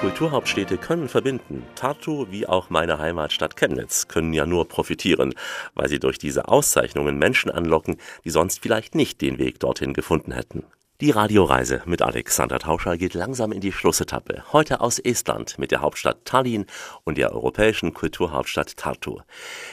Kulturhauptstädte 0.01 0.77
können 0.77 1.09
verbinden. 1.09 1.63
Tartu 1.85 2.28
wie 2.30 2.47
auch 2.47 2.70
meine 2.70 2.99
Heimatstadt 2.99 3.57
Chemnitz 3.57 4.09
können 4.09 4.32
ja 4.32 4.47
nur 4.47 4.66
profitieren, 4.66 5.35
weil 5.74 5.91
sie 5.91 5.99
durch 5.99 6.16
diese 6.16 6.49
Auszeichnungen 6.49 7.18
Menschen 7.18 7.51
anlocken, 7.51 7.99
die 8.24 8.30
sonst 8.30 8.62
vielleicht 8.62 8.95
nicht 8.95 9.20
den 9.20 9.37
Weg 9.37 9.61
dorthin 9.61 9.93
gefunden 9.93 10.32
hätten. 10.32 10.64
Die 11.01 11.11
Radioreise 11.11 11.83
mit 11.87 12.03
Alexander 12.03 12.61
Tauscher 12.61 12.97
geht 12.97 13.15
langsam 13.15 13.51
in 13.51 13.61
die 13.61 13.73
Schlussetappe. 13.73 14.45
Heute 14.53 14.81
aus 14.81 15.01
Estland 15.01 15.59
mit 15.59 15.73
der 15.73 15.81
Hauptstadt 15.81 16.25
Tallinn 16.25 16.67
und 17.03 17.19
der 17.19 17.35
europäischen 17.35 17.93
Kulturhauptstadt 17.93 18.77
Tartu. 18.77 19.19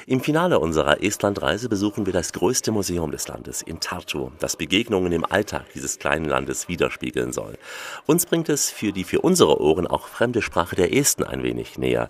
Im 0.07 0.21
Finale 0.21 0.57
unserer 0.57 1.03
Estlandreise 1.03 1.69
besuchen 1.69 2.07
wir 2.07 2.11
das 2.13 2.33
größte 2.33 2.71
Museum 2.71 3.11
des 3.11 3.27
Landes 3.27 3.61
in 3.61 3.79
Tartu, 3.79 4.31
das 4.39 4.55
Begegnungen 4.55 5.11
im 5.11 5.23
Alltag 5.23 5.65
dieses 5.75 5.99
kleinen 5.99 6.25
Landes 6.25 6.67
widerspiegeln 6.67 7.33
soll. 7.33 7.55
Uns 8.07 8.25
bringt 8.25 8.49
es 8.49 8.71
für 8.71 8.91
die 8.91 9.03
für 9.03 9.21
unsere 9.21 9.61
Ohren 9.61 9.85
auch 9.85 10.07
fremde 10.07 10.41
Sprache 10.41 10.75
der 10.75 10.91
Esten 10.91 11.23
ein 11.23 11.43
wenig 11.43 11.77
näher. 11.77 12.09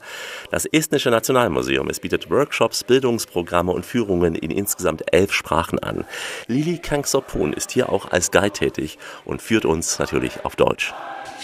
Das 0.51 0.65
Estnische 0.65 1.09
Nationalmuseum, 1.09 1.89
es 1.89 1.99
bietet 1.99 2.29
Workshops, 2.29 2.85
Bildungsprogramme 2.85 3.73
und 3.73 3.85
Führungen 3.85 4.35
in 4.35 4.51
insgesamt 4.51 5.03
elf 5.13 5.33
Sprachen 5.33 5.79
an. 5.79 6.05
Lili 6.47 6.77
Kangsopun 6.77 7.51
ist 7.51 7.71
hier 7.71 7.89
auch 7.89 8.09
als 8.09 8.31
Guide 8.31 8.51
tätig 8.51 8.97
und 9.25 9.41
führt 9.41 9.65
uns 9.65 9.99
natürlich 9.99 10.45
auf 10.45 10.55
Deutsch. 10.55 10.93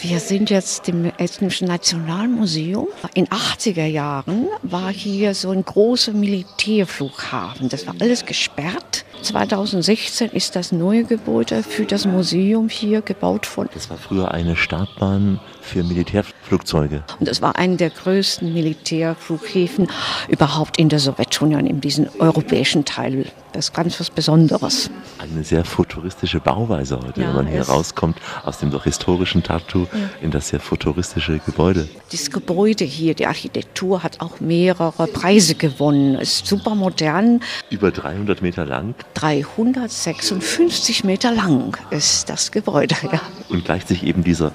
Wir 0.02 0.20
sind 0.20 0.52
jetzt 0.52 0.88
im 0.90 1.06
Estnischen 1.18 1.68
Nationalmuseum. 1.68 2.88
In 3.16 3.26
80er 3.28 3.88
Jahren 3.88 4.48
war 4.62 4.92
hier 4.92 5.34
so 5.34 5.50
ein 5.50 5.66
großer 5.66 6.14
Militärflughafen. 6.14 7.70
Das 7.70 7.88
war 7.88 7.96
alles 8.00 8.24
gesperrt. 8.24 9.06
2016 9.22 10.32
ist 10.32 10.56
das 10.56 10.72
neue 10.72 11.04
Gebäude 11.04 11.64
für 11.64 11.86
das 11.86 12.06
Museum 12.06 12.70
hier 12.70 13.02
gebaut 13.02 13.58
worden. 13.58 13.70
Das 13.74 13.90
war 13.90 13.98
früher 13.98 14.32
eine 14.32 14.56
Startbahn 14.56 15.40
für 15.62 15.84
Militärflugzeuge. 15.84 17.04
Und 17.20 17.28
das 17.28 17.42
war 17.42 17.58
einer 17.58 17.76
der 17.78 17.90
größten 17.90 18.54
Militärflughäfen 18.54 19.88
überhaupt 20.30 20.78
in 20.78 20.90
der 20.90 21.00
Sowjetunion, 21.00 21.68
in 21.68 21.82
diesem 21.82 22.08
europäischen 22.20 22.86
Teil. 22.86 23.26
Das 23.54 23.70
ist 23.70 23.74
ganz 23.74 24.00
was 24.00 24.10
Besonderes. 24.10 24.90
Eine 25.18 25.44
sehr 25.44 25.66
futuristische 25.66 26.40
Bauweise 26.40 27.00
heute, 27.00 27.22
ja, 27.22 27.28
wenn 27.30 27.36
man 27.36 27.48
hier 27.48 27.64
rauskommt 27.64 28.18
aus 28.46 28.60
dem 28.60 28.72
doch 28.72 28.84
historischen 28.84 29.44
Tartu 29.44 29.88
ja. 29.92 30.10
in 30.22 30.32
das 30.32 30.50
sehr 30.50 30.60
futuristische 30.60 31.40
Gebäude. 31.40 31.88
Das 32.12 32.30
Gebäude 32.30 32.86
hier, 32.86 33.14
die 33.16 33.26
Architektur 33.26 34.04
hat 34.04 34.22
auch 34.22 34.40
mehrere 34.40 35.08
Preise 35.08 35.56
gewonnen. 35.56 36.16
Ist 36.16 36.46
super 36.46 36.76
modern. 36.76 37.42
Über 37.70 37.92
300 37.92 38.42
Meter 38.42 38.66
lang. 38.66 38.96
356 39.14 41.04
Meter 41.04 41.32
lang 41.32 41.78
ist 41.90 42.30
das 42.30 42.52
Gebäude, 42.52 42.96
ja. 43.12 43.22
Und 43.50 43.66
gleicht 43.66 43.88
sich 43.88 44.04
eben 44.04 44.24
dieser 44.24 44.52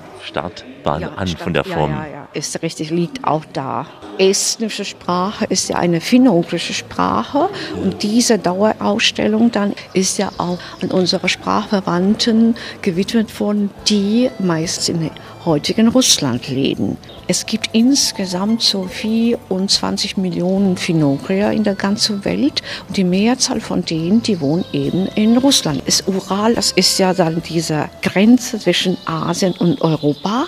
Startbahn 0.83 1.03
ja, 1.03 1.13
an 1.17 1.29
von 1.29 1.55
der 1.55 1.65
Form. 1.65 1.91
Ja, 1.91 2.07
ja, 2.07 2.13
ja, 2.13 2.29
ist 2.33 2.61
richtig, 2.63 2.91
liegt 2.91 3.25
auch 3.25 3.45
da. 3.53 3.87
Estnische 4.19 4.85
Sprache 4.85 5.47
ist 5.47 5.69
ja 5.71 5.77
eine 5.77 6.01
finno-ugrische 6.01 6.75
Sprache 6.75 7.49
und 7.83 8.03
diese 8.03 8.39
Dauerausstellung 8.39 9.51
dann 9.51 9.75
ist 9.95 10.19
ja 10.19 10.31
auch 10.39 10.59
an 10.83 10.91
unsere 10.91 11.29
Sprachverwandten 11.29 12.57
gewidmet 12.83 13.41
worden, 13.41 13.71
die 13.89 14.31
meist 14.39 14.89
in 14.89 15.11
heutigen 15.45 15.89
Russland 15.89 16.49
leben. 16.49 16.97
Es 17.27 17.47
gibt 17.47 17.71
insgesamt 17.73 18.63
so 18.63 18.85
24 18.85 20.17
Millionen 20.17 20.77
Finogrier 20.77 21.51
in 21.51 21.65
der 21.65 21.75
ganzen 21.75 22.25
Welt 22.25 22.63
und 22.89 22.97
die 22.97 23.05
Mehrzahl 23.05 23.61
von 23.61 23.85
denen, 23.85 24.23
die 24.23 24.41
wohnen 24.41 24.65
eben 24.73 25.07
in 25.15 25.37
Russland. 25.37 25.83
Das 25.87 26.07
Ural, 26.07 26.55
das 26.55 26.73
ist 26.73 26.99
ja 26.99 27.15
dann 27.15 27.43
diese 27.43 27.89
Grenze 28.03 28.59
zwischen 28.59 28.97
Asien 29.07 29.55
und 29.59 29.81
Europa 29.81 30.47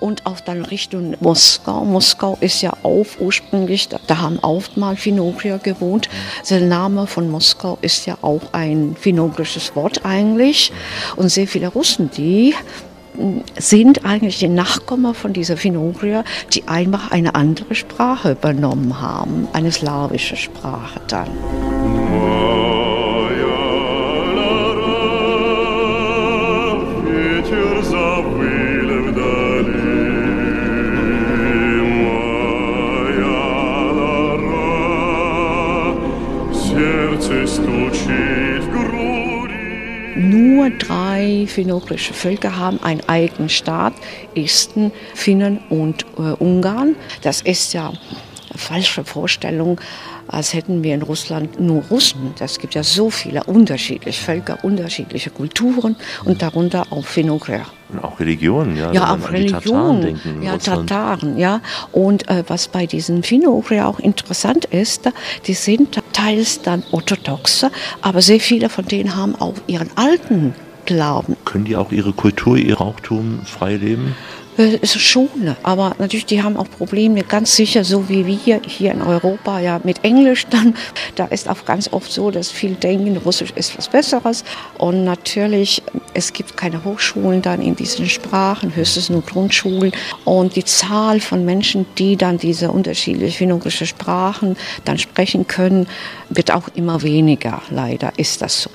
und 0.00 0.26
auch 0.26 0.40
dann 0.40 0.64
Richtung 0.64 1.16
Moskau. 1.20 1.84
Moskau 1.84 2.36
ist 2.40 2.62
ja 2.62 2.72
auch 2.82 3.06
ursprünglich, 3.18 3.88
da 3.88 4.18
haben 4.18 4.38
auch 4.42 4.76
mal 4.76 4.96
Finogrier 4.96 5.58
gewohnt. 5.58 6.08
Der 6.48 6.60
Name 6.60 7.06
von 7.06 7.30
Moskau 7.30 7.78
ist 7.80 8.06
ja 8.06 8.16
auch 8.22 8.52
ein 8.52 8.96
finogrisches 8.98 9.74
Wort 9.76 10.04
eigentlich 10.04 10.72
und 11.16 11.28
sehr 11.28 11.46
viele 11.46 11.68
Russen, 11.68 12.10
die 12.16 12.54
sind 13.58 14.04
eigentlich 14.04 14.38
die 14.38 14.48
Nachkommen 14.48 15.14
von 15.14 15.32
dieser 15.32 15.56
Finogrier, 15.56 16.24
die 16.52 16.66
einfach 16.68 17.10
eine 17.10 17.34
andere 17.34 17.74
Sprache 17.74 18.32
übernommen 18.32 19.00
haben, 19.00 19.48
eine 19.52 19.72
slawische 19.72 20.36
Sprache 20.36 21.00
dann. 21.08 21.28
Nur 40.16 40.70
drei 40.70 41.46
finno-ugrische 41.46 42.12
Völker 42.12 42.56
haben 42.56 42.82
einen 42.82 43.08
eigenen 43.08 43.48
Staat, 43.48 43.92
Esten, 44.34 44.90
Finnen 45.14 45.60
und 45.68 46.04
äh, 46.18 46.32
Ungarn. 46.38 46.96
Das 47.22 47.40
ist 47.40 47.72
ja 47.72 47.88
eine 47.88 48.58
falsche 48.58 49.04
Vorstellung 49.04 49.80
als 50.32 50.54
hätten 50.54 50.82
wir 50.82 50.94
in 50.94 51.02
Russland 51.02 51.60
nur 51.60 51.82
Russen. 51.90 52.34
Es 52.38 52.58
gibt 52.58 52.74
ja 52.74 52.82
so 52.82 53.10
viele 53.10 53.44
unterschiedliche 53.44 54.22
Völker, 54.22 54.64
unterschiedliche 54.64 55.30
Kulturen 55.30 55.96
und 56.24 56.42
darunter 56.42 56.86
auch 56.90 57.04
Finogrier. 57.04 57.66
Und 57.92 58.04
auch 58.04 58.20
Religionen, 58.20 58.76
ja. 58.76 58.92
Ja, 58.92 59.14
auch 59.14 59.32
Religionen. 59.32 60.20
Ja, 60.42 60.56
Tataren, 60.58 61.36
ja. 61.36 61.60
Und 61.92 62.28
äh, 62.28 62.44
was 62.46 62.68
bei 62.68 62.86
diesen 62.86 63.22
Finogrier 63.22 63.88
auch 63.88 63.98
interessant 63.98 64.64
ist, 64.66 65.10
die 65.46 65.54
sind 65.54 65.98
teils 66.12 66.62
dann 66.62 66.84
orthodoxe, 66.92 67.70
aber 68.00 68.22
sehr 68.22 68.40
viele 68.40 68.68
von 68.68 68.84
denen 68.84 69.16
haben 69.16 69.34
auch 69.34 69.54
ihren 69.66 69.90
alten 69.96 70.54
Glauben. 70.86 71.36
Können 71.44 71.64
die 71.64 71.76
auch 71.76 71.92
ihre 71.92 72.12
Kultur, 72.12 72.56
ihr 72.56 72.76
Rauchtum 72.78 73.40
frei 73.44 73.76
leben? 73.76 74.16
Ist 74.60 75.00
schon, 75.00 75.56
aber 75.62 75.94
natürlich, 75.98 76.26
die 76.26 76.42
haben 76.42 76.56
auch 76.56 76.68
Probleme, 76.70 77.22
ganz 77.22 77.56
sicher, 77.56 77.84
so 77.84 78.08
wie 78.08 78.26
wir 78.26 78.60
hier 78.66 78.92
in 78.92 79.02
Europa, 79.02 79.60
ja, 79.60 79.80
mit 79.84 80.04
Englisch 80.04 80.46
dann. 80.48 80.74
Da 81.16 81.26
ist 81.26 81.48
auch 81.48 81.64
ganz 81.64 81.92
oft 81.92 82.10
so, 82.10 82.30
dass 82.30 82.50
viele 82.50 82.74
denken, 82.74 83.16
Russisch 83.16 83.52
ist 83.54 83.76
was 83.76 83.88
Besseres. 83.88 84.44
Und 84.78 85.04
natürlich, 85.04 85.82
es 86.14 86.32
gibt 86.32 86.56
keine 86.56 86.84
Hochschulen 86.84 87.42
dann 87.42 87.60
in 87.60 87.76
diesen 87.76 88.08
Sprachen, 88.08 88.74
höchstens 88.74 89.10
nur 89.10 89.22
Grundschulen. 89.22 89.92
Und 90.24 90.56
die 90.56 90.64
Zahl 90.64 91.20
von 91.20 91.44
Menschen, 91.44 91.86
die 91.98 92.16
dann 92.16 92.38
diese 92.38 92.70
unterschiedlichen 92.70 93.36
finnogische 93.36 93.86
Sprachen 93.86 94.56
dann 94.84 94.98
sprechen 94.98 95.46
können, 95.46 95.86
wird 96.28 96.52
auch 96.52 96.68
immer 96.74 97.02
weniger. 97.02 97.60
Leider 97.70 98.12
ist 98.16 98.40
das 98.40 98.62
so. 98.62 98.70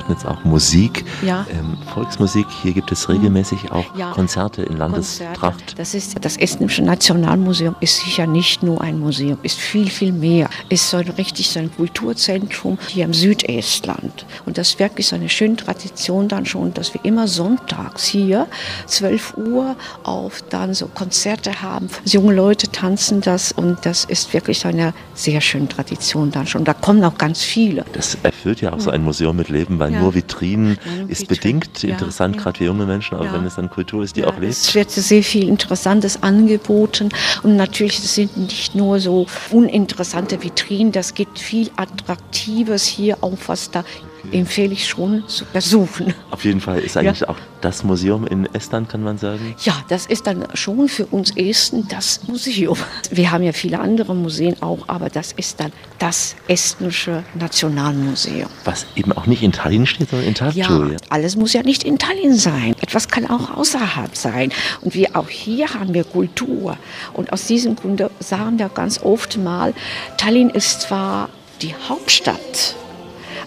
Hörten 0.00 0.12
jetzt 0.12 0.26
auch 0.26 0.44
Musik, 0.44 1.04
ja. 1.20 1.46
ähm, 1.52 1.76
Volksmusik. 1.92 2.46
Hier 2.62 2.72
gibt 2.72 2.90
es 2.90 3.10
regelmäßig 3.10 3.70
auch 3.70 3.84
ja. 3.96 4.12
Konzerte 4.12 4.62
in 4.62 4.78
Landestracht. 4.78 5.40
Konzerte. 5.40 5.74
Das 5.76 5.92
ist 5.92 6.24
das 6.24 6.38
Estnische 6.38 6.82
Nationalmuseum 6.82 7.76
ist 7.80 7.96
sicher 8.02 8.26
nicht 8.26 8.62
nur 8.62 8.80
ein 8.80 8.98
Museum, 8.98 9.36
ist 9.42 9.58
viel 9.58 9.90
viel 9.90 10.12
mehr. 10.12 10.48
Ist 10.70 10.88
so 10.88 10.96
ein 10.96 11.08
richtig 11.10 11.50
so 11.50 11.60
ein 11.60 11.70
Kulturzentrum 11.74 12.78
hier 12.88 13.04
im 13.04 13.12
Südestland 13.12 14.24
und 14.46 14.56
das 14.56 14.70
ist 14.70 14.78
wirklich 14.78 15.06
so 15.06 15.16
eine 15.16 15.28
schöne 15.28 15.56
Tradition 15.56 16.28
dann 16.28 16.46
schon, 16.46 16.72
dass 16.72 16.94
wir 16.94 17.04
immer 17.04 17.28
sonntags 17.28 18.06
hier 18.06 18.46
12 18.86 19.36
Uhr 19.36 19.76
auf 20.04 20.42
dann 20.48 20.72
so 20.72 20.86
Konzerte 20.86 21.60
haben. 21.60 21.88
Junge 22.06 22.34
Leute 22.34 22.70
tanzen 22.70 23.20
das 23.20 23.52
und 23.52 23.84
das 23.84 24.06
ist 24.06 24.32
wirklich 24.32 24.60
so 24.60 24.68
eine 24.68 24.94
sehr 25.14 25.42
schöne 25.42 25.68
Tradition 25.68 26.30
dann 26.30 26.46
schon. 26.46 26.64
Da 26.64 26.72
kommen 26.72 27.04
auch 27.04 27.18
ganz 27.18 27.42
viele. 27.42 27.84
Das 27.92 28.16
erfüllt 28.22 28.62
ja 28.62 28.72
auch 28.72 28.80
so 28.80 28.90
ein 28.90 29.04
Museum 29.04 29.36
mit 29.36 29.50
Leben 29.50 29.78
weil 29.78 29.89
ja. 29.92 30.00
nur 30.00 30.14
Vitrinen 30.14 30.78
ja, 30.84 31.06
ist 31.08 31.28
bedingt 31.28 31.82
ja, 31.82 31.90
interessant, 31.90 32.38
gerade 32.38 32.58
für 32.58 32.64
junge 32.64 32.86
Menschen, 32.86 33.16
aber 33.16 33.32
wenn 33.32 33.44
es 33.44 33.56
dann 33.56 33.70
Kultur 33.70 34.02
ist, 34.02 34.16
die 34.16 34.24
auch 34.24 34.38
lebt. 34.38 34.52
Es 34.52 34.74
wird 34.74 34.90
sehr 34.90 35.22
viel 35.22 35.48
Interessantes 35.48 36.22
angeboten 36.22 37.08
und 37.42 37.56
natürlich 37.56 37.98
sind 38.00 38.36
nicht 38.36 38.74
nur 38.74 39.00
so 39.00 39.26
uninteressante 39.50 40.42
Vitrinen, 40.42 40.92
das 40.92 41.14
gibt 41.14 41.38
viel 41.38 41.70
Attraktives 41.76 42.84
hier 42.84 43.18
auch, 43.22 43.38
was 43.46 43.70
da. 43.70 43.84
Empfehle 44.32 44.72
ich 44.72 44.88
schon 44.88 45.26
zu 45.28 45.44
besuchen. 45.46 46.14
Auf 46.30 46.44
jeden 46.44 46.60
Fall 46.60 46.80
ist 46.80 46.96
eigentlich 46.96 47.20
ja. 47.20 47.28
auch 47.28 47.36
das 47.60 47.84
Museum 47.84 48.26
in 48.26 48.46
Estland, 48.54 48.88
kann 48.88 49.02
man 49.02 49.18
sagen? 49.18 49.54
Ja, 49.62 49.74
das 49.88 50.06
ist 50.06 50.26
dann 50.26 50.46
schon 50.54 50.88
für 50.88 51.06
uns 51.06 51.36
Esten 51.36 51.86
das 51.88 52.26
Museum. 52.26 52.76
Wir 53.10 53.30
haben 53.30 53.42
ja 53.44 53.52
viele 53.52 53.78
andere 53.80 54.14
Museen 54.14 54.60
auch, 54.62 54.88
aber 54.88 55.08
das 55.08 55.32
ist 55.32 55.60
dann 55.60 55.72
das 55.98 56.36
estnische 56.48 57.22
Nationalmuseum. 57.34 58.48
Was 58.64 58.86
eben 58.96 59.12
auch 59.12 59.26
nicht 59.26 59.42
in 59.42 59.52
Tallinn 59.52 59.86
steht, 59.86 60.10
sondern 60.10 60.28
in 60.28 60.34
Tartu. 60.34 60.58
Ja, 60.58 60.86
ja, 60.86 60.96
alles 61.08 61.36
muss 61.36 61.52
ja 61.52 61.62
nicht 61.62 61.84
in 61.84 61.98
Tallinn 61.98 62.34
sein. 62.36 62.74
Etwas 62.80 63.08
kann 63.08 63.28
auch 63.28 63.56
außerhalb 63.56 64.16
sein. 64.16 64.52
Und 64.80 64.94
wir 64.94 65.16
auch 65.16 65.28
hier 65.28 65.74
haben 65.74 65.94
wir 65.94 66.04
Kultur. 66.04 66.76
Und 67.12 67.32
aus 67.32 67.46
diesem 67.46 67.76
Grunde 67.76 68.10
sagen 68.20 68.58
wir 68.58 68.68
ganz 68.68 69.00
oft 69.02 69.38
mal, 69.38 69.74
Tallinn 70.16 70.50
ist 70.50 70.82
zwar 70.82 71.28
die 71.62 71.74
Hauptstadt 71.88 72.74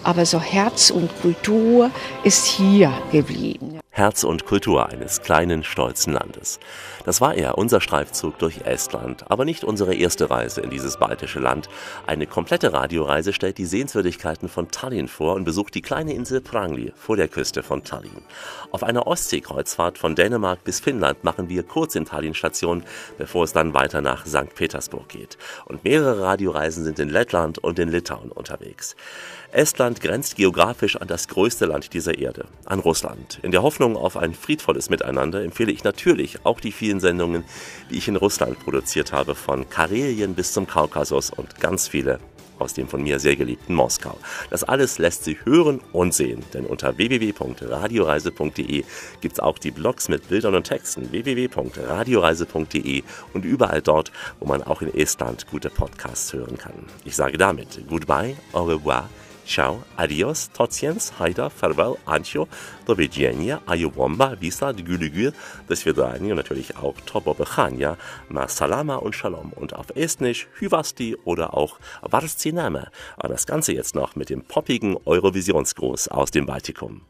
aber 0.04 0.26
so 0.26 0.40
Herz 0.40 0.90
und 0.90 1.10
Kultur 1.20 1.90
ist 2.22 2.44
hier 2.46 2.92
geblieben. 3.10 3.80
Herz 3.90 4.24
und 4.24 4.44
Kultur 4.44 4.88
eines 4.88 5.22
kleinen, 5.22 5.62
stolzen 5.62 6.12
Landes. 6.12 6.58
Das 7.04 7.20
war 7.20 7.34
er, 7.34 7.58
unser 7.58 7.80
Streifzug 7.80 8.38
durch 8.40 8.62
Estland, 8.64 9.30
aber 9.30 9.44
nicht 9.44 9.62
unsere 9.62 9.94
erste 9.94 10.30
Reise 10.30 10.62
in 10.62 10.70
dieses 10.70 10.96
baltische 10.96 11.38
Land. 11.38 11.68
Eine 12.04 12.26
komplette 12.26 12.72
Radioreise 12.72 13.32
stellt 13.32 13.56
die 13.56 13.66
Sehenswürdigkeiten 13.66 14.48
von 14.48 14.70
Tallinn 14.70 15.06
vor 15.06 15.34
und 15.34 15.44
besucht 15.44 15.76
die 15.76 15.82
kleine 15.82 16.12
Insel 16.12 16.40
Prangli 16.40 16.92
vor 16.96 17.16
der 17.16 17.28
Küste 17.28 17.62
von 17.62 17.84
Tallinn. 17.84 18.22
Auf 18.72 18.82
einer 18.82 19.06
Ostseekreuzfahrt 19.06 19.96
von 19.96 20.16
Dänemark 20.16 20.64
bis 20.64 20.80
Finnland 20.80 21.22
machen 21.22 21.48
wir 21.48 21.62
kurz 21.62 21.94
in 21.94 22.04
Tallinn 22.04 22.34
Station, 22.34 22.82
bevor 23.16 23.44
es 23.44 23.52
dann 23.52 23.74
weiter 23.74 24.00
nach 24.00 24.26
St. 24.26 24.54
Petersburg 24.56 25.08
geht. 25.08 25.38
Und 25.66 25.84
mehrere 25.84 26.22
Radioreisen 26.22 26.82
sind 26.82 26.98
in 26.98 27.10
Lettland 27.10 27.58
und 27.58 27.78
in 27.78 27.90
Litauen 27.90 28.32
unterwegs. 28.32 28.96
Estland 29.54 30.00
grenzt 30.00 30.34
geografisch 30.34 30.96
an 30.96 31.06
das 31.06 31.28
größte 31.28 31.66
Land 31.66 31.92
dieser 31.94 32.18
Erde, 32.18 32.46
an 32.64 32.80
Russland. 32.80 33.38
In 33.42 33.52
der 33.52 33.62
Hoffnung 33.62 33.96
auf 33.96 34.16
ein 34.16 34.34
friedvolles 34.34 34.90
Miteinander 34.90 35.44
empfehle 35.44 35.70
ich 35.70 35.84
natürlich 35.84 36.44
auch 36.44 36.58
die 36.58 36.72
vielen 36.72 36.98
Sendungen, 36.98 37.44
die 37.88 37.98
ich 37.98 38.08
in 38.08 38.16
Russland 38.16 38.58
produziert 38.58 39.12
habe, 39.12 39.36
von 39.36 39.70
Karelien 39.70 40.34
bis 40.34 40.52
zum 40.52 40.66
Kaukasus 40.66 41.30
und 41.30 41.60
ganz 41.60 41.86
viele 41.86 42.18
aus 42.58 42.74
dem 42.74 42.88
von 42.88 43.02
mir 43.02 43.18
sehr 43.20 43.36
geliebten 43.36 43.74
Moskau. 43.74 44.18
Das 44.50 44.64
alles 44.64 44.98
lässt 44.98 45.24
sich 45.24 45.44
hören 45.44 45.80
und 45.92 46.14
sehen, 46.14 46.42
denn 46.52 46.66
unter 46.66 46.96
www.radioreise.de 46.96 48.84
gibt 49.20 49.32
es 49.32 49.40
auch 49.40 49.58
die 49.58 49.70
Blogs 49.70 50.08
mit 50.08 50.28
Bildern 50.28 50.54
und 50.54 50.64
Texten 50.64 51.10
www.radioreise.de 51.10 53.02
und 53.32 53.44
überall 53.44 53.82
dort, 53.82 54.10
wo 54.40 54.46
man 54.46 54.62
auch 54.62 54.82
in 54.82 54.92
Estland 54.94 55.46
gute 55.48 55.70
Podcasts 55.70 56.32
hören 56.32 56.58
kann. 56.58 56.86
Ich 57.04 57.14
sage 57.16 57.38
damit 57.38 57.80
Goodbye, 57.88 58.36
au 58.52 58.64
revoir, 58.64 59.08
Ciao, 59.46 59.84
adios, 59.96 60.50
tot 60.52 60.72
jens, 60.80 61.12
haida, 61.18 61.50
farewell, 61.50 61.96
ancho, 62.06 62.48
do 62.86 62.96
widzenia, 62.96 63.60
ajowomba, 63.66 64.40
visa, 64.40 64.72
güligür, 64.72 65.32
das 65.68 65.80
Svidani 65.80 66.30
und 66.30 66.36
natürlich 66.36 66.76
auch 66.76 66.94
ma 68.28 68.48
salama 68.48 68.96
und 68.96 69.14
Shalom 69.14 69.52
und 69.52 69.74
auf 69.74 69.94
Estnisch 69.94 70.48
Hyvasti 70.60 71.16
oder 71.24 71.54
auch 71.54 71.78
Varstiname. 72.00 72.90
Und 73.22 73.30
das 73.30 73.46
Ganze 73.46 73.74
jetzt 73.74 73.94
noch 73.94 74.16
mit 74.16 74.30
dem 74.30 74.42
poppigen 74.42 74.96
Eurovisionsgruß 75.04 76.08
aus 76.08 76.30
dem 76.30 76.46
Baltikum. 76.46 77.02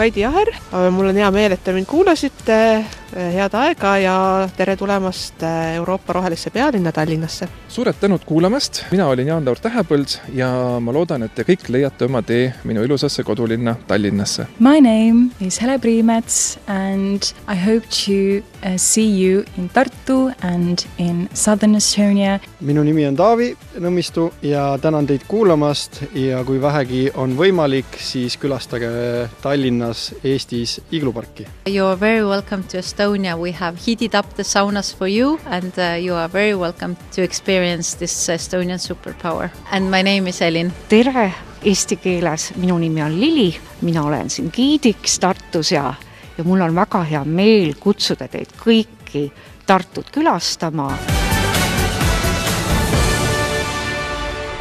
Kaidi 0.00 0.22
Jaher, 0.22 0.48
mul 0.96 1.10
on 1.10 1.18
hea 1.20 1.28
meel, 1.34 1.52
et 1.52 1.60
te 1.60 1.74
mind 1.76 1.84
kuulasite 1.90 2.56
Eh, 3.10 3.32
head 3.34 3.54
aega 3.58 3.96
ja 3.98 4.14
tere 4.54 4.76
tulemast 4.78 5.42
eh, 5.42 5.74
Euroopa 5.80 6.14
rohelisse 6.14 6.50
pealinna 6.54 6.92
Tallinnasse. 6.94 7.48
suured 7.68 7.94
tänud 8.00 8.22
kuulamast, 8.26 8.84
mina 8.90 9.08
olin 9.10 9.26
Jaan-Laur 9.26 9.58
Tähepõld 9.62 10.14
ja 10.34 10.78
ma 10.82 10.94
loodan, 10.94 11.24
et 11.26 11.34
te 11.34 11.42
kõik 11.46 11.66
leiate 11.74 12.06
oma 12.06 12.22
tee 12.22 12.52
minu 12.64 12.84
ilusasse 12.86 13.22
kodulinna 13.26 13.74
Tallinnasse. 13.86 14.46
My 14.60 14.78
name 14.78 15.30
is 15.40 15.58
Hele 15.62 15.78
Priimets 15.82 16.58
and 16.70 17.32
I 17.50 17.58
hope 17.58 17.90
to 18.06 18.44
uh, 18.62 18.76
see 18.76 19.08
you 19.10 19.42
in 19.58 19.68
Tartu 19.74 20.30
and 20.42 20.86
in 20.98 21.28
southern 21.34 21.74
Estonia. 21.74 22.38
minu 22.60 22.86
nimi 22.86 23.06
on 23.06 23.18
Taavi 23.18 23.56
Nõmmistu 23.78 24.28
ja 24.42 24.78
tänan 24.78 25.06
teid 25.06 25.26
kuulamast 25.26 26.02
ja 26.14 26.44
kui 26.44 26.62
vähegi 26.62 27.08
on 27.14 27.34
võimalik, 27.38 27.98
siis 27.98 28.38
külastage 28.38 29.28
Tallinnas, 29.90 30.14
Eestis 30.24 30.80
igluparki. 30.90 31.46
You 31.66 31.86
are 31.86 32.00
very 32.00 32.22
welcome 32.22 32.62
to 32.64 32.78
Estonia 32.78 33.36
we 33.36 33.52
have 33.52 33.76
heated 33.86 34.14
up 34.14 34.34
the 34.36 34.42
saunas 34.42 34.96
for 34.96 35.08
you, 35.08 35.38
and 35.46 35.72
uh, 35.78 35.96
you 35.98 36.14
are 36.14 36.28
very 36.28 36.54
welcome 36.54 36.96
to 37.14 37.22
experience 37.22 37.96
this 37.98 38.28
Estonian 38.28 38.78
superpower. 38.78 39.50
And 39.72 39.90
my 39.90 40.02
name 40.02 40.28
is 40.28 40.42
Elin. 40.42 40.72
tere 40.88 41.32
eesti 41.62 41.96
keeles, 41.96 42.52
minu 42.56 42.78
nimi 42.78 43.02
on 43.02 43.20
Lili, 43.20 43.56
mina 43.82 44.04
olen 44.04 44.30
siin 44.30 44.50
giidiks 44.52 45.18
Tartus 45.18 45.72
ja, 45.72 45.94
ja 46.38 46.44
mul 46.44 46.60
on 46.60 46.74
väga 46.74 47.02
hea 47.04 47.24
meel 47.24 47.74
kutsuda 47.80 48.28
teid 48.28 48.54
kõiki 48.56 49.30
Tartut 49.66 50.10
külastama 50.10 50.90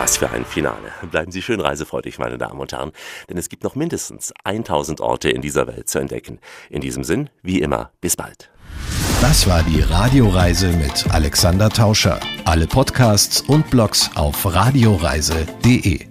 Was 0.10 0.18
für 0.18 0.32
ein 0.32 0.44
Finale. 0.44 0.92
Bleiben 1.12 1.32
Sie 1.32 1.44
schön 1.44 1.62
reisefreudig, 1.62 2.18
meine 2.18 2.40
Damen 2.40 2.60
und 2.60 2.72
Herren, 2.72 2.94
denn 3.30 3.38
es 3.38 3.48
gibt 3.48 3.64
noch 3.64 3.76
mindestens 3.76 4.34
1000 4.44 5.02
Orte 5.02 5.30
in 5.30 5.44
dieser 5.44 5.68
Welt 5.68 5.88
zu 5.88 6.00
entdecken. 6.00 6.40
In 6.72 6.82
diesem 6.82 7.04
Sinn, 7.04 7.30
wie 7.44 7.60
immer, 7.60 7.92
bis 8.02 8.16
bald. 8.16 8.50
Das 9.22 9.46
war 9.46 9.62
die 9.62 9.82
Radioreise 9.82 10.70
mit 10.70 11.06
Alexander 11.12 11.70
Tauscher. 11.70 12.20
Alle 12.46 12.66
Podcasts 12.66 13.42
und 13.42 13.70
Blogs 13.70 14.10
auf 14.16 14.52
radioreise.de. 14.52 16.09